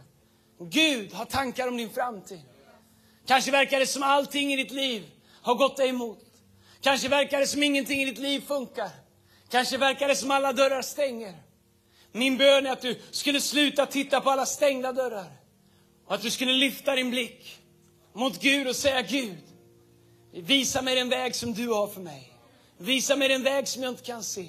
Gud 0.60 1.14
har 1.14 1.26
tankar 1.26 1.68
om 1.68 1.78
din 1.78 1.90
framtid. 1.90 2.42
Kanske 3.28 3.52
verkar 3.52 3.80
det 3.80 3.88
som 3.88 4.04
allting 4.04 4.54
i 4.54 4.56
ditt 4.56 4.72
liv 4.72 5.04
har 5.42 5.56
gått 5.56 5.78
dig 5.78 5.90
emot. 5.90 6.20
Kanske 6.82 7.08
verkar 7.08 7.40
det 7.40 7.48
som 7.48 7.64
ingenting 7.64 8.02
i 8.02 8.06
ditt 8.06 8.18
liv 8.18 8.42
funkar. 8.48 8.90
Kanske 9.50 9.78
verkar 9.78 10.08
det 10.08 10.16
som 10.16 10.32
alla 10.32 10.54
dörrar 10.54 10.82
stänger. 10.82 11.34
Min 12.12 12.38
bön 12.38 12.66
är 12.66 12.72
att 12.72 12.82
du 12.82 13.00
skulle 13.12 13.42
sluta 13.42 13.86
titta 13.86 14.22
på 14.22 14.30
alla 14.30 14.46
stängda 14.46 14.94
dörrar. 14.94 15.32
Och 16.06 16.16
att 16.16 16.22
du 16.22 16.32
skulle 16.32 16.52
lyfta 16.52 16.96
din 16.96 17.10
blick 17.10 17.60
mot 18.14 18.42
Gud 18.42 18.68
och 18.68 18.76
säga 18.76 19.02
Gud, 19.02 19.38
visa 20.34 20.82
mig 20.82 20.96
den 20.96 21.10
väg 21.10 21.36
som 21.36 21.54
du 21.54 21.68
har 21.68 21.88
för 21.88 22.02
mig. 22.02 22.34
Visa 22.78 23.16
mig 23.16 23.28
den 23.28 23.44
väg 23.44 23.68
som 23.68 23.84
jag 23.84 23.92
inte 23.92 24.04
kan 24.04 24.24
se. 24.24 24.48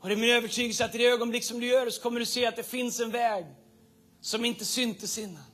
Och 0.00 0.08
det 0.08 0.14
är 0.14 0.16
min 0.16 0.30
övertygelse 0.30 0.84
att 0.84 0.94
i 0.94 0.98
det 0.98 1.06
ögonblick 1.06 1.44
som 1.44 1.60
du 1.60 1.66
gör 1.66 1.84
det 1.84 1.92
så 1.92 2.02
kommer 2.02 2.20
du 2.20 2.26
se 2.26 2.46
att 2.46 2.56
det 2.56 2.62
finns 2.62 3.00
en 3.00 3.10
väg 3.10 3.44
som 4.20 4.44
inte 4.44 4.64
syntes 4.64 5.18
innan. 5.18 5.49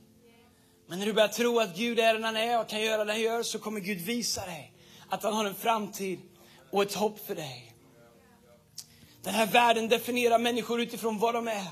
Men 0.86 0.98
när 0.98 1.06
du 1.06 1.12
börjar 1.12 1.28
tro 1.28 1.60
att 1.60 1.76
Gud 1.76 1.98
är 1.98 2.14
den 2.14 2.24
han 2.24 2.36
är 2.36 2.60
och 2.60 2.68
kan 2.68 2.80
göra 2.80 3.04
det 3.04 3.12
han 3.12 3.20
gör 3.20 3.42
så 3.42 3.58
kommer 3.58 3.80
Gud 3.80 3.98
visa 3.98 4.46
dig 4.46 4.72
att 5.08 5.22
han 5.22 5.32
har 5.32 5.44
en 5.44 5.54
framtid 5.54 6.20
och 6.70 6.82
ett 6.82 6.94
hopp 6.94 7.26
för 7.26 7.34
dig. 7.34 7.72
Den 9.22 9.34
här 9.34 9.46
världen 9.46 9.88
definierar 9.88 10.38
människor 10.38 10.80
utifrån 10.80 11.18
vad 11.18 11.34
de 11.34 11.48
är. 11.48 11.66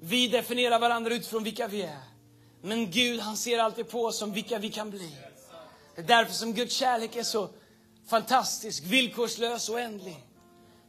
Vi 0.00 0.28
definierar 0.28 0.78
varandra 0.78 1.14
utifrån 1.14 1.44
vilka 1.44 1.68
vi 1.68 1.82
är. 1.82 2.00
Men 2.62 2.90
Gud 2.90 3.20
han 3.20 3.36
ser 3.36 3.58
alltid 3.58 3.88
på 3.88 4.04
oss 4.04 4.18
som 4.18 4.32
vilka 4.32 4.58
vi 4.58 4.70
kan 4.70 4.90
bli. 4.90 5.16
Det 5.94 6.00
är 6.00 6.06
därför 6.06 6.32
som 6.32 6.52
Guds 6.52 6.74
kärlek 6.74 7.16
är 7.16 7.22
så 7.22 7.48
fantastisk, 8.08 8.84
villkorslös 8.84 9.68
och 9.68 9.74
oändlig. 9.74 10.16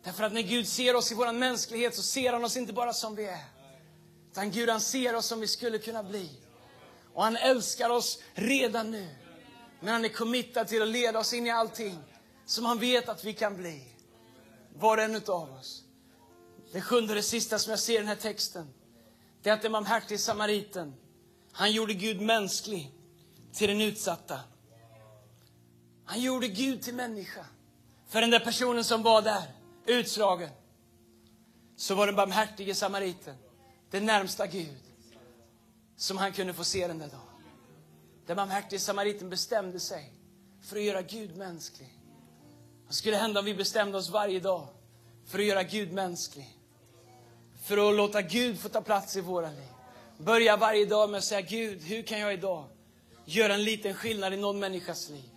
Därför 0.03 0.23
att 0.23 0.33
när 0.33 0.41
Gud 0.41 0.67
ser 0.67 0.95
oss 0.95 1.11
i 1.11 1.15
vår 1.15 1.31
mänsklighet 1.31 1.95
så 1.95 2.01
ser 2.01 2.33
han 2.33 2.43
oss 2.43 2.57
inte 2.57 2.73
bara 2.73 2.93
som 2.93 3.15
vi 3.15 3.25
är. 3.25 3.45
Utan 4.31 4.51
Gud 4.51 4.69
han 4.69 4.81
ser 4.81 5.15
oss 5.15 5.25
som 5.25 5.39
vi 5.39 5.47
skulle 5.47 5.77
kunna 5.77 6.03
bli. 6.03 6.29
Och 7.17 7.23
han 7.23 7.35
älskar 7.35 7.89
oss 7.89 8.19
redan 8.33 8.91
nu. 8.91 9.07
Men 9.79 9.93
han 9.93 10.05
är 10.05 10.09
committad 10.09 10.67
till 10.67 10.81
att 10.81 10.87
leda 10.87 11.19
oss 11.19 11.33
in 11.33 11.47
i 11.47 11.49
allting 11.49 11.99
som 12.45 12.65
han 12.65 12.79
vet 12.79 13.09
att 13.09 13.23
vi 13.23 13.33
kan 13.33 13.57
bli. 13.57 13.83
Var 14.75 14.97
och 14.97 15.03
en 15.03 15.15
utav 15.15 15.51
oss. 15.51 15.83
Det 16.71 16.81
sjunde 16.81 17.11
och 17.11 17.15
det 17.15 17.23
sista 17.23 17.59
som 17.59 17.69
jag 17.69 17.79
ser 17.79 17.93
i 17.93 17.97
den 17.97 18.07
här 18.07 18.15
texten, 18.15 18.73
det 19.41 19.49
är 19.49 19.53
att 19.53 19.61
den 19.61 19.71
barmhärtige 19.71 20.17
samariten, 20.17 20.93
han 21.51 21.71
gjorde 21.71 21.93
Gud 21.93 22.21
mänsklig 22.21 22.91
till 23.53 23.67
den 23.67 23.81
utsatta. 23.81 24.39
Han 26.05 26.21
gjorde 26.21 26.47
Gud 26.47 26.81
till 26.81 26.95
människa. 26.95 27.45
För 28.07 28.21
den 28.21 28.29
där 28.29 28.39
personen 28.39 28.83
som 28.83 29.03
var 29.03 29.21
där, 29.21 29.43
utslagen, 29.85 30.49
så 31.77 31.95
var 31.95 32.07
den 32.07 32.15
barmhärtige 32.15 32.75
samariten 32.75 33.35
den 33.91 34.05
närmsta 34.05 34.47
Gud 34.47 34.86
som 35.97 36.17
han 36.17 36.33
kunde 36.33 36.53
få 36.53 36.63
se 36.63 36.87
den 36.87 36.99
där 36.99 37.07
dagen. 37.07 37.21
Den 38.25 38.37
barmhärtige 38.37 38.79
samariten 38.79 39.29
bestämde 39.29 39.79
sig 39.79 40.13
för 40.61 40.77
att 40.77 40.83
göra 40.83 41.01
Gud 41.01 41.37
mänsklig. 41.37 41.93
Vad 42.85 42.93
skulle 42.93 43.17
hända 43.17 43.39
om 43.39 43.45
vi 43.45 43.53
bestämde 43.53 43.97
oss 43.97 44.09
varje 44.09 44.39
dag 44.39 44.67
för 45.25 45.39
att 45.39 45.45
göra 45.45 45.63
Gud 45.63 45.93
mänsklig? 45.93 46.57
För 47.63 47.89
att 47.89 47.95
låta 47.95 48.21
Gud 48.21 48.59
få 48.59 48.69
ta 48.69 48.81
plats 48.81 49.15
i 49.15 49.21
våra 49.21 49.49
liv. 49.49 49.69
Börja 50.17 50.57
varje 50.57 50.85
dag 50.85 51.09
med 51.09 51.17
att 51.17 51.23
säga 51.23 51.41
Gud, 51.41 51.81
hur 51.81 52.01
kan 52.01 52.19
jag 52.19 52.33
idag 52.33 52.65
göra 53.25 53.53
en 53.53 53.63
liten 53.63 53.93
skillnad 53.93 54.33
i 54.33 54.37
någon 54.37 54.59
människas 54.59 55.09
liv? 55.09 55.29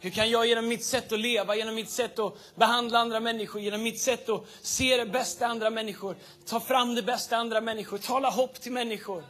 Hur 0.00 0.10
kan 0.10 0.30
jag 0.30 0.46
genom 0.46 0.68
mitt 0.68 0.84
sätt 0.84 1.12
att 1.12 1.20
leva, 1.20 1.56
genom 1.56 1.74
mitt 1.74 1.90
sätt 1.90 2.18
att 2.18 2.34
behandla 2.54 2.98
andra 2.98 3.20
människor, 3.20 3.60
genom 3.60 3.82
mitt 3.82 4.00
sätt 4.00 4.28
att 4.28 4.44
se 4.62 4.96
det 4.96 5.06
bästa 5.06 5.44
i 5.44 5.48
andra 5.48 5.70
människor, 5.70 6.16
ta 6.46 6.60
fram 6.60 6.94
det 6.94 7.02
bästa 7.02 7.36
i 7.36 7.38
andra 7.38 7.60
människor, 7.60 7.98
tala 7.98 8.30
hopp 8.30 8.60
till 8.60 8.72
människor. 8.72 9.24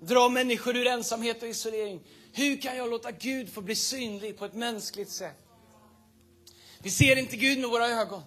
Dra 0.00 0.28
människor 0.28 0.76
ur 0.76 0.86
ensamhet 0.86 1.42
och 1.42 1.48
isolering. 1.48 2.00
Hur 2.32 2.60
kan 2.60 2.76
jag 2.76 2.90
låta 2.90 3.10
Gud 3.10 3.52
få 3.52 3.60
bli 3.60 3.74
synlig 3.74 4.38
på 4.38 4.44
ett 4.44 4.54
mänskligt 4.54 5.10
sätt? 5.10 5.36
Vi 6.78 6.90
ser 6.90 7.16
inte 7.16 7.36
Gud 7.36 7.58
med 7.58 7.70
våra 7.70 7.88
ögon, 7.88 8.22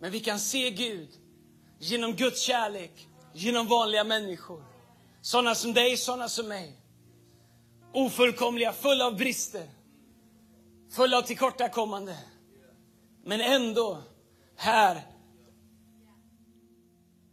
men 0.00 0.10
vi 0.10 0.20
kan 0.20 0.38
se 0.38 0.70
Gud 0.70 1.08
genom 1.78 2.12
Guds 2.12 2.40
kärlek, 2.40 3.08
genom 3.34 3.66
vanliga 3.66 4.04
människor. 4.04 4.64
Sådana 5.22 5.54
som 5.54 5.74
dig, 5.74 5.96
sådana 5.96 6.28
som 6.28 6.48
mig. 6.48 6.72
Ofullkomliga, 7.92 8.72
fulla 8.72 9.06
av 9.06 9.16
brister 9.16 9.68
fulla 10.90 11.18
av 11.18 11.22
tillkortakommande. 11.22 12.16
Men 13.24 13.40
ändå 13.40 14.02
här 14.56 15.06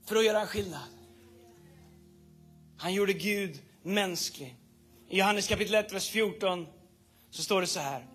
för 0.05 0.15
att 0.15 0.25
göra 0.25 0.41
en 0.41 0.47
skillnad. 0.47 0.81
Han 2.78 2.93
gjorde 2.93 3.13
Gud 3.13 3.59
mänsklig. 3.84 4.55
I 5.09 5.17
Johannes 5.17 5.47
kapitel 5.47 5.76
1, 5.76 5.93
vers 5.93 6.09
14 6.09 6.67
så 7.30 7.43
står 7.43 7.61
det 7.61 7.67
så 7.67 7.80
här. 7.80 8.05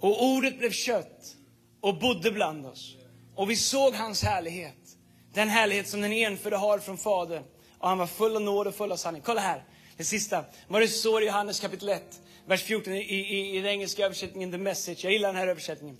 Och 0.00 0.24
ordet 0.24 0.58
blev 0.58 0.70
kött 0.70 1.36
och 1.80 1.98
bodde 1.98 2.30
bland 2.30 2.66
oss. 2.66 2.96
Och 3.34 3.50
vi 3.50 3.56
såg 3.56 3.94
hans 3.94 4.22
härlighet. 4.22 4.96
Den 5.34 5.48
härlighet 5.48 5.88
som 5.88 6.00
den 6.00 6.12
enfödde 6.12 6.56
har 6.56 6.78
från 6.78 6.98
Fadern. 6.98 7.42
Och 7.78 7.88
han 7.88 7.98
var 7.98 8.06
full 8.06 8.36
av 8.36 8.42
nåd 8.42 8.66
och 8.66 8.74
full 8.74 8.92
av 8.92 8.96
sanning. 8.96 9.22
Kolla 9.24 9.40
här, 9.40 9.64
det 9.96 10.04
sista. 10.04 10.44
Vad 10.68 10.82
det 10.82 10.88
står 10.88 11.22
i 11.22 11.26
Johannes 11.26 11.60
kapitel 11.60 11.88
1 11.88 12.20
vers 12.46 12.62
14 12.62 12.92
i, 12.92 12.98
i, 12.98 13.56
i 13.56 13.60
den 13.60 13.70
engelska 13.70 14.04
översättningen, 14.04 14.50
the 14.50 14.58
message. 14.58 15.04
Jag 15.04 15.12
gillar 15.12 15.28
den 15.28 15.36
här 15.36 15.46
översättningen. 15.46 15.96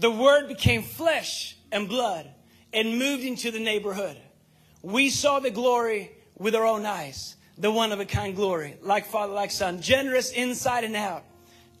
The 0.00 0.08
word 0.08 0.48
became 0.48 0.82
flesh 0.82 1.54
and 1.72 1.88
blood 1.88 2.26
and 2.74 2.98
moved 2.98 3.24
into 3.24 3.50
the 3.50 3.58
neighborhood. 3.58 4.16
We 4.82 5.10
saw 5.10 5.40
the 5.40 5.50
glory 5.50 6.08
with 6.38 6.54
our 6.54 6.64
own 6.64 6.86
eyes, 6.86 7.36
the 7.58 7.70
one 7.70 7.92
of 7.92 8.00
a 8.00 8.04
kind 8.04 8.36
glory, 8.36 8.76
like 8.82 9.06
father, 9.06 9.34
like 9.34 9.50
son, 9.50 9.80
generous 9.80 10.32
inside 10.32 10.84
and 10.84 10.96
out, 10.96 11.22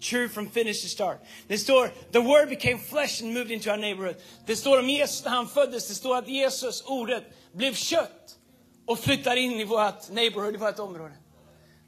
true 0.00 0.28
from 0.28 0.48
finish 0.48 0.82
to 0.82 0.88
start. 0.88 1.20
Det 1.48 1.58
står, 1.58 1.90
the 2.12 2.20
word 2.20 2.48
became 2.48 2.78
flesh 2.78 3.22
and 3.22 3.34
moved 3.34 3.50
into 3.50 3.70
our 3.70 3.76
neighborhood. 3.76 4.16
Det 4.46 4.56
står 4.56 4.78
om 4.78 4.88
Jesus 4.88 5.24
när 5.24 5.30
han 5.30 5.48
föddes, 5.48 5.88
det 5.88 5.94
står 5.94 6.16
att 6.16 6.28
Jesus, 6.28 6.82
ordet, 6.86 7.24
blev 7.52 7.74
kött 7.74 8.38
och 8.86 8.98
flyttar 8.98 9.36
in 9.36 9.52
i 9.52 9.64
vårt 9.64 10.10
neighborhood, 10.10 10.54
i 10.54 10.58
vårt 10.58 10.78
område. 10.78 11.14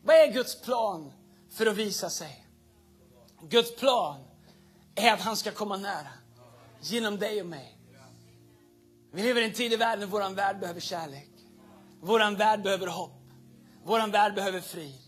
Vad 0.03 0.17
är 0.17 0.33
Guds 0.33 0.63
plan 0.63 1.13
för 1.53 1.67
att 1.67 1.77
visa 1.77 2.11
sig. 2.11 2.47
Guds 3.49 3.77
plan 3.77 4.25
är 4.95 5.13
att 5.13 5.21
han 5.21 5.37
ska 5.37 5.51
komma 5.51 5.77
nära 5.77 6.09
genom 6.81 7.19
dig 7.19 7.41
och 7.41 7.47
mig. 7.47 7.77
Vi 9.13 9.23
lever 9.23 9.43
i 9.43 9.45
en 9.45 9.53
tid 9.53 9.73
i 9.73 9.77
världen 9.77 10.01
när 10.01 10.07
vår 10.07 10.35
värld 10.35 10.61
behöver 10.61 10.81
kärlek. 10.81 11.30
Vår 12.03 12.37
värld 12.37 12.63
behöver 12.63 12.87
hopp. 12.87 13.21
Vår 13.85 14.11
värld 14.13 14.35
behöver 14.35 14.61
frid. 14.61 14.99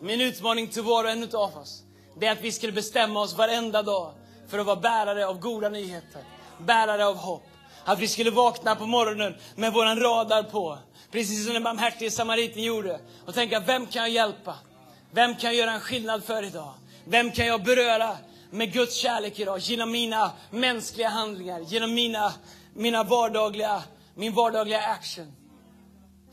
Min 0.00 0.20
utmaning 0.20 0.68
till 0.68 0.82
var 0.82 1.04
och 1.04 1.10
en 1.10 1.22
av 1.22 1.56
oss, 1.56 1.82
det 2.18 2.26
är 2.26 2.32
att 2.32 2.40
vi 2.40 2.52
skulle 2.52 2.72
bestämma 2.72 3.20
oss 3.20 3.36
varenda 3.36 3.82
dag 3.82 4.12
för 4.48 4.58
att 4.58 4.66
vara 4.66 4.76
bärare 4.76 5.26
av 5.26 5.38
goda 5.40 5.68
nyheter, 5.68 6.22
bärare 6.58 7.06
av 7.06 7.16
hopp. 7.16 7.42
Att 7.84 7.98
vi 7.98 8.08
skulle 8.08 8.30
vakna 8.30 8.76
på 8.76 8.86
morgonen 8.86 9.34
med 9.54 9.72
våran 9.72 10.00
radar 10.00 10.42
på, 10.42 10.78
precis 11.10 11.44
som 11.44 11.54
den 11.54 11.62
barmhärtige 11.62 12.10
samariten 12.10 12.62
gjorde, 12.62 13.00
och 13.26 13.34
tänka, 13.34 13.60
vem 13.60 13.86
kan 13.86 14.02
jag 14.02 14.10
hjälpa? 14.10 14.54
Vem 15.10 15.34
kan 15.34 15.50
jag 15.50 15.54
göra 15.54 15.72
en 15.72 15.80
skillnad 15.80 16.24
för 16.24 16.42
idag? 16.42 16.74
Vem 17.04 17.30
kan 17.30 17.46
jag 17.46 17.64
beröra 17.64 18.16
med 18.50 18.72
Guds 18.72 18.96
kärlek 18.96 19.40
idag? 19.40 19.58
Genom 19.58 19.90
mina 19.90 20.32
mänskliga 20.50 21.08
handlingar, 21.08 21.60
genom 21.60 21.94
mina, 21.94 22.32
mina 22.74 23.04
vardagliga, 23.04 23.82
min 24.14 24.34
vardagliga 24.34 24.80
action. 24.80 25.32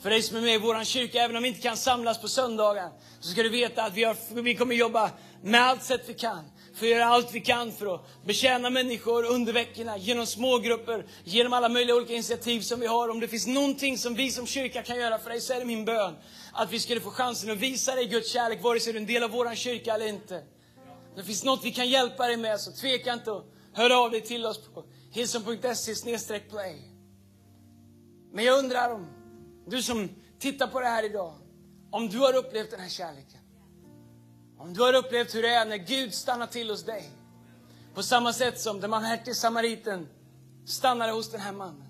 För 0.03 0.09
dig 0.09 0.21
som 0.21 0.37
är 0.37 0.41
med 0.41 0.55
i 0.55 0.57
vår 0.57 0.83
kyrka, 0.83 1.23
även 1.23 1.35
om 1.35 1.43
vi 1.43 1.49
inte 1.49 1.61
kan 1.61 1.77
samlas 1.77 2.21
på 2.21 2.27
söndagar, 2.27 2.91
så 3.19 3.29
ska 3.29 3.43
du 3.43 3.49
veta 3.49 3.83
att 3.83 3.93
vi, 3.93 4.03
har, 4.03 4.41
vi 4.41 4.55
kommer 4.55 4.75
jobba 4.75 5.11
med 5.43 5.61
allt 5.61 5.83
sätt 5.83 6.01
vi 6.07 6.13
kan. 6.13 6.45
För 6.75 6.85
att 6.85 6.91
göra 6.91 7.05
allt 7.05 7.33
vi 7.33 7.39
kan 7.39 7.71
för 7.71 7.95
att 7.95 8.25
betjäna 8.25 8.69
människor 8.69 9.25
under 9.25 9.53
veckorna, 9.53 9.97
genom 9.97 10.25
smågrupper, 10.25 11.05
genom 11.23 11.53
alla 11.53 11.69
möjliga 11.69 11.95
olika 11.95 12.13
initiativ 12.13 12.61
som 12.61 12.79
vi 12.79 12.87
har. 12.87 13.09
Om 13.09 13.19
det 13.19 13.27
finns 13.27 13.47
någonting 13.47 13.97
som 13.97 14.15
vi 14.15 14.31
som 14.31 14.47
kyrka 14.47 14.83
kan 14.83 14.97
göra 14.97 15.19
för 15.19 15.29
dig, 15.29 15.41
så 15.41 15.53
är 15.53 15.59
det 15.59 15.65
min 15.65 15.85
bön 15.85 16.15
att 16.53 16.71
vi 16.71 16.79
skulle 16.79 17.01
få 17.01 17.09
chansen 17.09 17.51
att 17.51 17.57
visa 17.57 17.95
dig 17.95 18.07
Guds 18.07 18.31
kärlek, 18.31 18.63
vare 18.63 18.79
sig 18.79 18.93
du 18.93 18.97
är 18.97 19.01
en 19.01 19.07
del 19.07 19.23
av 19.23 19.29
vår 19.29 19.55
kyrka 19.55 19.93
eller 19.93 20.07
inte. 20.07 20.35
Om 20.35 21.15
det 21.15 21.23
finns 21.23 21.43
något 21.43 21.65
vi 21.65 21.71
kan 21.71 21.89
hjälpa 21.89 22.27
dig 22.27 22.37
med, 22.37 22.59
så 22.59 22.71
tveka 22.71 23.13
inte 23.13 23.31
att 23.31 23.45
höra 23.73 23.97
av 23.97 24.11
dig 24.11 24.21
till 24.21 24.45
oss 24.45 24.59
på 24.73 24.85
hilson.se 25.11 26.39
play. 26.39 26.81
Men 28.33 28.45
jag 28.45 28.59
undrar 28.59 28.91
om 28.91 29.07
du 29.65 29.81
som 29.81 30.09
tittar 30.39 30.67
på 30.67 30.79
det 30.79 30.87
här 30.87 31.03
idag, 31.03 31.33
om 31.91 32.09
du 32.09 32.19
har 32.19 32.35
upplevt 32.35 32.71
den 32.71 32.79
här 32.79 32.89
kärleken. 32.89 33.39
Om 34.57 34.73
du 34.73 34.81
har 34.81 34.93
upplevt 34.93 35.35
hur 35.35 35.41
det 35.41 35.49
är 35.49 35.65
när 35.65 35.77
Gud 35.77 36.13
stannar 36.13 36.47
till 36.47 36.69
hos 36.69 36.85
dig. 36.85 37.11
På 37.93 38.03
samma 38.03 38.33
sätt 38.33 38.61
som 38.61 38.79
den 38.81 38.91
barmhärtige 38.91 39.35
samariten 39.35 40.07
stannade 40.65 41.11
hos 41.11 41.31
den 41.31 41.41
här 41.41 41.51
mannen. 41.51 41.89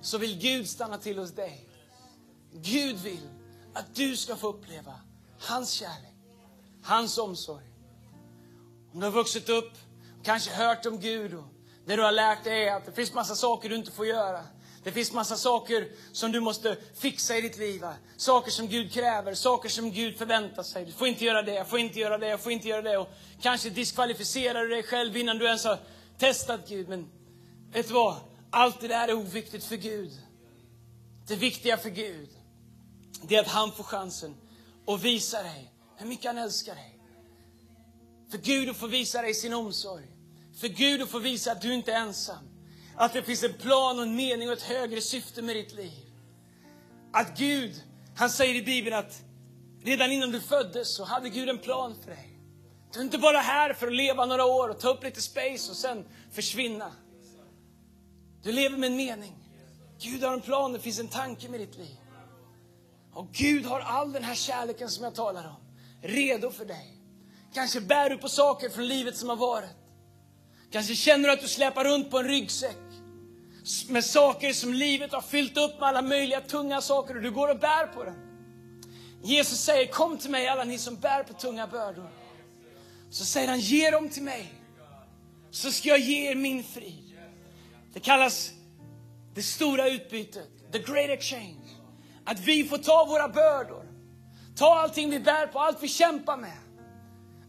Så 0.00 0.18
vill 0.18 0.38
Gud 0.38 0.68
stanna 0.68 0.98
till 0.98 1.18
hos 1.18 1.30
dig. 1.30 1.68
Gud 2.52 2.96
vill 2.96 3.28
att 3.74 3.94
du 3.94 4.16
ska 4.16 4.36
få 4.36 4.48
uppleva 4.48 5.00
hans 5.40 5.70
kärlek, 5.70 6.14
hans 6.82 7.18
omsorg. 7.18 7.64
Om 8.92 9.00
du 9.00 9.06
har 9.06 9.12
vuxit 9.12 9.48
upp 9.48 9.72
och 10.18 10.24
kanske 10.24 10.50
hört 10.50 10.86
om 10.86 11.00
Gud 11.00 11.34
och 11.34 11.44
det 11.86 11.96
du 11.96 12.02
har 12.02 12.12
lärt 12.12 12.44
dig 12.44 12.68
är 12.68 12.76
att 12.76 12.86
det 12.86 12.92
finns 12.92 13.14
massa 13.14 13.34
saker 13.34 13.68
du 13.68 13.76
inte 13.76 13.92
får 13.92 14.06
göra. 14.06 14.40
Det 14.84 14.92
finns 14.92 15.12
massa 15.12 15.36
saker 15.36 15.88
som 16.12 16.32
du 16.32 16.40
måste 16.40 16.76
fixa 16.94 17.36
i 17.36 17.40
ditt 17.40 17.58
liv. 17.58 17.82
Saker 18.16 18.50
som 18.50 18.68
Gud 18.68 18.92
kräver, 18.92 19.34
saker 19.34 19.68
som 19.68 19.90
Gud 19.90 20.18
förväntar 20.18 20.62
sig. 20.62 20.84
Du 20.84 20.92
får 20.92 21.08
inte 21.08 21.24
göra 21.24 21.42
det, 21.42 21.54
jag 21.54 21.68
får 21.68 21.78
inte 21.78 21.98
göra 21.98 22.18
det, 22.18 22.28
jag 22.28 22.40
får 22.40 22.52
inte 22.52 22.68
göra 22.68 22.82
det. 22.82 22.98
Och 22.98 23.08
kanske 23.40 23.70
diskvalificerar 23.70 24.62
du 24.62 24.68
dig 24.68 24.82
själv 24.82 25.16
innan 25.16 25.38
du 25.38 25.46
ens 25.46 25.64
har 25.64 25.78
testat 26.18 26.68
Gud. 26.68 26.88
Men 26.88 27.10
vet 27.72 27.88
du 27.88 27.94
vad? 27.94 28.16
Allt 28.50 28.80
det 28.80 28.88
där 28.88 29.08
är 29.08 29.14
oviktigt 29.14 29.64
för 29.64 29.76
Gud. 29.76 30.12
Det 31.26 31.36
viktiga 31.36 31.76
för 31.76 31.90
Gud, 31.90 32.28
det 33.22 33.36
är 33.36 33.40
att 33.40 33.48
han 33.48 33.72
får 33.72 33.84
chansen 33.84 34.36
att 34.86 35.02
visa 35.02 35.42
dig 35.42 35.72
hur 35.96 36.06
mycket 36.06 36.26
han 36.26 36.38
älskar 36.38 36.74
dig. 36.74 37.00
För 38.30 38.38
Gud 38.38 38.70
att 38.70 38.76
få 38.76 38.86
visa 38.86 39.22
dig 39.22 39.34
sin 39.34 39.52
omsorg. 39.52 40.04
För 40.60 40.68
Gud 40.68 41.02
att 41.02 41.08
få 41.08 41.18
visa 41.18 41.52
att 41.52 41.62
du 41.62 41.74
inte 41.74 41.92
är 41.92 42.00
ensam. 42.00 42.53
Att 42.96 43.12
det 43.12 43.22
finns 43.22 43.42
en 43.42 43.52
plan 43.52 43.98
och 43.98 44.04
en 44.04 44.16
mening 44.16 44.48
och 44.48 44.54
ett 44.54 44.62
högre 44.62 45.00
syfte 45.00 45.42
med 45.42 45.56
ditt 45.56 45.72
liv. 45.72 46.04
Att 47.12 47.38
Gud, 47.38 47.82
han 48.16 48.30
säger 48.30 48.54
i 48.54 48.62
Bibeln 48.62 48.96
att 48.96 49.22
redan 49.84 50.12
innan 50.12 50.30
du 50.30 50.40
föddes 50.40 50.94
så 50.94 51.04
hade 51.04 51.28
Gud 51.28 51.48
en 51.48 51.58
plan 51.58 51.94
för 52.02 52.10
dig. 52.10 52.30
Du 52.92 52.98
är 52.98 53.04
inte 53.04 53.18
bara 53.18 53.38
här 53.38 53.74
för 53.74 53.86
att 53.86 53.94
leva 53.94 54.26
några 54.26 54.44
år 54.44 54.68
och 54.68 54.80
ta 54.80 54.88
upp 54.88 55.04
lite 55.04 55.22
space 55.22 55.70
och 55.70 55.76
sen 55.76 56.04
försvinna. 56.32 56.92
Du 58.42 58.52
lever 58.52 58.76
med 58.76 58.90
en 58.90 58.96
mening. 58.96 59.34
Gud 60.00 60.22
har 60.22 60.32
en 60.32 60.40
plan, 60.40 60.72
det 60.72 60.78
finns 60.78 61.00
en 61.00 61.08
tanke 61.08 61.48
med 61.48 61.60
ditt 61.60 61.76
liv. 61.76 61.96
Och 63.12 63.32
Gud 63.32 63.64
har 63.64 63.80
all 63.80 64.12
den 64.12 64.24
här 64.24 64.34
kärleken 64.34 64.88
som 64.88 65.04
jag 65.04 65.14
talar 65.14 65.44
om, 65.44 65.56
redo 66.02 66.50
för 66.50 66.64
dig. 66.64 66.98
Kanske 67.54 67.80
bär 67.80 68.10
du 68.10 68.16
på 68.16 68.28
saker 68.28 68.68
från 68.68 68.88
livet 68.88 69.16
som 69.16 69.28
har 69.28 69.36
varit. 69.36 69.70
Kanske 70.70 70.94
känner 70.94 71.28
du 71.28 71.32
att 71.32 71.40
du 71.40 71.48
släpar 71.48 71.84
runt 71.84 72.10
på 72.10 72.18
en 72.18 72.28
ryggsäck 72.28 72.83
med 73.88 74.04
saker 74.04 74.52
som 74.52 74.74
livet 74.74 75.12
har 75.12 75.20
fyllt 75.20 75.56
upp 75.56 75.80
med 75.80 75.88
alla 75.88 76.02
möjliga 76.02 76.40
tunga 76.40 76.80
saker 76.80 77.16
och 77.16 77.22
du 77.22 77.30
går 77.30 77.48
och 77.48 77.58
bär 77.58 77.86
på 77.86 78.04
den. 78.04 78.14
Jesus 79.22 79.60
säger, 79.60 79.86
kom 79.86 80.18
till 80.18 80.30
mig 80.30 80.48
alla 80.48 80.64
ni 80.64 80.78
som 80.78 80.96
bär 80.96 81.22
på 81.22 81.32
tunga 81.32 81.66
bördor. 81.66 82.08
Så 83.10 83.24
säger 83.24 83.48
han, 83.48 83.60
ge 83.60 83.90
dem 83.90 84.08
till 84.08 84.22
mig. 84.22 84.52
Så 85.50 85.72
ska 85.72 85.88
jag 85.88 85.98
ge 85.98 86.30
er 86.30 86.34
min 86.34 86.64
frid. 86.64 87.18
Det 87.92 88.00
kallas 88.00 88.50
det 89.34 89.42
stora 89.42 89.88
utbytet, 89.88 90.72
the 90.72 90.78
great 90.78 91.10
exchange. 91.10 91.64
Att 92.24 92.40
vi 92.40 92.64
får 92.64 92.78
ta 92.78 93.04
våra 93.04 93.28
bördor, 93.28 93.84
ta 94.56 94.74
allting 94.74 95.10
vi 95.10 95.20
bär 95.20 95.46
på, 95.46 95.60
allt 95.60 95.82
vi 95.82 95.88
kämpar 95.88 96.36
med. 96.36 96.58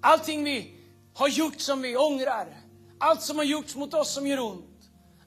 Allting 0.02 0.44
vi 0.44 0.74
har 1.14 1.28
gjort 1.28 1.60
som 1.60 1.82
vi 1.82 1.98
ångrar, 1.98 2.58
allt 3.00 3.22
som 3.22 3.38
har 3.38 3.46
gjorts 3.46 3.76
mot 3.76 3.94
oss 3.94 4.14
som 4.14 4.28
gör 4.28 4.40
ont, 4.40 4.75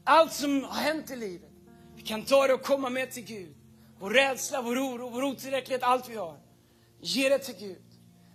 allt 0.09 0.33
som 0.33 0.65
har 0.65 0.81
hänt 0.81 1.11
i 1.11 1.17
livet. 1.17 1.51
Vi 1.97 2.03
kan 2.03 2.23
ta 2.23 2.47
det 2.47 2.55
och 2.55 2.63
komma 2.63 2.91
med 2.91 3.11
till 3.11 3.25
Gud. 3.25 3.55
Vår 3.99 4.11
rädsla, 4.11 4.63
vår 4.63 4.77
oro, 4.77 5.09
vår 5.09 5.23
otillräcklighet, 5.23 5.83
allt 5.83 6.09
vi 6.09 6.17
har. 6.17 6.39
Ge 7.01 7.29
det 7.29 7.39
till 7.39 7.55
Gud. 7.59 7.83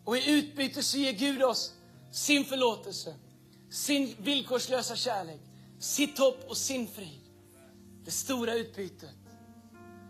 Och 0.06 0.18
i 0.18 0.32
utbyte 0.32 0.84
så 0.84 0.98
ger 0.98 1.12
Gud 1.12 1.44
oss 1.44 1.74
sin 2.12 2.46
förlåtelse, 2.46 3.16
sin 3.72 4.16
villkorslösa 4.18 4.96
kärlek, 4.96 5.42
sitt 5.80 6.20
hopp 6.20 6.46
och 6.48 6.58
sin 6.58 6.88
frid. 6.88 7.22
Det 8.06 8.12
stora 8.12 8.54
utbytet. 8.54 9.10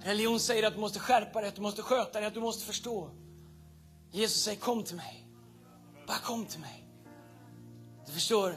Religion 0.03 0.39
säger 0.39 0.67
att 0.67 0.73
du 0.73 0.79
måste 0.79 0.99
skärpa 0.99 1.41
dig, 1.41 1.49
att 1.49 1.55
du 1.55 1.61
måste 1.61 1.81
sköta 1.81 2.19
dig, 2.19 2.27
att 2.27 2.33
du 2.33 2.39
måste 2.39 2.65
förstå. 2.65 3.09
Jesus 4.11 4.43
säger 4.43 4.59
kom 4.59 4.83
till 4.83 4.95
mig. 4.95 5.27
Bara 6.07 6.17
kom 6.17 6.45
till 6.45 6.59
mig. 6.59 6.87
Du 8.05 8.11
förstår, 8.11 8.55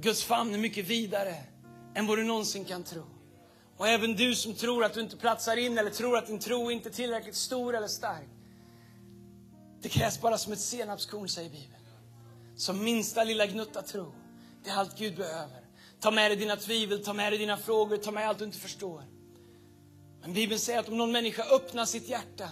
Guds 0.00 0.24
famn 0.24 0.54
är 0.54 0.58
mycket 0.58 0.86
vidare 0.86 1.36
än 2.00 2.06
vad 2.06 2.18
du 2.18 2.24
någonsin 2.24 2.64
kan 2.64 2.84
tro. 2.84 3.02
Och 3.76 3.88
även 3.88 4.16
du 4.16 4.34
som 4.34 4.54
tror 4.54 4.84
att 4.84 4.94
du 4.94 5.00
inte 5.00 5.16
platsar 5.16 5.56
in 5.56 5.78
eller 5.78 5.90
tror 5.90 6.18
att 6.18 6.26
din 6.26 6.38
tro 6.38 6.70
inte 6.70 6.88
är 6.88 6.92
tillräckligt 6.92 7.36
stor 7.36 7.76
eller 7.76 7.88
stark. 7.88 8.28
Det 9.82 9.88
krävs 9.88 10.20
bara 10.20 10.38
som 10.38 10.52
ett 10.52 10.60
senapskorn, 10.60 11.28
säger 11.28 11.50
Bibeln. 11.50 11.84
Som 12.56 12.84
minsta 12.84 13.24
lilla 13.24 13.46
gnutta 13.46 13.82
tro. 13.82 14.12
Det 14.64 14.70
är 14.70 14.74
allt 14.74 14.98
Gud 14.98 15.16
behöver. 15.16 15.60
Ta 16.00 16.10
med 16.10 16.30
dig 16.30 16.36
dina 16.36 16.56
tvivel, 16.56 17.04
ta 17.04 17.12
med 17.12 17.32
dig 17.32 17.38
dina 17.38 17.56
frågor, 17.56 17.96
ta 17.96 18.10
med 18.10 18.28
allt 18.28 18.38
du 18.38 18.44
inte 18.44 18.58
förstår. 18.58 19.02
Men 20.20 20.32
Bibeln 20.32 20.60
säger 20.60 20.78
att 20.78 20.88
om 20.88 20.98
någon 20.98 21.12
människa 21.12 21.42
öppnar 21.42 21.84
sitt 21.84 22.08
hjärta. 22.08 22.48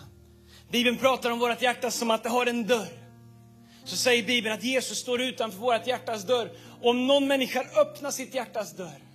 Bibeln 0.70 0.98
pratar 0.98 1.30
om 1.30 1.38
vårt 1.38 1.62
hjärta 1.62 1.90
som 1.90 2.10
att 2.10 2.22
det 2.22 2.28
har 2.28 2.46
en 2.46 2.66
dörr. 2.66 2.98
Så 3.84 3.96
säger 3.96 4.22
Bibeln 4.22 4.54
att 4.54 4.64
Jesus 4.64 4.98
står 4.98 5.20
utanför 5.20 5.58
vårt 5.58 5.86
hjärtas 5.86 6.26
dörr. 6.26 6.50
Om 6.82 7.06
någon 7.06 7.26
människa 7.26 7.64
öppnar 7.76 8.10
sitt 8.10 8.34
hjärtas 8.34 8.76
dörr 8.76 9.07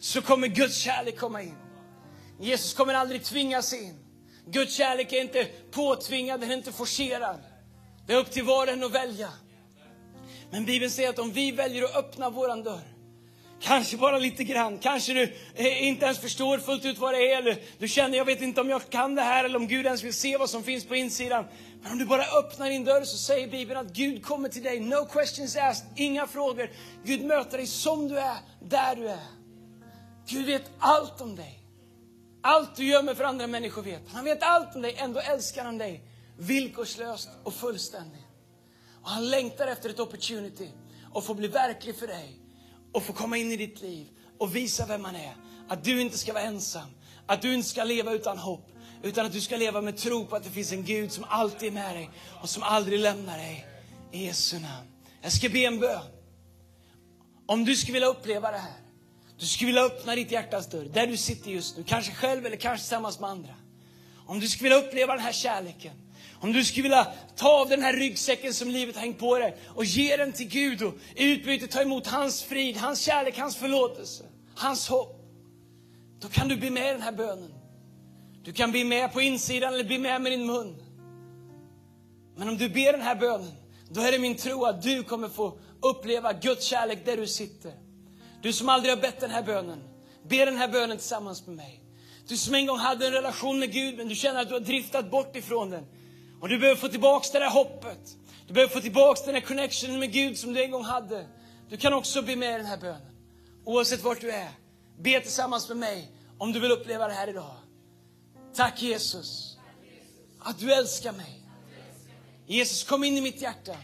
så 0.00 0.22
kommer 0.22 0.48
Guds 0.48 0.76
kärlek 0.76 1.18
komma 1.18 1.42
in. 1.42 1.54
Jesus 2.40 2.74
kommer 2.74 2.94
aldrig 2.94 3.24
tvingas 3.24 3.72
in. 3.72 3.98
Guds 4.46 4.76
kärlek 4.76 5.12
är 5.12 5.20
inte 5.20 5.46
påtvingad, 5.70 6.40
den 6.40 6.50
är 6.50 6.56
inte 6.56 6.72
forcerad. 6.72 7.40
Det 8.06 8.12
är 8.12 8.16
upp 8.16 8.30
till 8.30 8.44
var 8.44 8.66
och 8.66 8.72
en 8.72 8.84
att 8.84 8.92
välja. 8.92 9.28
Men 10.50 10.64
Bibeln 10.64 10.90
säger 10.90 11.10
att 11.10 11.18
om 11.18 11.32
vi 11.32 11.52
väljer 11.52 11.84
att 11.84 11.96
öppna 11.96 12.30
våran 12.30 12.62
dörr, 12.62 12.98
kanske 13.60 13.96
bara 13.96 14.18
lite 14.18 14.44
grann, 14.44 14.78
kanske 14.78 15.12
du 15.12 15.22
eh, 15.54 15.88
inte 15.88 16.04
ens 16.04 16.18
förstår 16.18 16.58
fullt 16.58 16.84
ut 16.84 16.98
vad 16.98 17.14
det 17.14 17.32
är, 17.32 17.38
eller 17.38 17.58
du 17.78 17.88
känner 17.88 18.18
jag 18.18 18.24
vet 18.24 18.42
inte 18.42 18.60
om 18.60 18.70
jag 18.70 18.90
kan 18.90 19.14
det 19.14 19.22
här, 19.22 19.44
eller 19.44 19.56
om 19.56 19.68
Gud 19.68 19.86
ens 19.86 20.02
vill 20.02 20.14
se 20.14 20.36
vad 20.36 20.50
som 20.50 20.62
finns 20.62 20.84
på 20.84 20.94
insidan. 20.96 21.44
Men 21.82 21.92
om 21.92 21.98
du 21.98 22.04
bara 22.04 22.22
öppnar 22.22 22.68
din 22.68 22.84
dörr 22.84 23.04
så 23.04 23.16
säger 23.16 23.48
Bibeln 23.48 23.80
att 23.80 23.92
Gud 23.92 24.24
kommer 24.24 24.48
till 24.48 24.62
dig, 24.62 24.80
no 24.80 25.06
questions 25.06 25.56
asked, 25.56 25.88
inga 25.96 26.26
frågor. 26.26 26.70
Gud 27.04 27.24
möter 27.24 27.58
dig 27.58 27.66
som 27.66 28.08
du 28.08 28.18
är, 28.18 28.36
där 28.60 28.96
du 28.96 29.08
är. 29.08 29.37
Gud 30.28 30.46
vet 30.46 30.70
allt 30.78 31.20
om 31.20 31.36
dig. 31.36 31.64
Allt 32.42 32.76
du 32.76 32.84
gömmer 32.84 33.14
för 33.14 33.24
andra 33.24 33.46
människor 33.46 33.82
vet 33.82 34.02
han. 34.12 34.24
vet 34.24 34.42
allt 34.42 34.74
om 34.74 34.82
dig, 34.82 34.94
ändå 34.98 35.20
älskar 35.20 35.64
han 35.64 35.78
dig 35.78 36.02
villkorslöst 36.38 37.28
och 37.44 37.54
fullständigt. 37.54 38.26
Och 39.02 39.10
han 39.10 39.30
längtar 39.30 39.66
efter 39.66 39.90
ett 39.90 40.00
opportunity 40.00 40.70
att 41.14 41.24
få 41.24 41.34
bli 41.34 41.48
verklig 41.48 41.96
för 41.96 42.06
dig 42.06 42.40
och 42.92 43.02
få 43.02 43.12
komma 43.12 43.36
in 43.36 43.52
i 43.52 43.56
ditt 43.56 43.80
liv 43.80 44.08
och 44.38 44.56
visa 44.56 44.86
vem 44.86 45.04
han 45.04 45.16
är. 45.16 45.36
Att 45.68 45.84
du 45.84 46.00
inte 46.00 46.18
ska 46.18 46.32
vara 46.32 46.42
ensam, 46.42 46.88
att 47.26 47.42
du 47.42 47.54
inte 47.54 47.68
ska 47.68 47.84
leva 47.84 48.12
utan 48.12 48.38
hopp, 48.38 48.68
utan 49.02 49.26
att 49.26 49.32
du 49.32 49.40
ska 49.40 49.56
leva 49.56 49.80
med 49.80 49.96
tro 49.96 50.26
på 50.26 50.36
att 50.36 50.44
det 50.44 50.50
finns 50.50 50.72
en 50.72 50.84
Gud 50.84 51.12
som 51.12 51.24
alltid 51.28 51.68
är 51.68 51.72
med 51.72 51.96
dig 51.96 52.10
och 52.42 52.48
som 52.48 52.62
aldrig 52.62 53.00
lämnar 53.00 53.38
dig. 53.38 53.66
I 54.12 54.24
Jesu 54.24 54.58
namn. 54.58 54.88
Jag 55.22 55.32
ska 55.32 55.48
be 55.48 55.58
en 55.58 55.78
bön. 55.78 56.02
Om 57.46 57.64
du 57.64 57.76
skulle 57.76 57.92
vilja 57.92 58.08
uppleva 58.08 58.50
det 58.50 58.58
här, 58.58 58.87
du 59.38 59.46
skulle 59.46 59.66
vilja 59.66 59.82
öppna 59.82 60.14
ditt 60.14 60.30
hjärtas 60.30 60.66
dörr, 60.66 60.84
där 60.92 61.06
du 61.06 61.16
sitter 61.16 61.50
just 61.50 61.76
nu, 61.76 61.84
kanske 61.86 62.12
själv 62.12 62.46
eller 62.46 62.56
kanske 62.56 62.84
tillsammans 62.84 63.20
med 63.20 63.30
andra. 63.30 63.54
Om 64.26 64.40
du 64.40 64.48
skulle 64.48 64.70
vilja 64.70 64.88
uppleva 64.88 65.14
den 65.14 65.22
här 65.22 65.32
kärleken, 65.32 65.92
om 66.40 66.52
du 66.52 66.64
skulle 66.64 66.82
vilja 66.82 67.06
ta 67.36 67.60
av 67.60 67.68
den 67.68 67.82
här 67.82 67.92
ryggsäcken 67.92 68.54
som 68.54 68.70
livet 68.70 68.94
har 68.94 69.02
hängt 69.02 69.18
på 69.18 69.38
dig 69.38 69.56
och 69.66 69.84
ge 69.84 70.16
den 70.16 70.32
till 70.32 70.48
Gud 70.48 70.82
och 70.82 70.94
i 71.16 71.32
utbyte 71.32 71.66
ta 71.66 71.82
emot 71.82 72.06
hans 72.06 72.42
frid, 72.42 72.76
hans 72.76 73.00
kärlek, 73.00 73.38
hans 73.38 73.56
förlåtelse, 73.56 74.24
hans 74.54 74.88
hopp. 74.88 75.24
Då 76.20 76.28
kan 76.28 76.48
du 76.48 76.56
bli 76.56 76.70
med 76.70 76.88
i 76.88 76.92
den 76.92 77.02
här 77.02 77.12
bönen. 77.12 77.54
Du 78.42 78.52
kan 78.52 78.70
bli 78.70 78.84
med 78.84 79.12
på 79.12 79.20
insidan 79.20 79.74
eller 79.74 79.84
bli 79.84 79.98
med 79.98 80.20
med 80.20 80.32
din 80.32 80.46
mun. 80.46 80.82
Men 82.36 82.48
om 82.48 82.56
du 82.56 82.68
ber 82.68 82.92
den 82.92 83.02
här 83.02 83.14
bönen, 83.14 83.52
då 83.90 84.00
är 84.00 84.12
det 84.12 84.18
min 84.18 84.36
tro 84.36 84.64
att 84.64 84.82
du 84.82 85.02
kommer 85.02 85.28
få 85.28 85.58
uppleva 85.82 86.32
Guds 86.32 86.64
kärlek 86.64 87.04
där 87.04 87.16
du 87.16 87.26
sitter. 87.26 87.87
Du 88.42 88.52
som 88.52 88.68
aldrig 88.68 88.94
har 88.94 89.00
bett 89.00 89.20
den 89.20 89.30
här 89.30 89.42
bönen, 89.42 89.82
be 90.28 90.44
den 90.44 90.56
här 90.56 90.68
bönen 90.68 90.96
tillsammans 90.96 91.46
med 91.46 91.56
mig. 91.56 91.80
Du 92.28 92.36
som 92.36 92.54
en 92.54 92.66
gång 92.66 92.78
hade 92.78 93.06
en 93.06 93.12
relation 93.12 93.58
med 93.58 93.72
Gud, 93.72 93.96
men 93.96 94.08
du 94.08 94.14
känner 94.14 94.40
att 94.40 94.48
du 94.48 94.54
har 94.54 94.60
driftat 94.60 95.10
bort 95.10 95.36
ifrån 95.36 95.70
den. 95.70 95.86
Och 96.40 96.48
du 96.48 96.58
behöver 96.58 96.80
få 96.80 96.88
tillbaks 96.88 97.30
det 97.30 97.38
där 97.38 97.50
hoppet. 97.50 98.16
Du 98.46 98.52
behöver 98.52 98.74
få 98.74 98.80
tillbaks 98.80 99.24
den 99.24 99.34
där 99.34 99.40
connectionen 99.40 99.98
med 99.98 100.12
Gud 100.12 100.38
som 100.38 100.52
du 100.54 100.62
en 100.62 100.70
gång 100.70 100.84
hade. 100.84 101.26
Du 101.70 101.76
kan 101.76 101.92
också 101.94 102.22
be 102.22 102.36
med 102.36 102.54
i 102.54 102.56
den 102.56 102.66
här 102.66 102.76
bönen. 102.76 103.16
Oavsett 103.64 104.02
vart 104.02 104.20
du 104.20 104.30
är. 104.30 104.50
Be 104.98 105.20
tillsammans 105.20 105.68
med 105.68 105.76
mig 105.76 106.10
om 106.38 106.52
du 106.52 106.60
vill 106.60 106.70
uppleva 106.70 107.08
det 107.08 107.14
här 107.14 107.28
idag. 107.28 107.56
Tack 108.54 108.82
Jesus. 108.82 109.56
Att 110.38 110.58
du 110.58 110.72
älskar 110.72 111.12
mig. 111.12 111.42
Jesus 112.46 112.84
kom 112.84 113.04
in 113.04 113.16
i 113.16 113.20
mitt 113.20 113.42
hjärta. 113.42 113.76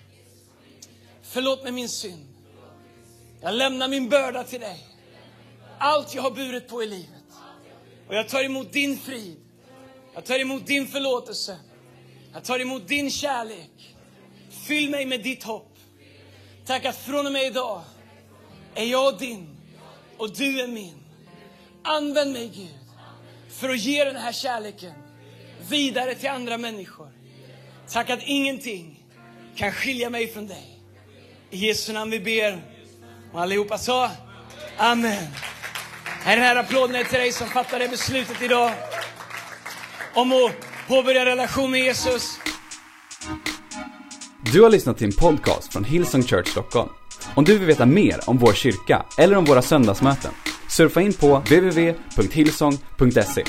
Förlåt 1.23 1.63
mig 1.63 1.73
min 1.73 1.89
synd. 1.89 2.34
Jag 3.45 3.55
lämnar 3.55 3.88
min 3.88 4.09
börda 4.09 4.45
till 4.45 4.61
dig. 4.61 4.78
Allt 5.78 6.14
jag 6.14 6.22
har 6.22 6.30
burit 6.30 6.68
på 6.68 6.82
i 6.82 6.86
livet. 6.86 7.24
Och 8.09 8.14
jag 8.14 8.28
tar 8.28 8.45
emot 8.45 8.72
din 8.72 8.99
frid. 8.99 9.36
Jag 10.14 10.24
tar 10.24 10.38
emot 10.38 10.66
din 10.66 10.86
förlåtelse. 10.86 11.59
Jag 12.32 12.45
tar 12.45 12.61
emot 12.61 12.88
din 12.88 13.11
kärlek. 13.11 13.97
Fyll 14.51 14.90
mig 14.90 15.07
med 15.07 15.22
ditt 15.22 15.42
hopp. 15.42 15.78
Tack 16.66 16.84
att 16.84 16.97
från 16.97 17.26
och 17.26 17.32
med 17.32 17.47
idag 17.47 17.82
är 18.74 18.84
jag 18.84 19.18
din 19.18 19.57
och 20.16 20.32
du 20.32 20.61
är 20.61 20.66
min. 20.66 20.97
Använd 21.82 22.32
mig 22.32 22.51
Gud 22.55 22.78
för 23.49 23.68
att 23.68 23.80
ge 23.80 24.05
den 24.05 24.16
här 24.16 24.32
kärleken 24.32 24.92
vidare 25.70 26.14
till 26.14 26.28
andra 26.28 26.59
människor. 26.59 27.09
Tack 27.88 28.11
att 28.11 28.22
ingenting 28.22 29.05
kan 29.57 29.72
skilja 29.72 30.11
mig 30.11 30.28
från 30.28 30.47
dig. 30.47 30.80
I 31.51 31.57
Jesu 31.66 31.92
namn 31.92 32.11
vi 32.11 32.20
ber. 32.20 32.74
Och 33.35 33.41
allihopa 33.41 33.78
sa 33.78 34.11
Amen. 34.78 35.26
Här 36.05 36.37
den 36.37 36.45
här 36.45 36.57
applåden 36.57 36.97
är 36.97 37.05
till 37.05 37.18
dig 37.18 37.32
som 37.32 37.47
fattar 37.47 37.78
det 37.78 37.89
beslutet 37.89 38.43
idag. 38.43 38.72
Om 40.14 40.32
att 40.32 40.53
påbörja 40.89 41.24
relation 41.24 41.70
med 41.70 41.80
Jesus. 41.80 42.39
Du 44.53 44.62
har 44.62 44.70
lyssnat 44.70 44.99
till 44.99 45.07
en 45.07 45.12
podcast 45.12 45.72
från 45.72 45.85
Hillsong 45.85 46.22
Church 46.22 46.49
Stockholm. 46.49 46.89
Om 47.35 47.45
du 47.45 47.59
vill 47.59 47.66
veta 47.66 47.87
mer 47.87 48.20
om 48.26 48.39
vår 48.39 48.53
kyrka 48.53 49.05
eller 49.18 49.37
om 49.37 49.45
våra 49.45 49.62
söndagsmöten, 49.62 50.30
surfa 50.68 51.01
in 51.01 51.12
på 51.12 51.39
www.hillsong.se. 51.39 53.45